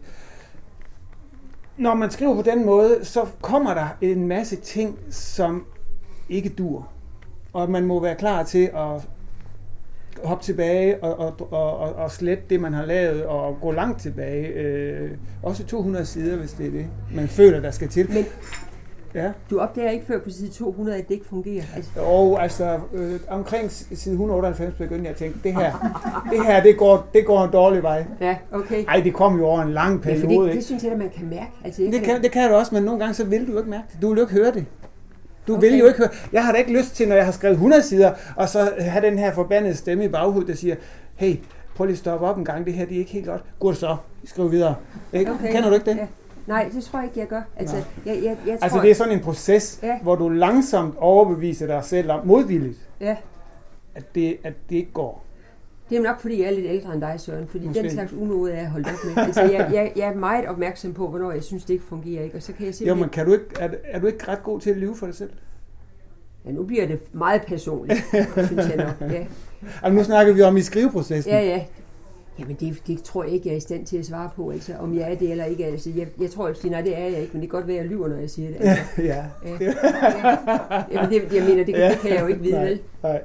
når 1.77 1.93
man 1.95 2.11
skriver 2.11 2.35
på 2.35 2.41
den 2.41 2.65
måde, 2.65 2.99
så 3.05 3.25
kommer 3.41 3.73
der 3.73 3.87
en 4.01 4.27
masse 4.27 4.55
ting, 4.55 4.99
som 5.09 5.65
ikke 6.29 6.49
dur. 6.49 6.87
Og 7.53 7.69
man 7.69 7.85
må 7.85 7.99
være 7.99 8.15
klar 8.15 8.43
til 8.43 8.69
at 8.73 9.07
hoppe 10.23 10.43
tilbage 10.43 11.03
og, 11.03 11.19
og, 11.19 11.51
og, 11.51 11.77
og, 11.77 11.93
og 11.93 12.11
slette 12.11 12.43
det, 12.49 12.59
man 12.59 12.73
har 12.73 12.85
lavet, 12.85 13.25
og 13.25 13.57
gå 13.61 13.71
langt 13.71 14.01
tilbage. 14.01 14.47
Øh, 14.47 15.11
også 15.43 15.65
200 15.65 16.05
sider, 16.05 16.37
hvis 16.37 16.53
det 16.53 16.67
er 16.67 16.71
det, 16.71 16.87
man 17.13 17.27
føler, 17.27 17.59
der 17.59 17.71
skal 17.71 17.89
til. 17.89 18.11
Men 18.11 18.25
Ja. 19.15 19.31
du 19.49 19.59
opdager 19.59 19.89
ikke 19.89 20.05
før 20.05 20.19
på 20.19 20.29
side 20.29 20.49
200, 20.49 20.97
at 20.97 21.07
det 21.07 21.13
ikke 21.13 21.25
fungerer. 21.25 21.63
Altså, 21.75 21.91
Og 22.01 22.43
altså, 22.43 22.79
øh, 22.93 23.19
omkring 23.29 23.71
side 23.71 24.11
198 24.13 24.73
begyndte 24.77 25.03
jeg 25.03 25.11
at 25.11 25.15
tænke, 25.17 25.39
det 25.43 25.53
her, 25.53 25.71
det 26.31 26.45
her, 26.45 26.63
det 26.63 26.77
går, 26.77 27.07
det 27.13 27.25
går 27.25 27.43
en 27.43 27.51
dårlig 27.51 27.83
vej. 27.83 28.05
ja, 28.21 28.35
okay. 28.51 28.85
Ej, 28.87 29.01
det 29.01 29.13
kom 29.13 29.37
jo 29.39 29.45
over 29.45 29.61
en 29.61 29.71
lang 29.71 29.95
Ja, 29.95 30.01
periode, 30.13 30.27
det, 30.27 30.43
ikke? 30.43 30.55
det 30.57 30.65
synes 30.65 30.83
jeg, 30.83 30.91
at 30.91 30.97
man 30.97 31.09
kan 31.09 31.29
mærke. 31.29 31.51
Altså, 31.65 31.81
Det 31.81 32.01
kan, 32.01 32.21
det 32.21 32.31
kan 32.31 32.49
du 32.49 32.55
også, 32.55 32.75
men 32.75 32.83
nogle 32.83 32.99
gange 32.99 33.13
så 33.13 33.25
vil 33.25 33.47
du 33.47 33.51
jo 33.51 33.57
ikke 33.57 33.69
mærke 33.69 33.83
det. 33.93 34.01
Du 34.01 34.09
vil 34.09 34.15
jo 34.17 34.21
ikke 34.23 34.33
høre 34.33 34.51
det. 34.51 34.65
Du 35.47 35.55
okay. 35.57 35.69
vil 35.69 35.79
jo 35.79 35.85
ikke 35.85 35.97
høre. 35.97 36.09
Jeg 36.33 36.45
har 36.45 36.51
da 36.51 36.57
ikke 36.57 36.73
lyst 36.77 36.95
til, 36.95 37.07
når 37.07 37.15
jeg 37.15 37.25
har 37.25 37.31
skrevet 37.31 37.53
100 37.53 37.83
sider, 37.83 38.11
og 38.35 38.49
så 38.49 38.71
have 38.79 39.05
den 39.05 39.19
her 39.19 39.33
forbandede 39.33 39.75
stemme 39.75 40.05
i 40.05 40.07
baghovedet, 40.07 40.47
der 40.47 40.55
siger, 40.55 40.75
hey, 41.15 41.35
prøv 41.75 41.85
lige 41.85 41.93
at 41.93 41.99
stoppe 41.99 42.25
op 42.25 42.37
en 42.37 42.45
gang, 42.45 42.65
det 42.65 42.73
her 42.73 42.85
det 42.85 42.95
er 42.95 42.99
ikke 42.99 43.11
helt 43.11 43.25
godt. 43.25 43.41
Godt 43.59 43.77
så, 43.77 43.95
skriv 44.25 44.51
videre. 44.51 44.75
Ikke? 45.13 45.31
Okay. 45.31 45.51
Kender 45.51 45.69
du 45.69 45.75
ikke 45.75 45.89
det? 45.91 45.97
Ja. 45.97 46.05
Nej, 46.47 46.69
det 46.73 46.83
tror 46.83 46.99
jeg 46.99 47.07
ikke, 47.09 47.19
jeg 47.19 47.27
gør. 47.27 47.41
Altså, 47.55 47.75
Nej. 47.75 47.85
jeg, 48.15 48.23
jeg, 48.23 48.37
jeg 48.47 48.59
tror, 48.59 48.63
Altså 48.63 48.79
det 48.81 48.91
er 48.91 48.95
sådan 48.95 49.13
en 49.13 49.19
proces, 49.19 49.79
Ja. 49.83 49.99
hvor 50.01 50.15
du 50.15 50.29
langsomt 50.29 50.95
overbeviser 50.97 51.67
dig 51.67 51.83
selv 51.83 52.11
om, 52.11 52.27
modvilligt, 52.27 52.77
ja, 52.99 53.15
at 53.95 54.15
det, 54.15 54.37
at 54.43 54.53
det 54.69 54.75
ikke 54.75 54.91
går. 54.91 55.23
det 55.89 55.97
er 55.97 56.01
nok, 56.01 56.19
fordi 56.19 56.41
jeg 56.41 56.47
er 56.47 56.51
lidt 56.55 56.65
ældre 56.69 56.93
end 56.93 57.01
dig, 57.01 57.13
Søren. 57.17 57.47
Fordi 57.47 57.67
Måske. 57.67 57.81
den 57.83 57.91
slags 57.91 58.13
unåde 58.13 58.51
er 58.53 58.57
jeg 58.61 58.69
holdt 58.69 58.87
op 58.87 58.93
med. 59.15 59.23
Altså, 59.23 59.41
jeg, 59.41 59.69
jeg, 59.73 59.91
jeg 59.95 60.07
er 60.07 60.15
meget 60.15 60.45
opmærksom 60.47 60.93
på, 60.93 61.07
hvornår 61.07 61.31
jeg 61.31 61.43
synes, 61.43 61.65
det 61.65 61.73
ikke 61.73 61.85
fungerer. 61.85 62.23
Ikke? 62.23 62.35
Og 62.37 62.41
så 62.43 62.53
kan 62.53 62.61
jeg 62.65 62.67
Jo, 62.67 62.73
simpelthen... 62.73 62.99
men 63.01 63.09
kan 63.09 63.25
du 63.25 63.33
ikke, 63.33 63.45
er, 63.59 63.69
er 63.83 63.99
du 63.99 64.07
ikke 64.07 64.27
ret 64.27 64.43
god 64.43 64.59
til 64.59 64.69
at 64.69 64.77
lyve 64.77 64.95
for 64.95 65.05
dig 65.05 65.15
selv? 65.15 65.29
Ja, 66.45 66.51
nu 66.51 66.63
bliver 66.63 66.87
det 66.87 66.99
meget 67.13 67.41
personligt, 67.47 67.99
synes 68.47 68.67
jeg 68.69 68.75
nok. 68.99 69.11
Ja, 69.11 69.25
Altså, 69.83 69.97
nu 69.97 70.03
snakker 70.03 70.33
vi 70.33 70.41
om 70.41 70.57
i 70.57 70.61
skriveprocessen. 70.61 71.33
ja. 71.33 71.39
ja. 71.41 71.63
Jamen, 72.39 72.55
det, 72.59 72.77
det 72.87 73.03
tror 73.03 73.23
jeg 73.23 73.33
ikke, 73.33 73.47
jeg 73.47 73.53
er 73.53 73.57
i 73.57 73.61
stand 73.61 73.85
til 73.85 73.97
at 73.97 74.05
svare 74.05 74.29
på, 74.35 74.49
altså, 74.49 74.73
om 74.79 74.97
jeg 74.97 75.11
er 75.11 75.15
det 75.15 75.31
eller 75.31 75.45
ikke. 75.45 75.65
Altså, 75.65 75.89
jeg, 75.97 76.07
jeg 76.21 76.29
tror, 76.29 76.47
jeg 76.47 76.55
siger, 76.55 76.71
nej, 76.71 76.81
det 76.81 76.97
er 76.97 77.03
jeg 77.03 77.19
ikke, 77.21 77.29
men 77.33 77.41
det 77.41 77.49
kan 77.49 77.59
godt 77.59 77.67
være, 77.67 77.77
at 77.77 77.83
jeg 77.83 77.91
lyver, 77.91 78.07
når 78.07 78.17
jeg 78.17 78.29
siger 78.29 78.47
det. 78.49 78.57
Altså, 78.59 78.83
ja. 79.01 79.23
ja. 79.59 79.73
Jamen, 80.91 81.09
det, 81.11 81.33
jeg 81.33 81.43
mener, 81.43 81.63
det, 81.65 81.75
det 81.75 81.99
kan 82.01 82.11
jeg 82.11 82.21
jo 82.21 82.27
ikke 82.27 82.41
vide, 82.41 82.53
Nej, 82.53 82.63
vel? 82.63 82.79
nej. 83.03 83.21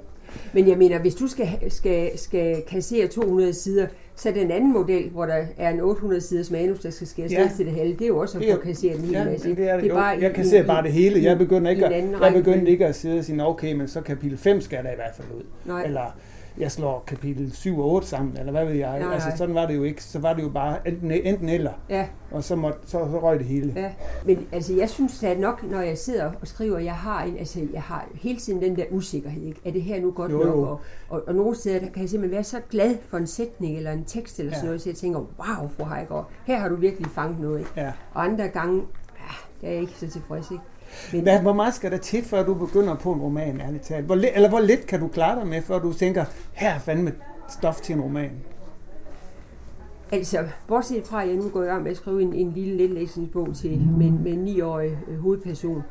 Men 0.53 0.69
jeg 0.69 0.79
mener, 0.79 0.99
hvis 0.99 1.15
du 1.15 1.27
skal, 1.27 1.49
skal, 1.69 2.19
skal 2.19 2.63
kassere 2.69 3.07
200 3.07 3.53
sider, 3.55 3.87
så 4.17 4.29
er 4.29 4.33
den 4.33 4.51
anden 4.51 4.73
model, 4.73 5.09
hvor 5.11 5.27
der 5.27 5.45
er 5.59 5.71
en 5.71 5.81
800 5.81 6.21
siders 6.21 6.51
manus, 6.51 6.79
der 6.81 6.91
skal 6.91 7.07
skæres 7.07 7.33
Ja. 7.33 7.43
ned 7.43 7.57
til 7.57 7.67
det 7.67 7.75
halve, 7.75 7.93
det 7.93 8.03
er 8.03 8.07
jo 8.09 8.19
også 8.19 8.39
at 8.39 8.45
få 8.55 8.61
kasseret 8.61 8.95
en 8.97 9.01
hel 9.05 9.13
Ja, 9.13 9.25
masse. 9.25 9.57
det 9.57 9.69
er 9.69 9.75
det. 9.75 9.83
det 9.85 9.91
er 9.91 9.95
bare 9.95 10.15
jo. 10.15 10.21
Jeg 10.37 10.47
se 10.47 10.63
bare 10.65 10.83
det 10.83 10.93
hele. 10.93 11.23
Jeg 11.23 11.39
begynder 11.39 11.71
ikke, 11.71 11.87
at, 11.87 12.05
jeg 12.23 12.33
begyndte 12.35 12.71
ikke 12.71 12.87
at 12.87 12.95
sidde 12.95 13.19
og 13.19 13.25
sige, 13.25 13.47
okay, 13.47 13.73
men 13.73 13.89
så 13.89 14.01
kapitel 14.01 14.39
5 14.39 14.61
skal 14.61 14.85
der 14.85 14.91
i 14.93 14.95
hvert 14.97 15.15
fald 15.15 15.29
ud. 15.39 15.43
Nej. 15.65 15.83
Eller 15.85 16.17
jeg 16.59 16.73
slår 16.73 17.05
kapitel 17.07 17.53
7 17.53 17.79
og 17.81 17.91
8 17.91 18.07
sammen, 18.07 18.37
eller 18.39 18.53
hvad 18.53 18.65
ved 18.65 18.75
jeg. 18.75 18.99
Nej, 19.01 19.15
altså 19.15 19.33
sådan 19.37 19.55
var 19.55 19.67
det 19.67 19.77
jo 19.77 19.83
ikke. 19.83 20.05
Så 20.05 20.19
var 20.19 20.33
det 20.35 20.43
jo 20.43 20.49
bare 20.49 20.89
enten, 20.89 21.11
enten 21.11 21.49
eller, 21.49 21.73
Ja, 21.89 22.07
og 22.31 22.45
så, 22.45 22.57
måtte, 22.57 22.79
så, 22.85 22.91
så 22.91 23.21
røg 23.23 23.39
det 23.39 23.47
hele. 23.47 23.73
ja. 23.77 23.91
Men 24.27 24.47
altså, 24.53 24.75
jeg 24.75 24.91
synes 24.91 25.23
at 25.23 25.39
nok, 25.41 25.71
når 25.71 25.81
jeg 25.81 25.99
sidder 25.99 26.31
og 26.41 26.49
skriver, 26.49 26.79
jeg 26.79 26.95
har, 26.95 27.23
en, 27.23 27.39
altså, 27.39 27.67
jeg 27.73 27.83
har 27.83 28.07
hele 28.15 28.39
tiden 28.39 28.63
den 28.63 28.77
der 28.77 28.85
usikkerhed. 28.91 29.43
Ikke? 29.43 29.61
Er 29.65 29.71
det 29.73 29.83
her 29.83 30.01
nu 30.01 30.11
godt 30.11 30.33
Jo, 30.33 30.39
nok? 30.39 30.47
jo. 30.47 30.63
Og, 30.63 30.81
og, 31.09 31.23
og 31.27 31.35
nogle 31.35 31.57
steder 31.57 31.79
der 31.81 31.89
kan 31.91 32.03
jeg 32.03 32.11
simpelthen 32.11 32.35
være 32.37 32.45
så 32.45 32.61
glad 32.71 32.97
for 33.09 33.17
en 33.17 33.27
sætning 33.27 33.77
eller 33.77 33.93
en 33.93 34.05
tekst 34.05 34.39
eller 34.39 34.53
sådan 34.53 34.65
Ja. 34.65 34.67
noget, 34.67 34.81
så 34.83 34.89
jeg 34.89 34.97
tænker, 34.97 35.19
wow, 35.19 35.69
fru 35.77 35.85
Heigård, 35.85 36.29
her 36.47 36.59
har 36.59 36.69
du 36.69 36.77
virkelig 36.77 37.11
fanget 37.11 37.41
noget. 37.41 37.59
Ikke? 37.59 37.71
Ja. 37.77 37.93
Og 38.15 38.25
andre 38.25 38.49
gange, 38.49 38.77
ja, 39.19 39.35
der 39.61 39.69
er 39.69 39.73
jeg 39.73 39.81
ikke 39.81 39.93
så 39.93 40.09
tilfreds. 40.11 40.51
Ikke? 40.51 40.63
Men, 41.13 41.23
Hvad, 41.23 41.41
hvor 41.41 41.53
meget 41.53 41.75
skal 41.75 41.91
der 41.91 41.97
til, 41.99 42.25
før 42.25 42.45
du 42.45 42.55
begynder 42.55 42.95
på 42.97 43.13
en 43.13 43.21
roman, 43.21 43.61
ærligt 43.61 43.83
talt? 43.83 44.07
Hvor, 44.07 44.15
eller 44.35 44.49
hvor 44.49 44.61
lidt 44.61 44.87
kan 44.87 45.01
du 45.01 45.09
klare 45.09 45.41
dig 45.41 45.47
med, 45.49 45.63
før 45.63 45.79
du 45.79 45.93
tænker, 45.93 46.25
her 46.53 46.71
er 46.71 46.79
fandme 46.79 47.13
stof 47.49 47.81
til 47.81 47.95
en 47.95 48.01
roman? 48.01 48.31
Altså, 50.13 50.49
bortset 50.69 51.07
fra, 51.07 51.23
at 51.23 51.29
jeg 51.29 51.37
nu 51.37 51.49
går 51.49 51.63
i 51.63 51.67
gang 51.67 51.83
med 51.83 51.91
at 51.91 51.97
skrive 51.97 52.23
en, 52.23 52.33
en 52.35 52.53
lille 52.53 52.77
letlæsningsbog 52.77 53.55
til 53.55 53.81
med, 53.99 54.11
med 54.11 54.33
en 54.33 54.49
9-årig 54.49 54.99
øh, 55.09 55.19
hovedperson. 55.19 55.83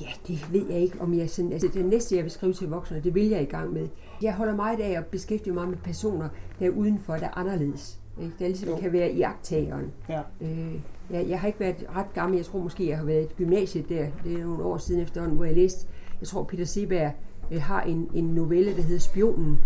Ja, 0.00 0.06
det 0.28 0.52
ved 0.52 0.66
jeg 0.70 0.78
ikke, 0.78 1.00
om 1.00 1.14
jeg 1.18 1.30
sådan... 1.30 1.52
Altså, 1.52 1.68
det 1.74 1.84
næste, 1.86 2.16
jeg 2.16 2.24
vil 2.24 2.30
skrive 2.30 2.52
til 2.52 2.68
voksne, 2.68 3.00
det 3.04 3.14
vil 3.14 3.28
jeg 3.28 3.42
i 3.42 3.44
gang 3.44 3.72
med. 3.72 3.88
Jeg 4.22 4.34
holder 4.34 4.56
meget 4.56 4.80
af 4.80 4.98
at 4.98 5.06
beskæftige 5.06 5.52
mig 5.52 5.68
med 5.68 5.76
personer, 5.76 6.28
der 6.60 6.66
er 6.66 6.70
udenfor, 6.70 7.16
der 7.16 7.26
er 7.26 7.38
anderledes. 7.38 7.98
Ikke? 8.20 8.32
Der 8.38 8.46
ligesom 8.46 8.68
Jo. 8.68 8.76
kan 8.76 8.92
være 8.92 9.10
i 9.10 9.22
agttageren. 9.22 9.92
Ja. 10.08 10.20
Øh, 10.40 10.74
jeg, 11.10 11.26
jeg 11.28 11.40
har 11.40 11.46
ikke 11.46 11.60
været 11.60 11.86
ret 11.96 12.12
gammel. 12.14 12.36
Jeg 12.36 12.46
tror 12.46 12.58
måske, 12.58 12.88
jeg 12.88 12.98
har 12.98 13.04
været 13.04 13.22
i 13.24 13.34
gymnasiet 13.36 13.88
der. 13.88 14.06
Det 14.24 14.32
er 14.40 14.44
nogle 14.44 14.64
år 14.64 14.78
siden 14.78 15.00
efterhånden, 15.02 15.36
hvor 15.36 15.44
jeg 15.46 15.54
læste. 15.54 15.86
Jeg 16.20 16.28
tror, 16.28 16.42
Peter 16.42 16.64
Seberg 16.64 17.10
øh, 17.50 17.62
har 17.62 17.80
en, 17.82 18.10
en 18.14 18.24
novelle, 18.24 18.76
der 18.76 18.82
hedder 18.82 19.00
Spionen, 19.00 19.58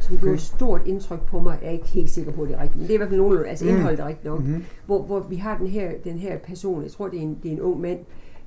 som 0.00 0.18
gjorde 0.18 0.34
et 0.34 0.40
stort 0.40 0.80
indtryk 0.86 1.20
på 1.26 1.40
mig. 1.40 1.58
Jeg 1.62 1.68
er 1.68 1.72
ikke 1.72 1.88
helt 1.88 2.10
sikker 2.10 2.32
på, 2.32 2.42
at 2.42 2.48
det 2.48 2.56
er 2.56 2.62
rigtigt, 2.62 2.76
men 2.76 2.82
det 2.82 2.90
er 2.90 2.94
i 2.94 2.96
hvert 2.96 3.08
fald 3.08 3.20
nogenlunde, 3.20 3.48
altså 3.48 3.64
Mm. 3.64 3.70
indholdet 3.70 4.00
er 4.00 4.06
rigtigt 4.06 4.24
nok. 4.24 4.40
Mhm. 4.40 4.64
Hvor, 4.86 5.02
hvor 5.02 5.20
vi 5.20 5.36
har 5.36 5.58
den 5.58 5.66
her, 5.66 5.90
den 6.04 6.18
her 6.18 6.38
person, 6.38 6.82
jeg 6.82 6.90
tror, 6.90 7.08
det 7.08 7.18
er 7.18 7.22
en, 7.22 7.38
det 7.42 7.48
er 7.48 7.52
en 7.52 7.60
ung 7.60 7.80
mand, 7.80 7.98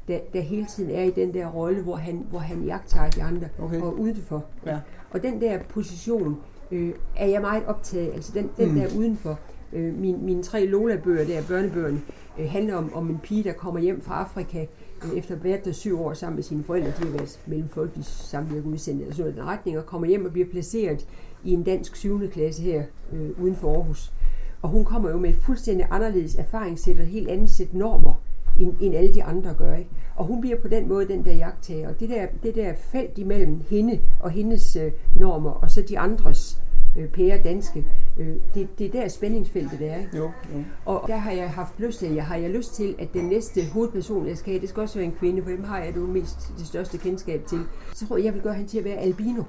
der, 0.08 0.20
der 0.34 0.42
hele 0.42 0.66
tiden 0.66 0.90
er 0.92 1.04
i 1.04 1.10
den 1.12 1.34
der 1.34 1.48
rolle, 1.48 1.82
hvor 1.82 1.96
han, 1.96 2.26
hvor 2.30 2.40
han 2.40 2.64
jagter 2.64 3.10
de 3.10 3.24
andre 3.24 3.48
Okay. 3.60 3.82
og 3.82 4.00
udenfor. 4.00 4.46
Ja. 4.66 4.80
Og 5.12 5.24
den 5.24 5.42
der 5.42 5.60
position 5.70 6.38
øh, 6.72 6.92
er 7.18 7.28
jeg 7.28 7.42
meget 7.42 7.64
optaget 7.68 8.08
af. 8.08 8.16
Altså 8.16 8.32
den, 8.36 8.50
den 8.58 8.70
Mm. 8.70 8.76
der 8.76 8.88
udenfor. 8.98 9.40
Øh, 9.74 10.00
min, 10.00 10.26
mine 10.26 10.44
tre 10.44 10.66
Lola-bøger, 10.66 11.26
der 11.26 11.38
er 11.38 11.44
børnebøgerne, 11.48 12.02
øh, 12.40 12.50
handler 12.50 12.76
om, 12.76 12.94
om 12.94 13.10
en 13.10 13.20
pige, 13.24 13.44
der 13.44 13.54
kommer 13.54 13.80
hjem 13.80 14.02
fra 14.02 14.20
Afrika 14.20 14.66
øh, 15.06 15.18
efter 15.18 15.36
hvert 15.36 15.44
været 15.44 15.66
der 15.66 15.72
syv 15.72 16.02
år 16.02 16.14
sammen 16.14 16.36
med 16.36 16.44
sine 16.44 16.64
forældre. 16.64 16.90
De 16.90 17.06
har 17.06 17.12
været 17.12 17.40
mellemfolkeligt 17.48 18.08
samvirke 18.08 18.68
udsendt 18.68 19.02
eller 19.02 19.16
sådan 19.16 19.34
noget 19.36 19.46
i 19.46 19.50
retning, 19.50 19.78
og 19.78 19.86
kommer 19.86 20.08
hjem 20.08 20.26
og 20.26 20.32
bliver 20.32 20.48
placeret 20.48 21.08
i 21.44 21.54
en 21.54 21.64
dansk 21.64 21.96
syvende 21.96 22.28
klasse 22.28 22.62
her 22.62 22.84
øh, 23.14 23.30
uden 23.42 23.56
for 23.56 23.76
Aarhus. 23.76 24.14
Og 24.62 24.70
hun 24.70 24.86
kommer 24.86 25.10
jo 25.10 25.18
med 25.18 25.30
et 25.30 25.36
fuldstændig 25.36 25.88
anderledes 25.90 26.36
erfaringssæt 26.36 26.98
og 26.98 27.04
et 27.04 27.10
helt 27.10 27.30
andet 27.30 27.50
sæt 27.50 27.74
normer, 27.74 28.14
end, 28.60 28.74
end 28.82 28.96
alle 28.96 29.14
de 29.14 29.24
andre 29.24 29.54
gør. 29.54 29.76
Ikke? 29.76 29.90
Og 30.16 30.26
hun 30.26 30.42
bliver 30.42 30.58
på 30.58 30.68
den 30.68 30.88
måde 30.88 31.08
den 31.08 31.26
der 31.26 31.34
jagttager. 31.34 31.90
Og 31.90 32.00
det 32.00 32.10
der, 32.10 32.26
det 32.44 32.56
der 32.56 32.74
felt 32.92 33.18
imellem 33.18 33.62
hende 33.70 34.00
og 34.20 34.32
hendes 34.32 34.76
øh, 34.76 34.92
normer, 35.20 35.52
og 35.52 35.72
så 35.72 35.82
de 35.82 36.00
andres 36.00 36.63
øh, 36.98 37.08
pære 37.10 37.40
danske, 37.44 37.86
øh, 38.20 38.36
det, 38.56 38.80
det 38.80 38.86
er 38.88 39.02
der 39.02 39.08
spændingsfeltet 39.08 39.82
er. 39.82 39.98
Ikke? 39.98 40.18
Jo, 40.18 40.24
jo. 40.24 40.64
Og 40.86 41.04
der 41.08 41.16
har 41.18 41.32
jeg 41.32 41.50
haft 41.50 41.80
lyst 41.80 42.00
til, 42.00 42.14
jeg 42.14 42.26
har 42.26 42.36
jeg 42.36 42.50
lyst 42.50 42.76
til, 42.76 42.96
at 43.00 43.14
den 43.14 43.26
næste 43.26 43.62
hovedperson, 43.74 44.28
jeg 44.28 44.38
skal 44.38 44.52
have, 44.54 44.62
det 44.62 44.70
skal 44.70 44.82
også 44.82 44.96
være 44.96 45.06
en 45.06 45.16
kvinde, 45.20 45.44
for 45.44 45.50
dem 45.50 45.64
har 45.64 45.80
jeg 45.80 45.94
det 45.94 46.10
mest 46.10 46.54
det 46.58 46.68
største 46.68 46.98
kendskab 46.98 47.46
til. 47.46 47.60
Så 47.94 48.08
tror 48.08 48.18
jeg, 48.18 48.26
jeg 48.26 48.34
vil 48.34 48.42
gøre 48.42 48.54
hende 48.54 48.70
til 48.70 48.78
at 48.78 48.86
være 48.86 48.98
albino. 48.98 49.44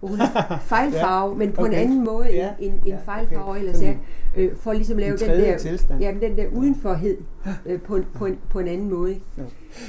Hvor 0.00 0.08
hun 0.08 0.20
er 0.20 0.58
fejlfarve, 0.74 1.36
men 1.36 1.52
på 1.52 1.60
en 1.60 1.66
okay. 1.66 1.82
anden 1.82 2.04
måde 2.04 2.28
Ja, 2.32 2.50
end, 2.60 2.74
end 2.74 2.82
ja, 2.86 2.98
fejlfarve 3.04 3.50
okay. 3.50 3.60
ellers 3.60 3.82
er. 3.82 3.94
Øh, 4.36 4.56
for 4.56 4.72
ligesom 4.72 4.96
at 4.96 5.00
lave 5.00 5.12
En 5.12 5.18
den 5.18 5.40
der, 5.40 5.58
tilstand. 5.58 6.00
jamen, 6.00 6.22
den 6.22 6.36
der 6.36 6.46
udenforhed 6.48 7.16
øh, 7.66 7.80
på, 7.80 7.96
en, 7.96 8.06
på, 8.14 8.26
en, 8.26 8.38
på 8.50 8.58
en 8.58 8.68
anden 8.68 8.90
måde. 8.90 9.10
Ikke? 9.10 9.24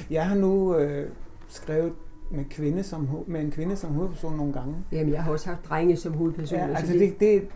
Jeg 0.09 0.25
har 0.25 0.35
nu 0.35 0.75
øh, 0.75 1.09
skrevet 1.47 1.93
med, 2.31 2.45
kvinde 2.49 2.83
som, 2.83 3.09
med 3.27 3.41
en 3.41 3.51
kvinde 3.51 3.75
som 3.75 3.93
hovedperson 3.93 4.37
nogle 4.37 4.53
gange. 4.53 4.75
Jamen, 4.91 5.13
jeg 5.13 5.23
har 5.23 5.31
også 5.31 5.49
haft 5.49 5.69
drenge 5.69 5.95
som 5.95 6.13
hovedpersoner. 6.13 6.63
Ja, 6.67 6.69
så 6.73 6.75
altså 6.77 6.93
det, 6.93 7.19
det, 7.19 7.47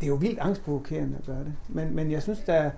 det 0.00 0.02
er 0.02 0.06
jo 0.06 0.14
vildt 0.14 0.38
angstprovokerende 0.38 1.16
at 1.18 1.26
gøre 1.26 1.44
det. 1.44 1.52
Men, 1.68 1.94
men 1.96 2.10
jeg 2.10 2.22
synes, 2.22 2.38
der, 2.40 2.70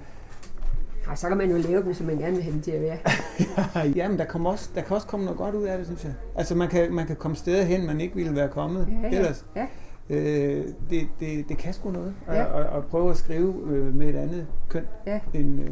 Ej, 1.08 1.14
så 1.14 1.28
kan 1.28 1.36
man 1.36 1.50
jo 1.50 1.56
lave 1.56 1.82
dem, 1.82 1.94
som 1.94 2.06
man 2.06 2.18
gerne 2.18 2.34
vil 2.34 2.42
have 2.42 2.52
dem 2.54 2.62
til 2.62 2.70
at 2.70 2.82
være. 2.82 2.98
jamen, 3.96 4.18
der, 4.18 4.24
kommer 4.24 4.50
også, 4.50 4.70
der 4.74 4.80
kan 4.80 4.94
også 4.94 5.06
komme 5.06 5.24
noget 5.24 5.38
godt 5.38 5.54
ud 5.54 5.64
af 5.64 5.78
det, 5.78 5.86
synes 5.86 6.04
jeg. 6.04 6.12
Altså 6.36 6.54
man 6.54 6.68
kan, 6.68 6.94
man 6.94 7.06
kan 7.06 7.16
komme 7.16 7.36
steder 7.36 7.62
hen, 7.64 7.86
man 7.86 8.00
ikke 8.00 8.14
ville 8.16 8.36
være 8.36 8.48
kommet 8.48 8.88
Ja, 9.02 9.08
ja. 9.08 9.16
ellers. 9.18 9.46
Ja. 9.56 9.66
Øh, 10.10 10.64
det, 10.90 11.06
det, 11.20 11.48
det 11.48 11.58
kan 11.58 11.72
sgu 11.72 11.90
noget. 11.90 12.14
Og, 12.26 12.34
Ja. 12.34 12.44
og, 12.44 12.64
og 12.64 12.84
prøve 12.84 13.10
at 13.10 13.16
skrive 13.16 13.54
øh, 13.66 13.94
med 13.94 14.08
et 14.08 14.16
andet 14.16 14.46
køn, 14.68 14.84
Ja. 15.06 15.20
end 15.34 15.60
øh, 15.60 15.70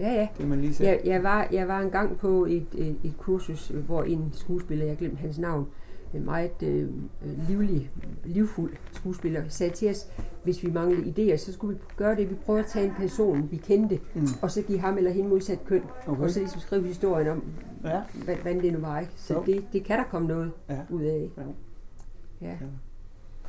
Ja, 0.00 0.12
ja. 0.12 0.28
det, 0.38 0.48
man 0.48 0.60
lige 0.60 0.74
sagde. 0.74 0.92
Jeg, 0.92 1.00
jeg, 1.04 1.22
var, 1.22 1.48
jeg 1.52 1.68
var 1.68 1.80
engang 1.80 2.18
på 2.18 2.44
et, 2.44 2.66
et, 2.74 2.96
et 3.04 3.14
kursus, 3.18 3.68
hvor 3.68 4.02
en 4.02 4.28
skuespiller, 4.32 4.86
jeg 4.86 4.96
glemte 4.96 5.16
hans 5.20 5.38
navn, 5.38 5.66
en 6.14 6.24
meget 6.24 6.62
øh, 6.62 6.88
livlig, 7.48 7.90
livfuld 8.24 8.72
skuespiller, 8.92 9.42
sagde 9.48 9.72
til 9.72 9.90
os, 9.90 10.06
hvis 10.44 10.62
vi 10.62 10.70
manglede 10.70 11.32
idéer, 11.32 11.36
så 11.36 11.52
skulle 11.52 11.74
vi 11.76 11.82
gøre 11.96 12.16
det, 12.16 12.30
vi 12.30 12.34
prøver 12.34 12.60
at 12.60 12.66
tage 12.66 12.86
en 12.86 12.92
person, 12.98 13.48
vi 13.50 13.56
kendte, 13.56 13.98
Mm. 14.14 14.26
og 14.42 14.50
så 14.50 14.62
give 14.62 14.78
ham 14.78 14.98
eller 14.98 15.10
hende 15.10 15.28
modsat 15.30 15.64
køn, 15.64 15.82
Okay. 16.06 16.22
og 16.22 16.30
så 16.30 16.38
ligesom 16.40 16.60
skrive 16.60 16.86
historien 16.86 17.28
om, 17.28 17.42
Ja. 17.84 18.00
hvad, 18.24 18.34
hvad 18.36 18.54
det 18.54 18.72
nu 18.72 18.78
var. 18.78 19.00
Ikke? 19.00 19.12
Så 19.16 19.34
Jo. 19.34 19.42
det, 19.46 19.64
det 19.72 19.84
kan 19.84 19.98
der 19.98 20.04
komme 20.04 20.28
noget 20.28 20.52
Ja. 20.70 20.78
ud 20.90 21.02
af. 21.02 21.16
Ikke? 21.16 21.32
Ja. 22.42 22.46
Ja. 22.48 22.54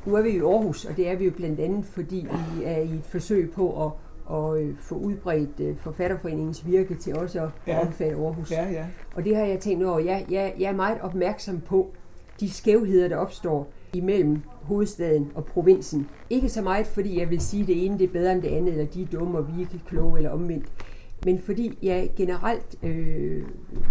Nu 0.06 0.14
er 0.14 0.22
vi 0.22 0.28
i 0.30 0.38
Aarhus, 0.40 0.84
og 0.84 0.96
det 0.96 1.08
er 1.10 1.16
vi 1.16 1.24
jo 1.24 1.30
blandt 1.36 1.60
andet, 1.60 1.84
fordi 1.84 2.26
vi 2.56 2.64
er 2.64 2.76
i 2.78 2.94
et 2.94 3.04
forsøg 3.04 3.50
på 3.50 3.84
at, 3.86 3.92
at 4.32 4.60
øh, 4.62 4.74
få 4.80 4.94
udbredt 4.94 5.60
øh, 5.60 5.76
Forfatterforeningens 5.76 6.66
virke 6.66 6.94
til 6.94 7.16
også 7.16 7.40
at 7.42 7.48
Ja. 7.66 7.80
omfatte 7.86 8.16
Aarhus. 8.16 8.50
Ja, 8.50 8.70
ja. 8.70 8.84
Og 9.14 9.24
det 9.24 9.36
har 9.36 9.44
jeg 9.44 9.58
tænkt 9.60 9.84
over. 9.84 9.98
Jeg, 9.98 10.24
jeg, 10.30 10.54
jeg 10.58 10.70
er 10.70 10.76
meget 10.76 10.98
opmærksom 11.00 11.60
på 11.60 11.90
de 12.40 12.50
skævheder, 12.50 13.08
der 13.08 13.16
opstår 13.16 13.68
imellem 13.94 14.40
hovedstaden 14.62 15.32
og 15.34 15.44
provinsen. 15.44 16.08
Ikke 16.30 16.48
så 16.48 16.62
meget, 16.62 16.86
fordi 16.86 17.20
jeg 17.20 17.30
vil 17.30 17.40
sige, 17.40 17.60
at 17.60 17.66
det 17.68 17.84
ene 17.86 17.98
det 17.98 18.04
er 18.04 18.12
bedre 18.12 18.32
end 18.32 18.42
det 18.42 18.48
andet, 18.48 18.72
eller 18.72 18.84
de 18.86 19.02
er 19.02 19.06
dumme, 19.06 19.38
og 19.38 19.46
vi 19.48 19.52
er 19.56 19.60
ikke 19.60 19.80
kloge, 19.88 20.16
eller 20.16 20.30
omvendt. 20.30 20.66
men 21.24 21.38
fordi 21.38 21.78
jeg 21.82 22.10
generelt 22.16 22.76
øh, 22.82 23.42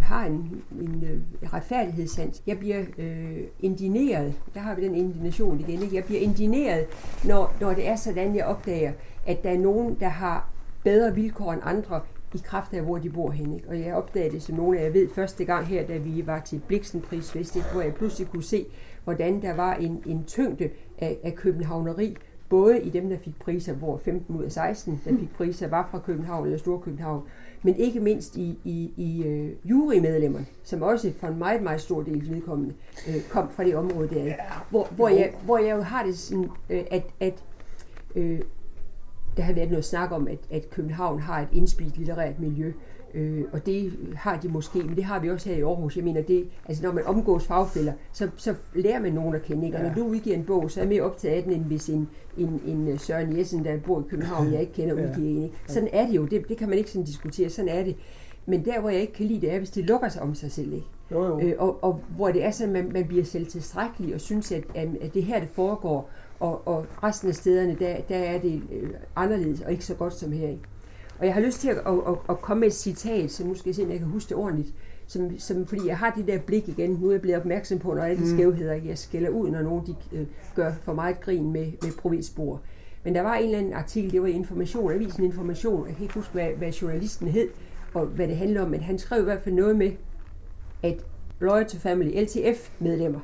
har 0.02 0.26
en, 0.26 0.62
en 0.82 1.04
øh, 1.04 1.52
retfærdighedssans. 1.54 2.44
Jeg 2.48 2.60
bliver 2.60 2.80
øh, 2.98 3.38
indineret, 3.60 4.34
der 4.54 4.60
har 4.60 4.76
vi 4.76 4.84
den 4.86 4.96
indignation 4.96 5.60
igen, 5.60 5.82
ikke? 5.82 5.96
jeg 5.96 6.04
bliver 6.04 6.22
indineret, 6.22 6.86
når, 7.26 7.54
når 7.62 7.74
det 7.74 7.88
er 7.88 7.96
sådan, 7.96 8.36
jeg 8.36 8.46
opdager, 8.46 8.92
at 9.30 9.43
der 9.43 9.49
er 9.49 9.57
nogen, 9.57 9.97
der 9.99 10.07
har 10.07 10.49
bedre 10.84 11.15
vilkår 11.15 11.53
end 11.53 11.61
andre 11.63 12.01
i 12.34 12.41
kraft 12.43 12.73
af, 12.73 12.82
hvor 12.82 12.97
de 12.97 13.09
bor 13.09 13.32
henne. 13.32 13.55
Ikke? 13.55 13.69
Og 13.69 13.80
jeg 13.80 13.93
opdagede 13.93 14.34
det, 14.34 14.43
som 14.43 14.55
nogle 14.55 14.80
af 14.80 14.86
jer 14.86 14.91
ved, 14.91 15.09
første 15.15 15.45
gang 15.45 15.65
her, 15.65 15.88
da 15.88 15.97
vi 15.97 16.27
var 16.27 16.39
til 16.39 16.61
Bliksenprisfest, 16.67 17.55
ikke? 17.55 17.67
hvor 17.71 17.82
jeg 17.82 17.93
pludselig 17.93 18.27
kunne 18.30 18.43
se, 18.43 18.65
hvordan 19.03 19.41
der 19.41 19.53
var 19.53 19.73
en, 19.73 20.03
en 20.05 20.23
tyngde 20.23 20.69
af, 20.97 21.17
af 21.23 21.36
københavneri, 21.36 22.17
både 22.49 22.82
i 22.82 22.89
dem, 22.89 23.09
der 23.09 23.17
fik 23.17 23.39
priser, 23.39 23.73
hvor 23.73 23.97
15 23.97 24.36
ud 24.36 24.43
af 24.43 24.51
16, 24.51 25.01
der 25.05 25.17
fik 25.19 25.34
priser, 25.34 25.67
var 25.67 25.88
fra 25.91 25.99
København 25.99 26.45
eller 26.45 26.57
Storkøbenhavn, 26.57 27.23
men 27.63 27.75
ikke 27.75 27.99
mindst 27.99 28.38
i, 28.38 28.59
i, 28.63 28.93
i 28.97 29.23
uh, 29.27 29.69
jurymedlemmerne, 29.69 30.45
som 30.63 30.82
også 30.82 31.13
for 31.19 31.27
en 31.27 31.38
meget, 31.38 31.63
meget 31.63 31.82
stor 31.82 32.01
del 32.01 32.30
vedkommende 32.30 32.75
uh, 33.07 33.21
kom 33.30 33.49
fra 33.49 33.63
det 33.63 33.75
område 33.75 34.09
der. 34.09 34.23
Ja, 34.23 34.36
hvor, 34.69 34.88
hvor, 34.95 35.09
jeg, 35.09 35.34
hvor 35.45 35.57
jeg 35.57 35.75
jo 35.75 35.82
har 35.82 36.03
det 36.03 36.17
sådan, 36.17 36.45
uh, 36.45 36.77
at, 36.91 37.03
at 37.19 37.43
uh, 38.15 38.39
der 39.40 39.46
har 39.46 39.54
været 39.54 39.70
noget 39.70 39.86
snak 39.86 40.12
om, 40.12 40.28
at, 40.28 40.40
at 40.52 40.70
København 40.70 41.20
har 41.20 41.42
et 41.42 41.48
indspist 41.52 41.98
litterært 41.98 42.40
miljø, 42.40 42.74
Øh, 43.14 43.44
og 43.52 43.66
det 43.66 43.94
har 44.16 44.38
de 44.38 44.48
måske, 44.48 44.80
men 44.84 44.96
det 44.96 45.04
har 45.04 45.20
vi 45.20 45.30
også 45.30 45.50
her 45.50 45.58
i 45.58 45.62
Aarhus. 45.62 45.96
Jeg 45.96 46.04
mener, 46.04 46.22
det, 46.22 46.48
altså 46.66 46.84
når 46.84 46.92
man 46.92 47.06
omgås 47.06 47.48
fagfælder, 47.48 47.94
så, 48.12 48.30
så 48.36 48.56
lærer 48.76 49.00
man 49.00 49.14
nogen 49.14 49.36
at 49.36 49.42
kende. 49.42 49.66
Ikke? 49.66 49.78
Og 49.78 49.84
når 49.84 49.94
du 49.94 50.04
udgiver 50.04 50.36
en 50.36 50.44
bog, 50.44 50.72
så 50.72 50.80
er 50.80 50.84
jeg 50.84 50.90
mere 50.90 51.02
optaget 51.02 51.36
af 51.36 51.44
den, 51.44 51.52
end 51.52 51.64
hvis 51.64 51.90
en, 51.90 52.10
en, 52.38 52.62
en 52.66 52.98
Søren 52.98 53.38
Jessen, 53.38 53.66
der 53.66 53.78
bor 53.78 54.00
i 54.00 54.04
København, 54.10 54.54
jeg 54.54 54.62
ikke 54.62 54.74
kender, 54.74 54.94
udgiver 54.94 55.30
en. 55.30 55.44
Ikke? 55.44 55.56
Sådan 55.68 55.90
er 55.94 56.06
det 56.06 56.16
jo. 56.16 56.26
Det, 56.26 56.50
det 56.50 56.58
kan 56.58 56.70
man 56.70 56.78
ikke 56.78 56.92
sådan 56.92 57.06
diskutere. 57.06 57.50
Sådan 57.50 57.70
er 57.70 57.84
det. 57.84 57.96
Men 58.46 58.66
der, 58.66 58.80
hvor 58.80 58.90
jeg 58.90 59.02
ikke 59.02 59.14
kan 59.14 59.26
lide 59.26 59.42
det, 59.42 59.54
er, 59.54 59.58
hvis 59.58 59.70
det 59.70 59.86
lukker 59.86 60.10
sig 60.10 60.22
om 60.22 60.36
sig 60.36 60.52
selv. 60.52 60.74
Ikke? 60.74 60.88
Jo, 61.12 61.26
jo. 61.26 61.40
Øh, 61.40 61.54
og, 61.58 61.84
og 61.84 62.02
hvor 62.16 62.32
det 62.32 62.46
er 62.46 62.52
sådan, 62.52 62.76
at 62.76 62.84
man, 62.84 62.94
man 62.94 63.06
bliver 63.06 63.24
selv 63.24 63.48
tilstrækkelig 63.48 64.16
og 64.16 64.22
synes, 64.22 64.52
at, 64.52 64.64
at 64.76 65.14
det 65.14 65.24
her, 65.24 65.40
det 65.40 65.50
foregår, 65.50 66.10
og, 66.40 66.68
og 66.68 66.86
resten 67.04 67.30
af 67.30 67.36
stederne, 67.36 67.76
der, 67.80 68.02
der 68.10 68.18
er 68.18 68.40
det 68.40 68.62
øh, 68.72 68.90
anderledes 69.16 69.62
og 69.62 69.72
ikke 69.72 69.86
så 69.86 69.94
godt 69.96 70.14
som 70.14 70.32
her. 70.32 70.50
Ikke? 70.50 70.64
Og 71.20 71.26
jeg 71.26 71.34
har 71.34 71.42
lyst 71.42 71.60
til 71.60 71.70
at, 71.70 71.78
at, 71.78 71.94
at, 72.08 72.16
at 72.30 72.42
komme 72.42 72.60
med 72.60 72.68
et 72.68 72.74
citat, 72.74 73.32
så 73.32 73.46
nu 73.46 73.54
skal 73.54 73.70
jeg 73.70 73.76
se, 73.76 73.84
om 73.84 73.92
jeg 73.92 74.00
kan 74.00 74.08
huske 74.08 74.30
det 74.30 74.38
ordentligt. 74.38 74.74
Som, 75.08 75.40
som, 75.40 75.66
fordi 75.66 75.88
jeg 75.88 75.98
har 75.98 76.12
det 76.12 76.28
der 76.28 76.40
blik 76.40 76.68
igen, 76.68 76.92
nu 76.92 77.08
er 77.08 77.12
jeg 77.12 77.22
blevet 77.22 77.40
opmærksom 77.40 77.80
på, 77.80 77.94
når 77.94 78.02
alle 78.02 78.18
de 78.18 78.32
mm. 78.32 78.38
skævheder, 78.38 78.74
jeg 78.74 78.98
skælder 78.98 79.30
ud, 79.30 79.50
når 79.50 79.62
nogen 79.62 79.86
de, 79.86 79.96
øh, 80.18 80.26
gør 80.56 80.74
for 80.82 80.94
meget 80.94 81.22
grin 81.22 81.52
med, 81.52 81.66
med 81.82 81.92
provinsbord. 81.98 82.62
Men 83.04 83.16
der 83.16 83.22
var 83.22 83.36
en 83.36 83.46
eller 83.46 83.58
anden 83.58 83.74
artikel, 83.74 84.12
det 84.12 84.22
var 84.22 84.28
Information, 84.28 84.92
Avisen 84.92 85.24
Information, 85.24 85.88
jeg 85.88 85.96
kan 85.96 86.04
ikke 86.04 86.14
huske, 86.14 86.34
hvad, 86.34 86.50
hvad 86.58 86.72
journalisten 86.72 87.28
hed, 87.28 87.48
og 87.94 88.06
hvad 88.06 88.28
det 88.28 88.38
handler 88.38 88.62
om, 88.62 88.70
men 88.70 88.82
han 88.82 89.00
skrev 89.00 89.22
i 89.22 89.24
hvert 89.24 89.42
fald 89.42 89.56
noget 89.56 89.76
med, 89.76 89.92
at 90.84 91.06
Loyal 91.40 91.66
to 91.66 91.78
Family, 91.78 92.24
LTF-medlemmer, 92.24 93.20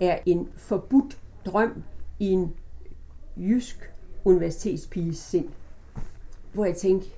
er 0.00 0.18
en 0.26 0.48
forbudt 0.56 1.18
drøm 1.46 1.82
i 2.18 2.26
en 2.28 2.52
jysk 3.36 3.90
universitetspiges 4.24 5.16
sind. 5.18 5.44
Hvor 6.52 6.64
jeg 6.64 6.76
tænkte, 6.76 7.08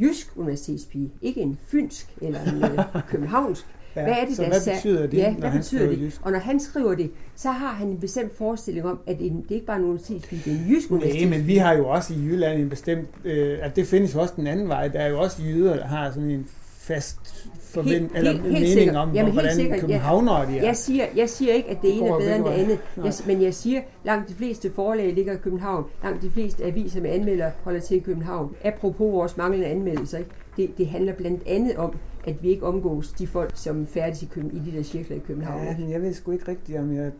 jysk 0.00 0.32
universitetspige, 0.36 1.10
ikke 1.22 1.40
en 1.40 1.58
fynsk 1.66 2.14
eller 2.22 2.40
en 2.42 2.62
øh, 2.64 2.78
københavnsk. 3.10 3.66
Ja, 3.96 4.02
hvad 4.02 4.12
er 4.12 4.26
det, 4.26 4.36
så 4.36 4.42
der 4.42 4.48
hvad 4.48 4.60
sær- 4.60 4.74
betyder 4.74 5.06
det, 5.06 5.16
ja, 5.18 5.34
hvad 5.34 5.48
han 5.50 5.58
betyder 5.60 5.80
skriver 5.80 5.94
det? 5.96 6.00
jysk? 6.06 6.20
Og 6.26 6.32
når 6.32 6.38
han 6.38 6.60
skriver 6.60 6.94
det, 6.94 7.10
så 7.36 7.50
har 7.50 7.72
han 7.72 7.88
en 7.88 7.98
bestemt 8.00 8.36
forestilling 8.36 8.86
om, 8.86 8.98
at 9.06 9.16
en, 9.20 9.36
det 9.42 9.50
er 9.50 9.54
ikke 9.54 9.66
bare 9.66 9.76
en 9.76 9.84
universitetspige, 9.84 10.42
det 10.44 10.52
er 10.52 10.56
en 10.64 10.70
jysk 10.70 10.90
Nej, 10.90 10.96
universitetspige. 10.96 11.38
men 11.38 11.46
vi 11.46 11.56
har 11.56 11.72
jo 11.72 11.88
også 11.88 12.14
i 12.14 12.16
Jylland 12.16 12.60
en 12.60 12.68
bestemt, 12.68 13.08
øh, 13.24 13.58
at 13.62 13.76
det 13.76 13.86
findes 13.86 14.14
jo 14.14 14.20
også 14.20 14.34
den 14.36 14.46
anden 14.46 14.68
vej. 14.68 14.88
Der 14.88 14.98
er 15.00 15.08
jo 15.08 15.20
også 15.20 15.42
jyder, 15.42 15.76
der 15.76 15.86
har 15.86 16.10
sådan 16.10 16.30
en 16.30 16.48
fast 16.86 17.48
forvent, 17.60 17.90
Helt- 17.92 18.16
eller 18.16 18.30
helt- 18.32 18.44
en 18.44 18.50
helt 18.50 18.52
mening 18.60 18.72
sikkert. 18.78 18.96
om, 18.96 19.08
Jamen, 19.08 19.24
helt 19.24 19.32
hvordan 19.34 19.54
sikkert, 19.54 19.76
ja. 19.76 19.80
københavnere 19.80 20.46
de 20.46 20.58
er. 20.58 20.62
Jeg 20.64 20.76
siger, 20.76 21.04
jeg 21.16 21.28
siger 21.28 21.52
ikke, 21.52 21.70
at 21.70 21.82
det 21.82 21.96
ene 21.98 22.08
er 22.08 22.18
bedre 22.18 22.36
end 22.36 22.44
det 22.44 22.50
andet, 22.50 22.78
jeg, 22.96 23.12
men 23.26 23.42
jeg 23.42 23.54
siger, 23.54 23.80
langt 24.04 24.28
de 24.28 24.34
fleste 24.34 24.72
forlag 24.74 25.14
ligger 25.14 25.32
i 25.32 25.36
København, 25.36 25.84
langt 26.02 26.22
de 26.22 26.30
fleste 26.30 26.64
aviser 26.64 27.00
med 27.00 27.10
anmelder 27.10 27.50
holder 27.64 27.80
til 27.80 27.96
i 27.96 28.00
København. 28.00 28.54
Apropos 28.64 29.12
vores 29.12 29.36
manglende 29.36 29.66
anmeldelser, 29.66 30.18
ikke? 30.18 30.30
Det, 30.56 30.78
det 30.78 30.86
handler 30.86 31.12
blandt 31.12 31.42
andet 31.46 31.76
om, 31.76 31.96
at 32.26 32.42
vi 32.42 32.48
ikke 32.48 32.66
omgås 32.66 33.08
de 33.08 33.26
folk, 33.26 33.50
som 33.54 33.86
færdes 33.86 34.22
i, 34.22 34.26
Køben, 34.26 34.50
i 34.66 34.70
de 34.70 34.76
der 34.76 34.82
cirkler 34.82 35.16
i 35.16 35.20
København. 35.26 35.64
Ja, 35.64 35.90
jeg 35.90 36.02
ved 36.02 36.14
sgu 36.14 36.30
ikke 36.30 36.48
rigtigt, 36.48 36.78
om 36.78 36.96
jeg 36.96 37.10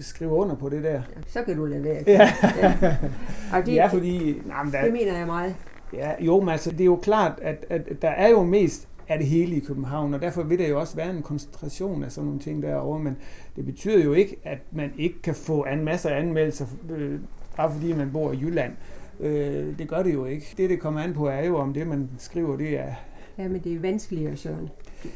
skriver 0.00 0.32
under 0.32 0.54
på 0.54 0.68
det 0.68 0.84
der. 0.84 1.02
Så 1.26 1.42
kan 1.42 1.56
du 1.56 1.64
lade 1.64 1.84
være. 1.84 2.02
Ja, 2.06 2.30
ja. 2.62 2.74
Og 3.52 3.58
det, 3.58 3.66
det, 3.66 3.74
ja 3.74 3.86
fordi... 3.86 4.36
Nej, 4.46 4.62
men 4.64 4.72
der, 4.72 4.82
det 4.84 4.92
mener 4.92 5.18
jeg 5.18 5.26
meget. 5.26 5.54
Ja, 5.92 6.10
jo, 6.20 6.40
men 6.40 6.48
altså, 6.48 6.70
det 6.70 6.80
er 6.80 6.84
jo 6.84 6.96
klart, 6.96 7.38
at, 7.42 7.64
at 7.70 8.02
der 8.02 8.08
er 8.08 8.28
jo 8.30 8.42
mest 8.42 8.88
af 9.08 9.18
det 9.18 9.26
hele 9.26 9.56
i 9.56 9.60
København, 9.60 10.14
og 10.14 10.22
derfor 10.22 10.42
vil 10.42 10.58
der 10.58 10.68
jo 10.68 10.80
også 10.80 10.96
være 10.96 11.10
en 11.16 11.22
koncentration 11.22 12.04
af 12.04 12.12
sådan 12.12 12.26
nogle 12.26 12.40
ting 12.40 12.62
derovre, 12.62 12.98
men 12.98 13.16
det 13.56 13.64
betyder 13.66 14.04
jo 14.04 14.12
ikke, 14.12 14.36
at 14.44 14.58
man 14.72 14.92
ikke 14.98 15.22
kan 15.22 15.34
få 15.34 15.64
en 15.72 15.84
masse 15.84 16.10
anmeldelser, 16.10 16.66
øh, 16.90 17.20
bare 17.56 17.72
fordi 17.72 17.92
man 17.92 18.10
bor 18.12 18.32
i 18.32 18.38
Jylland. 18.42 18.72
Øh, 19.20 19.78
det 19.78 19.88
gør 19.88 20.02
det 20.02 20.14
jo 20.14 20.24
ikke. 20.24 20.46
Det, 20.56 20.70
det 20.70 20.80
kommer 20.80 21.00
an 21.00 21.12
på, 21.14 21.26
er 21.28 21.46
jo, 21.46 21.56
om 21.56 21.72
det, 21.74 21.86
man 21.86 22.10
skriver, 22.18 22.56
det 22.56 22.78
er... 22.78 22.92
Ja, 23.38 23.48
men 23.48 23.60
det 23.64 23.74
er 23.74 23.80
vanskeligere, 23.80 24.36
Søren. 24.36 24.68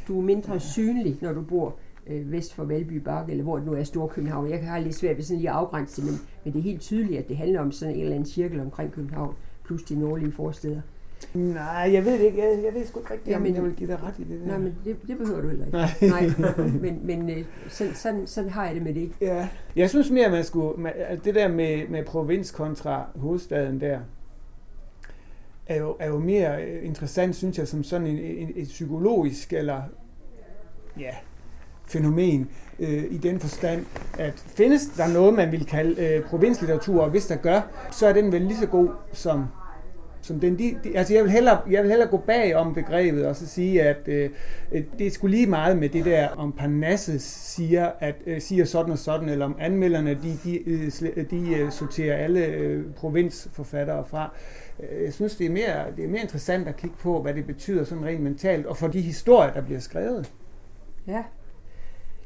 Du- 0.09 0.19
er 0.19 0.23
mindre 0.23 0.61
synlig, 0.61 1.19
når 1.21 1.33
du 1.33 1.43
bor 1.43 1.75
øh, 2.07 2.33
vest 2.33 2.55
for 2.55 2.65
Valby 2.65 2.93
Bakke, 2.93 3.31
eller 3.33 3.45
hvor 3.45 3.57
det 3.57 3.67
nu 3.67 3.73
er 3.73 3.83
Storkøbenhavn. 3.85 4.51
Jeg 4.51 4.59
kan 4.59 4.69
have 4.69 4.85
lidt 4.85 4.95
svært 4.95 5.17
ved 5.17 5.25
sådan 5.25 5.39
lige 5.39 5.51
at 5.51 5.57
afgrænse 5.57 6.03
det, 6.03 6.11
men, 6.11 6.21
men 6.45 6.53
det 6.53 6.59
er 6.59 6.63
helt 6.63 6.81
tydeligt, 6.81 7.19
at 7.19 7.29
det 7.29 7.37
handler 7.37 7.61
om 7.61 7.73
sådan 7.73 7.95
en 7.95 8.01
eller 8.01 8.15
anden 8.15 8.29
cirkel 8.29 8.61
omkring 8.61 8.93
København, 8.93 9.35
plus 9.65 9.83
de 9.83 10.01
nordlige 10.01 10.33
forsteder. 10.33 10.81
Nej, 11.35 11.91
jeg 11.93 12.05
ved 12.05 12.13
det 12.13 12.21
ikke. 12.25 12.39
Jeg, 12.39 12.63
jeg 12.65 12.75
ved 12.75 12.87
sgu 12.87 13.01
ikke 13.01 13.13
rigtigt, 13.13 13.31
Ja, 13.31 13.37
om 13.37 13.43
men- 13.43 13.55
jeg 13.55 13.63
vil 13.65 13.73
give 13.75 13.89
dig 13.91 14.03
ret 14.03 14.15
i 14.19 14.25
det 14.25 14.41
der. 14.41 14.47
Nej, 14.47 14.59
men 14.59 14.75
det, 14.85 14.97
det 15.07 15.19
behøver 15.19 15.41
du 15.41 15.49
heller 15.49 15.65
ikke. 15.67 15.77
Nej. 16.09 16.31
Nej. 16.39 16.67
Men, 16.83 17.07
men 17.07 17.31
øh, 17.31 17.45
sådan, 17.69 17.95
sådan, 17.95 18.27
sådan 18.27 18.51
har 18.51 18.67
jeg 18.67 18.75
det 18.75 18.83
med 18.83 18.95
det. 18.95 19.13
Ja. 19.21 19.49
Jeg 19.77 19.91
synes 19.91 20.11
mere, 20.11 20.31
man 20.31 20.45
skulle... 20.45 20.91
ma- 20.91 20.97
at 20.99 21.25
Det 21.25 21.35
der 21.35 21.49
med, 21.49 21.89
med 21.89 22.05
provins 22.05 22.51
kontra 22.51 23.07
hovedstaden 23.17 23.81
der, 23.81 23.99
er 25.67 25.77
jo, 25.77 25.97
er 26.01 26.09
jo 26.09 26.19
mere 26.19 26.75
interessant, 26.83 27.37
synes 27.37 27.59
jeg, 27.59 27.69
som 27.69 27.85
sådan 27.85 28.07
en, 28.07 28.19
en, 28.19 28.53
et 28.57 28.69
psykologisk 28.69 29.53
eller 29.53 29.83
ja, 30.99 31.15
fænomen 31.93 32.49
øh, 32.79 33.05
i 33.11 33.19
den 33.19 33.41
forstand, 33.41 33.87
at 34.19 34.35
findes 34.57 34.87
der 34.97 35.07
noget, 35.07 35.35
man 35.35 35.53
vil 35.53 35.67
kalde 35.67 36.07
øh, 36.07 36.25
provinslitteratur, 36.25 37.03
og 37.03 37.11
hvis 37.11 37.27
der 37.27 37.37
gør, 37.37 37.61
så 37.91 38.07
er 38.07 38.13
den 38.13 38.33
vel 38.33 38.43
lige 38.43 38.59
så 38.59 38.67
god 38.67 38.89
som 39.13 39.47
som 40.23 40.41
den, 40.41 40.59
de, 40.59 40.77
de, 40.85 40.99
altså 40.99 41.15
jeg 41.15 41.25
vil, 41.25 41.33
hellere, 41.33 41.61
jeg 41.71 41.83
vil 41.83 41.91
hellere 41.91 42.09
gå 42.09 42.17
bag 42.17 42.57
om 42.57 42.75
begrebet 42.75 43.27
og 43.27 43.37
så 43.37 43.47
sige, 43.47 43.83
at 43.83 44.09
øh, 44.09 44.31
det 44.99 45.13
skulle 45.13 45.37
lige 45.37 45.47
meget 45.47 45.79
med 45.79 45.89
det 45.89 46.05
der, 46.05 46.29
om 46.29 46.53
Parnassus 46.53 47.23
siger, 47.23 47.91
at, 48.01 48.15
øh, 48.27 48.41
siger 48.41 48.65
sådan 48.65 48.93
og 48.93 48.99
sådan, 48.99 49.29
eller 49.29 49.45
om 49.45 49.57
anmelderne, 49.59 50.15
de, 50.15 50.39
de, 50.45 50.69
øh, 50.69 50.93
øh 51.17 51.31
de 51.31 51.55
øh, 51.55 51.73
sorterer 51.73 52.17
alle 52.17 52.47
øh, 52.47 52.85
provinsforfattere 52.97 54.05
fra. 54.05 54.35
Øh, 54.81 55.05
jeg 55.05 55.13
synes, 55.13 55.37
det 55.37 55.47
er, 55.47 55.51
mere, 55.51 55.85
det 55.97 56.05
er 56.05 56.09
mere 56.09 56.23
interessant 56.23 56.69
at 56.69 56.77
kigge 56.77 56.97
på, 57.01 57.23
hvad 57.23 57.35
det 57.35 57.47
betyder 57.47 57.85
sådan 57.85 58.05
rent 58.05 58.23
mentalt, 58.23 58.67
og 58.67 58.77
for 58.77 58.89
de 58.89 59.01
historier, 59.01 59.53
der 59.53 59.63
bliver 59.63 59.81
skrevet, 59.81 60.33
Ja 61.07 61.23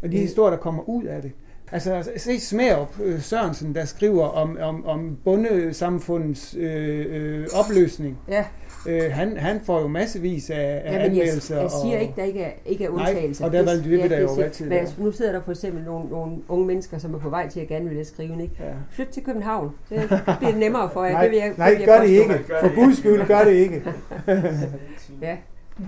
og 0.03 0.12
de 0.12 0.16
historier, 0.18 0.51
der 0.51 0.62
kommer 0.62 0.88
ud 0.88 1.05
af 1.05 1.22
det. 1.22 1.32
Altså, 1.72 2.11
se 2.16 2.40
Smerup 2.40 3.01
øh, 3.05 3.20
Sørensen, 3.20 3.74
der 3.74 3.84
skriver 3.84 4.24
om, 4.24 4.59
om, 4.61 4.86
om 4.86 5.18
bundesamfundets 5.24 6.55
øh, 6.59 7.07
øh, 7.09 7.47
opløsning. 7.55 8.18
Ja, 8.28 8.44
Øh, 8.88 9.12
han, 9.12 9.36
han 9.36 9.61
får 9.64 9.80
jo 9.80 9.88
massevis 9.88 10.51
af, 10.51 10.57
af 10.57 10.62
ja 10.84 10.90
men 10.90 10.92
jeg, 10.94 11.05
anmeldelser. 11.05 11.61
jeg 11.61 11.70
siger 11.70 11.97
og, 11.97 12.03
ikke, 12.03 12.12
der 12.16 12.22
ikke 12.24 12.40
er, 12.42 12.51
ikke 12.66 12.84
er 12.84 12.90
Nej, 12.90 12.99
undtagelser. 13.11 13.44
og 13.44 13.53
der 13.53 13.64
var- 13.64 13.70
det 13.72 13.90
vil 13.90 14.11
der 14.11 14.20
jo 14.20 14.28
til, 14.53 14.66
Men 14.68 14.78
altså, 14.78 14.94
nu 14.99 15.12
sidder 15.12 15.32
der 15.32 15.40
for 15.42 15.51
eksempel 15.51 15.84
nogle, 15.84 16.09
nogle 16.11 16.36
unge 16.49 16.66
mennesker, 16.66 16.99
som 16.99 17.14
er 17.14 17.18
på 17.18 17.28
vej 17.30 17.49
til 17.49 17.61
at 17.61 17.68
gerne 17.68 17.88
vil 17.88 18.07
skrive, 18.07 18.42
ikke? 18.42 18.55
Ja. 18.61 18.72
Flyt 18.90 19.07
til 19.07 19.22
København. 19.24 19.70
Så 19.88 19.94
bliver 20.38 20.51
det 20.51 20.61
nemmere 20.61 20.90
for 20.92 21.05
jer. 21.05 21.12
Nej, 21.12 21.22
det 21.22 21.30
vil 21.30 21.38
jeg, 21.38 21.53
nej 21.59 21.70
vil 21.70 21.78
jeg 21.78 21.86
gør 21.86 22.01
det 22.01 22.09
ikke. 22.09 22.34
For 22.61 22.74
guds 22.74 22.99
skyld, 22.99 23.26
gør 23.26 23.44
det 23.44 23.53
ikke. 23.53 23.82
Ja. 25.22 25.36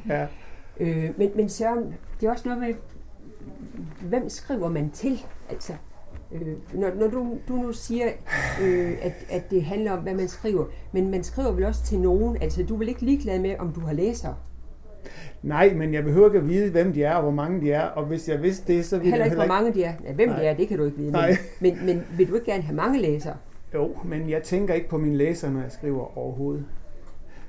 Ja. 0.09 0.27
Øh, 0.81 1.11
men, 1.17 1.31
men 1.37 1.49
Søren, 1.49 1.95
det 2.21 2.27
er 2.27 2.31
også 2.31 2.43
noget 2.49 2.61
med, 2.61 2.75
hvem 4.01 4.29
skriver 4.29 4.68
man 4.68 4.91
til? 4.91 5.24
Altså, 5.51 5.72
øh, 6.33 6.41
når, 6.74 6.91
når 6.95 7.07
du, 7.07 7.39
du 7.49 7.57
nu 7.57 7.72
siger, 7.72 8.07
øh, 8.62 8.93
at, 9.03 9.12
at 9.31 9.51
det 9.51 9.64
handler 9.64 9.93
om, 9.93 9.99
hvad 9.99 10.14
man 10.14 10.29
skriver, 10.29 10.64
men 10.93 11.11
man 11.11 11.24
skriver 11.24 11.53
vel 11.53 11.64
også 11.64 11.85
til 11.85 12.01
nogen, 12.01 12.37
altså 12.43 12.62
du 12.62 12.74
er 12.74 12.79
vel 12.79 12.89
ikke 12.89 13.03
ligeglad 13.03 13.39
med, 13.39 13.55
om 13.59 13.72
du 13.72 13.81
har 13.81 13.93
læsere? 13.93 14.35
Nej, 15.43 15.74
men 15.74 15.95
jeg 15.95 16.05
behøver 16.05 16.26
ikke 16.26 16.39
at 16.39 16.49
vide, 16.49 16.70
hvem 16.70 16.93
de 16.93 17.03
er 17.03 17.14
og 17.14 17.22
hvor 17.22 17.31
mange 17.31 17.61
de 17.61 17.72
er. 17.72 17.83
Og 17.83 18.05
hvis 18.07 18.29
jeg 18.29 18.43
vidste 18.43 18.72
det, 18.72 18.85
så 18.85 18.97
ville 18.97 19.11
Heller 19.11 19.24
jeg 19.24 19.33
ikke, 19.33 19.37
hvor 19.37 19.55
mange 19.55 19.74
de 19.74 19.83
er. 19.85 19.93
Ja, 20.05 20.12
hvem 20.12 20.29
Nej. 20.29 20.39
det 20.39 20.49
er, 20.49 20.55
det 20.55 20.68
kan 20.68 20.79
du 20.79 20.85
ikke 20.85 20.97
vide. 20.97 21.12
Nej. 21.12 21.37
Men, 21.61 21.76
men, 21.76 21.87
men 21.87 22.05
vil 22.16 22.29
du 22.29 22.35
ikke 22.35 22.47
gerne 22.47 22.62
have 22.62 22.76
mange 22.76 23.03
læsere? 23.03 23.37
Jo, 23.74 23.97
men 24.05 24.31
jeg 24.31 24.43
tænker 24.43 24.74
ikke 24.74 24.89
på 24.89 24.99
mine 24.99 25.16
læsere, 25.16 25.53
når 25.53 25.61
jeg 25.61 25.72
skriver 25.72 26.18
overhovedet. 26.18 26.64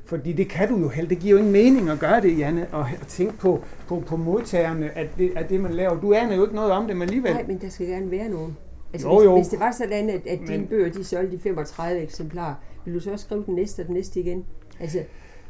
Fordi 0.09 0.33
det 0.33 0.49
kan 0.49 0.69
du 0.69 0.77
jo 0.77 0.87
heller. 0.89 1.09
Det 1.09 1.19
giver 1.19 1.31
jo 1.31 1.37
ingen 1.37 1.51
mening 1.53 1.89
at 1.89 1.99
gøre 1.99 2.21
det, 2.21 2.37
Janne, 2.37 2.67
og 2.71 2.89
at 3.01 3.07
tænke 3.07 3.37
på, 3.37 3.59
på, 3.87 4.03
på 4.07 4.15
modtagerne, 4.17 4.97
at 4.97 5.07
det, 5.17 5.31
at 5.35 5.49
det, 5.49 5.59
man 5.59 5.71
laver. 5.73 5.99
Du 6.01 6.13
aner 6.13 6.35
jo 6.35 6.41
ikke 6.43 6.55
noget 6.55 6.71
om 6.71 6.87
dem 6.87 7.01
alligevel. 7.01 7.31
Nej, 7.33 7.43
men 7.47 7.57
der 7.61 7.69
skal 7.69 7.87
gerne 7.87 8.11
være 8.11 8.29
nogen. 8.29 8.57
Altså, 8.93 9.07
Jo, 9.07 9.15
hvis, 9.17 9.25
jo. 9.25 9.35
hvis 9.35 9.47
det 9.47 9.59
var 9.59 9.71
sådan, 9.71 10.09
at, 10.09 10.27
at 10.27 10.39
dine 10.39 10.57
Men- 10.57 10.67
bøger, 10.67 10.91
de 10.91 11.03
solgte 11.03 11.37
de 11.37 11.41
35 11.41 12.01
eksemplarer, 12.01 12.53
vil 12.85 12.93
du 12.93 12.99
så 12.99 13.11
også 13.11 13.25
skrive 13.25 13.43
den 13.45 13.55
næste 13.55 13.79
og 13.79 13.85
den 13.87 13.93
næste 13.95 14.19
igen? 14.19 14.45
Altså, 14.79 14.99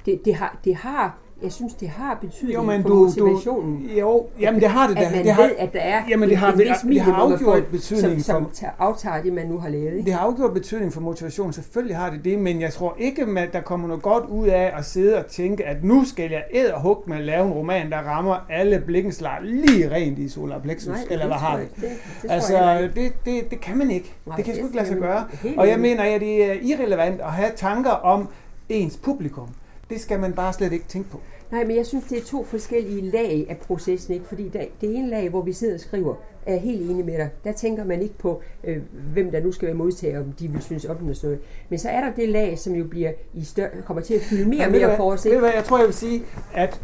det, 0.05 0.25
det, 0.25 0.35
har, 0.35 0.59
det 0.65 0.75
har 0.75 1.17
jeg 1.43 1.51
synes, 1.51 1.73
det 1.73 1.89
har 1.89 2.17
betydning 2.21 2.53
Jo, 2.53 2.63
men 2.63 2.81
for 2.81 2.89
du, 2.89 2.95
motivationen. 2.95 3.87
du, 3.87 3.93
jo, 3.99 4.27
jamen 4.39 4.61
det 4.61 4.69
har 4.69 4.87
det 4.87 4.97
da. 4.97 5.01
At 5.03 5.11
man 5.11 5.25
det 5.25 5.31
har, 5.31 5.41
ved, 5.43 5.51
at 5.57 5.73
der 5.73 5.79
er 5.79 6.03
jamen, 6.09 6.29
det 6.29 6.37
har, 6.37 6.47
en, 6.53 6.61
en 6.61 6.67
vis 6.67 6.77
det 6.83 7.01
har 7.01 7.13
afgjort 7.13 7.39
folk, 7.43 7.71
betydning 7.71 8.23
som, 8.23 8.35
som 8.35 8.45
for, 8.45 8.51
tager, 8.53 8.73
aftager 8.79 9.21
det, 9.21 9.33
man 9.33 9.47
nu 9.47 9.57
har 9.57 9.69
lavet. 9.69 9.93
Ikke? 9.93 10.05
det 10.05 10.13
har 10.13 10.19
afgjort 10.19 10.53
betydning 10.53 10.93
for 10.93 11.01
motivation. 11.01 11.53
Selvfølgelig 11.53 11.97
har 11.97 12.09
det 12.09 12.25
det, 12.25 12.39
men 12.39 12.61
jeg 12.61 12.73
tror 12.73 12.95
ikke, 12.99 13.21
at 13.37 13.53
der 13.53 13.61
kommer 13.61 13.87
noget 13.87 14.03
godt 14.03 14.23
ud 14.25 14.47
af 14.47 14.71
at 14.77 14.85
sidde 14.85 15.17
og 15.17 15.27
tænke, 15.27 15.65
at 15.65 15.83
nu 15.83 16.05
skal 16.05 16.31
jeg 16.31 16.43
æd 16.53 16.67
og 16.67 16.81
hug 16.81 17.03
med 17.07 17.17
at 17.17 17.23
lave 17.23 17.45
en 17.45 17.53
roman, 17.53 17.91
der 17.91 17.97
rammer 17.97 18.45
alle 18.49 18.83
blikkenslag 18.85 19.37
lige 19.41 19.91
rent 19.91 20.19
i 20.19 20.29
solar 20.29 20.59
plexus, 20.59 20.87
Nej, 20.87 20.97
eller 21.09 21.25
hvad 21.25 21.35
har 21.37 21.57
det? 21.57 21.67
det, 21.75 21.83
det 22.21 22.31
Altså, 22.31 22.89
det, 22.95 23.13
det, 23.25 23.51
det 23.51 23.61
kan 23.61 23.77
man 23.77 23.91
ikke. 23.91 24.13
Nej, 24.25 24.35
det 24.35 24.45
kan 24.45 24.55
sgu 24.55 24.65
ikke 24.65 24.75
lade 24.75 24.87
sig 24.87 24.97
gøre. 24.97 25.23
Og 25.57 25.67
jeg 25.67 25.79
mener, 25.79 26.03
at 26.03 26.21
det 26.21 26.45
er 26.51 26.53
irrelevant 26.61 27.21
at 27.21 27.31
have 27.31 27.51
tanker 27.55 27.91
om 27.91 28.27
ens 28.69 28.97
publikum. 28.97 29.47
Det 29.89 30.01
skal 30.01 30.19
man 30.19 30.33
bare 30.33 30.53
slet 30.53 30.73
ikke 30.73 30.85
tænke 30.87 31.09
på. 31.09 31.19
Nej, 31.51 31.63
men 31.63 31.75
jeg 31.75 31.85
synes, 31.85 32.05
det 32.05 32.17
er 32.17 32.23
to 32.23 32.43
forskellige 32.43 33.09
lag 33.09 33.45
af 33.49 33.57
processen, 33.57 34.13
ikke? 34.13 34.25
Fordi 34.25 34.49
der, 34.49 34.63
det 34.81 34.95
ene 34.95 35.09
lag, 35.09 35.29
hvor 35.29 35.41
vi 35.41 35.53
sidder 35.53 35.73
og 35.73 35.79
skriver, 35.79 36.15
er 36.45 36.51
jeg 36.53 36.61
helt 36.61 36.89
enig 36.89 37.05
med 37.05 37.17
dig. 37.17 37.29
Der 37.43 37.51
tænker 37.51 37.83
man 37.83 38.01
ikke 38.01 38.17
på, 38.17 38.41
øh, 38.63 38.77
hvem 39.13 39.31
der 39.31 39.41
nu 39.41 39.51
skal 39.51 39.65
være 39.65 39.75
modtager, 39.75 40.19
om 40.19 40.31
de 40.31 40.47
vil 40.47 40.61
synes 40.61 40.85
om 40.85 40.97
den 40.97 41.09
og 41.09 41.15
sådan 41.15 41.29
noget. 41.29 41.41
Men 41.69 41.79
så 41.79 41.89
er 41.89 42.01
der 42.01 42.13
det 42.13 42.29
lag, 42.29 42.59
som 42.59 42.73
jo 42.75 42.83
bliver 42.83 43.11
i 43.33 43.43
større, 43.43 43.69
kommer 43.85 44.03
til 44.03 44.13
at 44.13 44.21
fylde 44.21 44.49
mere 44.49 44.65
og 44.65 44.71
mere 44.71 44.97
for 44.97 45.11
os. 45.11 45.25
Ved 45.25 45.31
Ikke? 45.31 45.39
hvad, 45.39 45.51
jeg 45.55 45.63
tror, 45.63 45.77
jeg 45.77 45.87
vil 45.87 45.95
sige, 45.95 46.23
at 46.53 46.81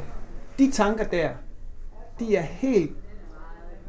de 0.60 0.72
tanker 0.72 1.04
der, 1.04 1.30
de 2.20 2.36
er 2.36 2.42
helt 2.42 2.92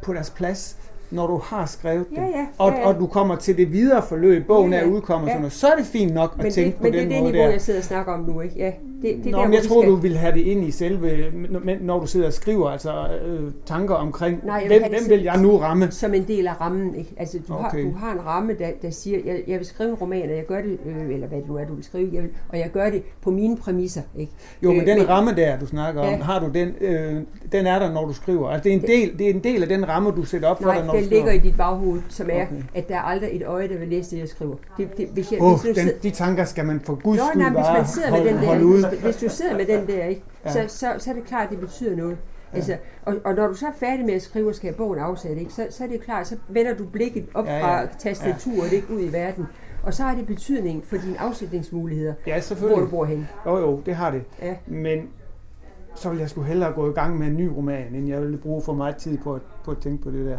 på 0.03 0.13
deres 0.13 0.31
plads, 0.31 0.79
når 1.11 1.27
du 1.27 1.41
har 1.45 1.67
skrevet 1.67 2.07
det. 2.11 2.17
Ja, 2.17 2.23
ja, 2.23 2.47
og, 2.59 2.73
ja, 2.73 2.79
ja. 2.79 2.87
og 2.87 3.01
du 3.01 3.07
kommer 3.07 3.37
til 3.37 3.57
det 3.57 3.73
videre 3.73 4.03
forløb, 4.09 4.47
bogen 4.47 4.73
Ja, 4.73 4.79
er 4.79 4.83
ja, 4.87 4.89
udkommet, 4.91 5.27
ja. 5.27 5.33
sådan 5.33 5.41
noget, 5.41 5.53
så 5.53 5.67
er 5.67 5.77
det 5.77 5.87
fint 5.87 6.15
nok 6.15 6.35
at 6.39 6.43
Men, 6.43 6.53
tænke 6.53 6.71
det, 6.71 6.77
på 6.77 6.83
men 6.83 6.93
det 6.93 6.99
er 6.99 7.03
den 7.05 7.11
det 7.13 7.21
måde 7.21 7.33
niveau, 7.33 7.47
der. 7.47 7.53
jeg 7.53 7.61
sidder 7.61 7.81
og 7.81 7.85
snakker 7.85 8.13
om 8.13 8.21
nu. 8.21 8.41
Ikke? 8.41 8.55
Ja, 8.59 8.73
det, 9.03 9.03
det 9.03 9.27
er 9.27 9.31
Nå, 9.31 9.39
der, 9.39 9.45
men 9.45 9.55
jeg 9.55 9.63
tror, 9.63 9.81
skal- 9.83 9.91
du 9.91 9.97
vil 9.97 10.17
have 10.17 10.33
det 10.35 10.41
ind 10.41 10.65
i 10.65 10.71
selve, 10.71 11.11
men 11.65 11.79
når 11.81 12.01
du 12.01 12.07
sidder 12.07 12.27
og 12.27 12.33
skriver, 12.33 12.69
altså 12.71 12.93
øh, 13.27 13.41
tanker 13.67 13.95
omkring, 13.95 14.41
Nej, 14.45 14.55
jeg 14.57 14.67
hvem, 14.67 14.83
det 14.83 14.91
hvem 14.91 15.11
vil 15.11 15.23
jeg 15.23 15.43
nu 15.43 15.57
ramme? 15.57 15.91
som 15.91 16.15
en 16.15 16.25
del 16.29 16.47
af 16.47 16.61
rammen. 16.61 16.95
Ikke? 16.95 17.11
Altså, 17.17 17.39
du, 17.49 17.55
okay. 17.55 17.85
Har, 17.85 17.91
du 17.91 17.97
har 17.99 18.13
en 18.13 18.27
ramme, 18.27 18.53
der, 18.59 18.67
der 18.83 18.91
siger, 18.91 19.19
jeg, 19.25 19.43
jeg 19.47 19.59
vil 19.59 19.67
skrive 19.67 19.91
en 19.91 19.95
roman, 19.97 20.23
og 20.31 20.37
jeg 20.37 20.47
gør 20.47 20.61
det, 20.63 20.79
øh, 20.87 21.15
eller 21.15 21.27
hvad 21.27 21.39
det 21.39 21.49
nu 21.49 21.57
er, 21.57 21.65
du 21.65 21.75
vil 21.75 21.85
skrive, 21.85 22.11
jeg 22.13 22.23
vil, 22.23 22.31
og 22.49 22.59
jeg 22.59 22.71
gør 22.73 22.91
det 22.91 23.03
på 23.23 23.31
mine 23.31 23.57
præmisser. 23.57 24.03
Ikke? 24.19 24.33
Jo, 24.63 24.71
men 24.73 24.81
Øh, 24.81 24.87
den 24.87 24.99
men- 24.99 25.09
ramme 25.09 25.35
der, 25.35 25.59
du 25.59 25.67
snakker 25.67 26.01
om, 26.01 26.09
Ja. 26.09 26.17
har 26.17 26.41
du 26.41 26.47
den, 26.55 26.69
øh, 26.81 27.15
den 27.53 27.67
er 27.67 27.79
der, 27.79 27.93
når 27.93 28.05
du 28.07 28.13
skriver. 28.13 28.49
Altså, 28.49 28.65
det, 28.65 28.71
er 28.73 28.77
en 28.77 28.83
del, 28.87 29.19
det 29.19 29.27
er 29.27 29.35
en 29.35 29.45
del 29.45 29.63
af 29.63 29.69
den 29.69 29.89
ramme, 29.89 30.11
du 30.11 30.23
sætter 30.23 30.49
op 30.49 30.63
for 30.63 30.73
dig, 30.73 30.85
når 30.87 30.93
skriver. 31.05 31.25
ligger 31.25 31.33
i 31.33 31.39
dit 31.49 31.57
baghoved, 31.57 32.03
som 32.09 32.29
er, 32.33 32.43
Okay. 32.43 32.63
at 32.75 32.89
der 32.89 32.97
er 32.97 33.01
aldrig 33.01 33.31
et 33.33 33.43
øje, 33.47 33.69
der 33.69 33.79
vil 33.79 33.89
læse 33.89 34.11
det, 34.11 34.19
jeg 34.21 34.29
skriver. 34.29 34.57
Det, 34.77 34.97
det, 34.97 35.09
hvis 35.13 35.33
jeg, 35.33 35.43
Åh, 35.43 35.51
hvis 35.53 35.61
du 35.63 35.67
den, 35.69 35.75
sidder, 35.75 35.99
de 36.03 36.11
tanker 36.11 36.45
skal 36.45 36.65
man 36.67 36.81
for 36.81 36.95
guds 36.95 37.21
skyld 37.21 37.43
nej, 37.43 37.51
hvis 37.51 37.57
bare 37.67 37.79
man 37.79 37.87
sidder 37.87 38.11
med 38.11 38.25
den 38.25 38.37
der, 38.43 38.61
ud. 38.65 38.89
hvis, 38.91 39.01
hvis 39.03 39.17
du 39.17 39.29
sidder 39.29 39.57
med 39.57 39.65
den 39.67 39.87
der, 39.87 40.05
ikke, 40.05 40.23
Ja. 40.45 40.53
så, 40.53 40.65
så, 40.69 40.87
så 40.99 41.11
er 41.11 41.15
det 41.15 41.25
klart, 41.25 41.45
at 41.45 41.51
det 41.51 41.61
betyder 41.61 41.97
noget. 41.97 42.17
Altså, 42.53 42.77
og, 43.03 43.15
og 43.25 43.35
når 43.35 43.47
du 43.47 43.55
så 43.55 43.67
er 43.67 43.71
færdig 43.77 44.07
med 44.07 44.15
at 44.15 44.23
skrive 44.23 44.49
og 44.49 44.55
skal 44.55 44.69
have 44.71 44.77
bogen 44.77 44.99
afsat, 44.99 45.37
ikke, 45.39 45.53
så, 45.53 45.67
så 45.71 45.85
er 45.85 45.89
det 45.89 46.01
klart, 46.01 46.27
så 46.27 46.37
vender 46.49 46.75
du 46.75 46.85
blikket 46.85 47.25
op 47.35 47.47
Ja, 47.47 47.53
ja, 47.53 47.59
ja. 47.59 47.83
fra 47.83 47.87
tastaturet 47.99 48.73
ikke, 48.73 48.91
ud 48.95 49.01
i 49.03 49.13
verden. 49.13 49.47
Og 49.83 49.95
så 49.95 50.03
har 50.03 50.15
det 50.15 50.27
betydning 50.27 50.85
for 50.85 50.97
dine 50.97 51.21
afsætningsmuligheder, 51.21 52.15
Ja, 52.27 52.33
hvor 52.33 52.41
du 52.41 52.47
selvfølgelig. 52.47 52.91
bor 52.91 53.05
hen. 53.05 53.29
Jo, 53.47 53.59
jo, 53.59 53.81
det 53.87 53.95
har 53.95 54.11
det. 54.11 54.23
Ja. 54.43 54.55
Men 54.67 54.99
så 55.95 56.11
vil 56.11 56.19
jeg 56.19 56.31
sgu 56.31 56.43
hellere 56.43 56.73
gå 56.73 56.91
i 56.91 56.93
gang 56.93 57.19
med 57.19 57.27
en 57.27 57.37
ny 57.37 57.47
roman, 57.47 57.95
end 57.95 58.09
jeg 58.09 58.23
vil 58.23 58.37
bruge 58.37 58.63
for 58.63 58.73
meget 58.73 58.97
tid 58.97 59.19
på 59.19 59.35
at, 59.35 59.41
på 59.65 59.71
at 59.71 59.79
tænke 59.79 60.03
på 60.03 60.11
det 60.11 60.27
der. 60.27 60.37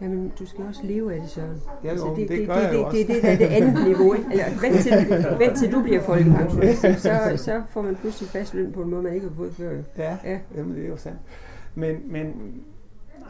Jamen, 0.00 0.32
du 0.38 0.46
skal 0.46 0.64
også 0.68 0.80
leve 0.84 1.14
af 1.14 1.20
det, 1.20 1.30
Søren. 1.30 1.50
Altså, 1.50 2.06
Ja, 2.06 2.10
jo, 2.10 2.16
det 2.16 2.28
det, 2.28 2.46
gør 2.46 2.54
det, 2.54 2.62
jeg 2.62 2.70
det, 2.72 2.78
jo 2.78 2.84
det, 2.92 3.06
det, 3.08 3.22
det, 3.22 3.30
er 3.32 3.36
det 3.36 3.44
andet 3.44 3.86
niveau, 3.88 4.14
ikke? 4.14 4.26
Eller 4.30 4.44
vent 4.60 4.80
til, 4.80 4.92
vent 5.38 5.58
til 5.58 5.72
du 5.72 5.82
bliver 5.82 6.02
folkepensionist, 6.02 6.80
så, 7.02 7.32
så 7.36 7.62
får 7.70 7.82
man 7.82 7.96
pludselig 7.96 8.28
fast 8.30 8.54
løn 8.54 8.72
på 8.72 8.82
en 8.82 8.90
måde, 8.90 9.02
man 9.02 9.14
ikke 9.14 9.26
har 9.28 9.34
fået 9.36 9.52
før. 9.54 9.70
Ja, 9.98 10.16
Ja. 10.24 10.38
jamen, 10.56 10.74
det 10.76 10.84
er 10.84 10.88
jo 10.88 10.96
sandt. 10.96 11.18
Men, 11.74 11.96
men 12.12 12.26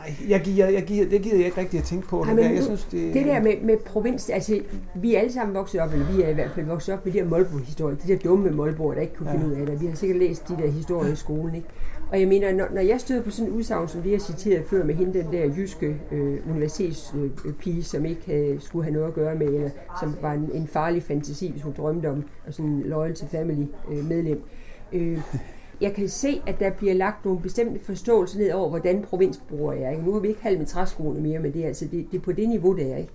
nej, 0.06 0.28
jeg 0.28 0.40
giver, 0.40 0.66
jeg 0.68 0.82
giver, 0.82 1.08
det 1.08 1.22
gider 1.22 1.36
jeg 1.36 1.46
ikke 1.46 1.60
rigtig 1.60 1.78
at 1.78 1.84
tænke 1.84 2.08
på. 2.08 2.20
Ej, 2.20 2.26
det 2.26 2.34
men 2.36 2.44
der. 2.44 2.50
Jeg 2.50 2.62
synes, 2.62 2.84
det, 2.84 3.14
Det 3.14 3.26
der 3.26 3.42
med, 3.42 3.52
med 3.62 3.76
provins, 3.76 4.30
altså 4.30 4.60
vi 4.94 5.14
er 5.14 5.18
alle 5.20 5.32
sammen 5.32 5.54
vokset 5.54 5.80
op, 5.80 5.92
eller 5.92 6.12
vi 6.16 6.22
er 6.22 6.28
i 6.28 6.34
hvert 6.34 6.50
fald 6.54 6.66
vokset 6.66 6.94
op 6.94 7.04
med 7.04 7.12
de 7.12 7.18
her 7.18 7.26
Molbo-historier, 7.28 7.96
de 7.96 8.08
der 8.12 8.18
dumme 8.18 8.50
Molboer, 8.50 8.94
der 8.94 9.00
ikke 9.00 9.14
kunne 9.14 9.30
Ja. 9.30 9.36
finde 9.36 9.46
ud 9.46 9.52
af 9.52 9.66
det. 9.66 9.80
Vi 9.80 9.86
har 9.86 9.94
sikkert 9.94 10.18
læst 10.18 10.48
de 10.48 10.56
der 10.56 10.70
historier 10.70 11.12
i 11.12 11.16
skolen, 11.16 11.54
ikke? 11.54 11.68
Og 12.12 12.20
jeg 12.20 12.28
mener, 12.28 12.52
når, 12.52 12.66
når 12.74 12.80
jeg 12.80 13.00
støder 13.00 13.22
på 13.22 13.30
sådan 13.30 13.50
en 13.50 13.56
udsagn, 13.56 13.88
som 13.88 14.02
det 14.02 14.12
jeg 14.12 14.20
citerede 14.20 14.64
før 14.70 14.84
med 14.84 14.94
hende, 14.94 15.12
den 15.22 15.32
der 15.32 15.44
jyske 15.56 15.96
øh, 16.12 16.36
universitetspige, 16.50 17.30
øh, 17.44 17.52
pige, 17.52 17.82
som 17.84 18.04
ikke 18.04 18.22
havde, 18.26 18.56
skulle 18.60 18.84
have 18.84 18.92
noget 18.94 19.06
at 19.08 19.14
gøre 19.14 19.34
med, 19.34 19.46
eller 19.46 19.70
som 20.00 20.14
var 20.22 20.32
en, 20.32 20.50
en 20.54 20.66
farlig 20.66 21.02
fantasi, 21.02 21.50
hvis 21.50 21.62
hun 21.62 21.72
drømte 21.76 22.06
om, 22.10 22.24
og 22.46 22.54
sådan 22.54 22.70
en 22.70 22.82
loyal 22.86 23.14
to 23.14 23.26
family 23.26 23.66
øh, 23.92 24.04
medlem. 24.08 24.42
Øh, 24.92 25.18
jeg 25.82 25.92
kan 25.94 26.08
se, 26.08 26.42
at 26.46 26.60
der 26.60 26.70
bliver 26.70 26.94
lagt 26.94 27.24
nogle 27.24 27.40
bestemte 27.40 27.80
forståelser 27.84 28.38
ned 28.38 28.52
over, 28.52 28.68
hvordan 28.68 29.02
provinsbrugere 29.10 29.78
er. 29.78 29.90
Ikke? 29.90 30.02
Nu 30.02 30.12
har 30.12 30.20
vi 30.20 30.28
ikke 30.28 30.42
halv 30.42 30.58
med 30.58 30.66
træskoene 30.66 31.20
mere, 31.20 31.38
men 31.38 31.52
det 31.52 31.62
er, 31.62 31.66
altså, 31.66 31.84
det, 31.84 32.06
det 32.12 32.18
er 32.18 32.22
på 32.22 32.32
det 32.32 32.48
niveau, 32.48 32.76
det 32.76 32.92
er. 32.92 32.96
Ikke? 32.96 33.12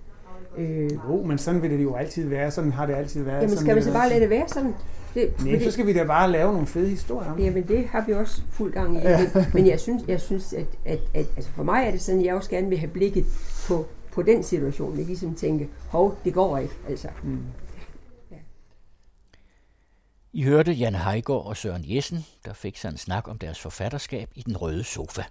Øh, 0.58 0.90
Jo, 1.08 1.22
men 1.22 1.38
sådan 1.38 1.62
vil 1.62 1.70
det 1.70 1.82
jo 1.82 1.94
altid 1.94 2.28
være. 2.28 2.50
Sådan 2.50 2.72
har 2.72 2.86
det 2.86 2.94
altid 2.94 3.22
været. 3.22 3.42
jamen 3.42 3.56
skal 3.56 3.74
man 3.74 3.82
så 3.82 3.88
det 3.90 3.96
bare 3.96 4.08
lade 4.08 4.20
det 4.20 4.30
være 4.30 4.48
sådan? 4.48 4.74
Det, 5.14 5.24
Nej, 5.44 5.52
fordi- 5.52 5.64
så 5.64 5.70
skal 5.70 5.86
vi 5.86 5.92
da 5.92 6.04
bare 6.04 6.30
lave 6.30 6.52
nogle 6.52 6.66
fede 6.66 6.88
historier. 6.88 7.30
om 7.30 7.36
det. 7.36 7.44
Jamen 7.44 7.68
det 7.68 7.84
har 7.84 8.04
vi 8.06 8.12
også 8.12 8.42
fuld 8.50 8.72
gang 8.72 8.96
i. 8.96 9.00
Men, 9.34 9.44
men 9.54 9.66
jeg 9.66 9.80
synes, 9.80 10.02
jeg 10.08 10.20
synes 10.20 10.52
at, 10.52 10.66
at, 10.84 10.98
at 11.14 11.26
altså 11.36 11.50
for 11.50 11.62
mig 11.62 11.84
er 11.86 11.90
det 11.90 12.00
sådan, 12.00 12.20
at 12.20 12.26
jeg 12.26 12.34
også 12.34 12.50
gerne 12.50 12.68
vil 12.68 12.78
have 12.78 12.90
blikket 12.90 13.24
på, 13.68 13.86
på 14.12 14.22
den 14.22 14.42
situation. 14.42 14.92
Ikke 14.98 15.08
ligesom 15.10 15.34
tænke, 15.34 15.68
hov, 15.88 16.14
det 16.24 16.34
går 16.34 16.58
ikke. 16.58 16.74
Altså. 16.88 17.08
Mm. 17.24 17.38
I 20.32 20.42
hørte 20.42 20.72
Jan 20.72 20.94
Heigård 20.94 21.46
og 21.46 21.56
Søren 21.56 21.84
Jessen, 21.94 22.26
der 22.44 22.52
fik 22.52 22.76
sig 22.76 22.88
en 22.88 22.96
snak 22.96 23.28
om 23.28 23.38
deres 23.38 23.60
forfatterskab 23.60 24.30
i 24.34 24.42
den 24.42 24.56
røde 24.56 24.84
sofa. 24.84 25.22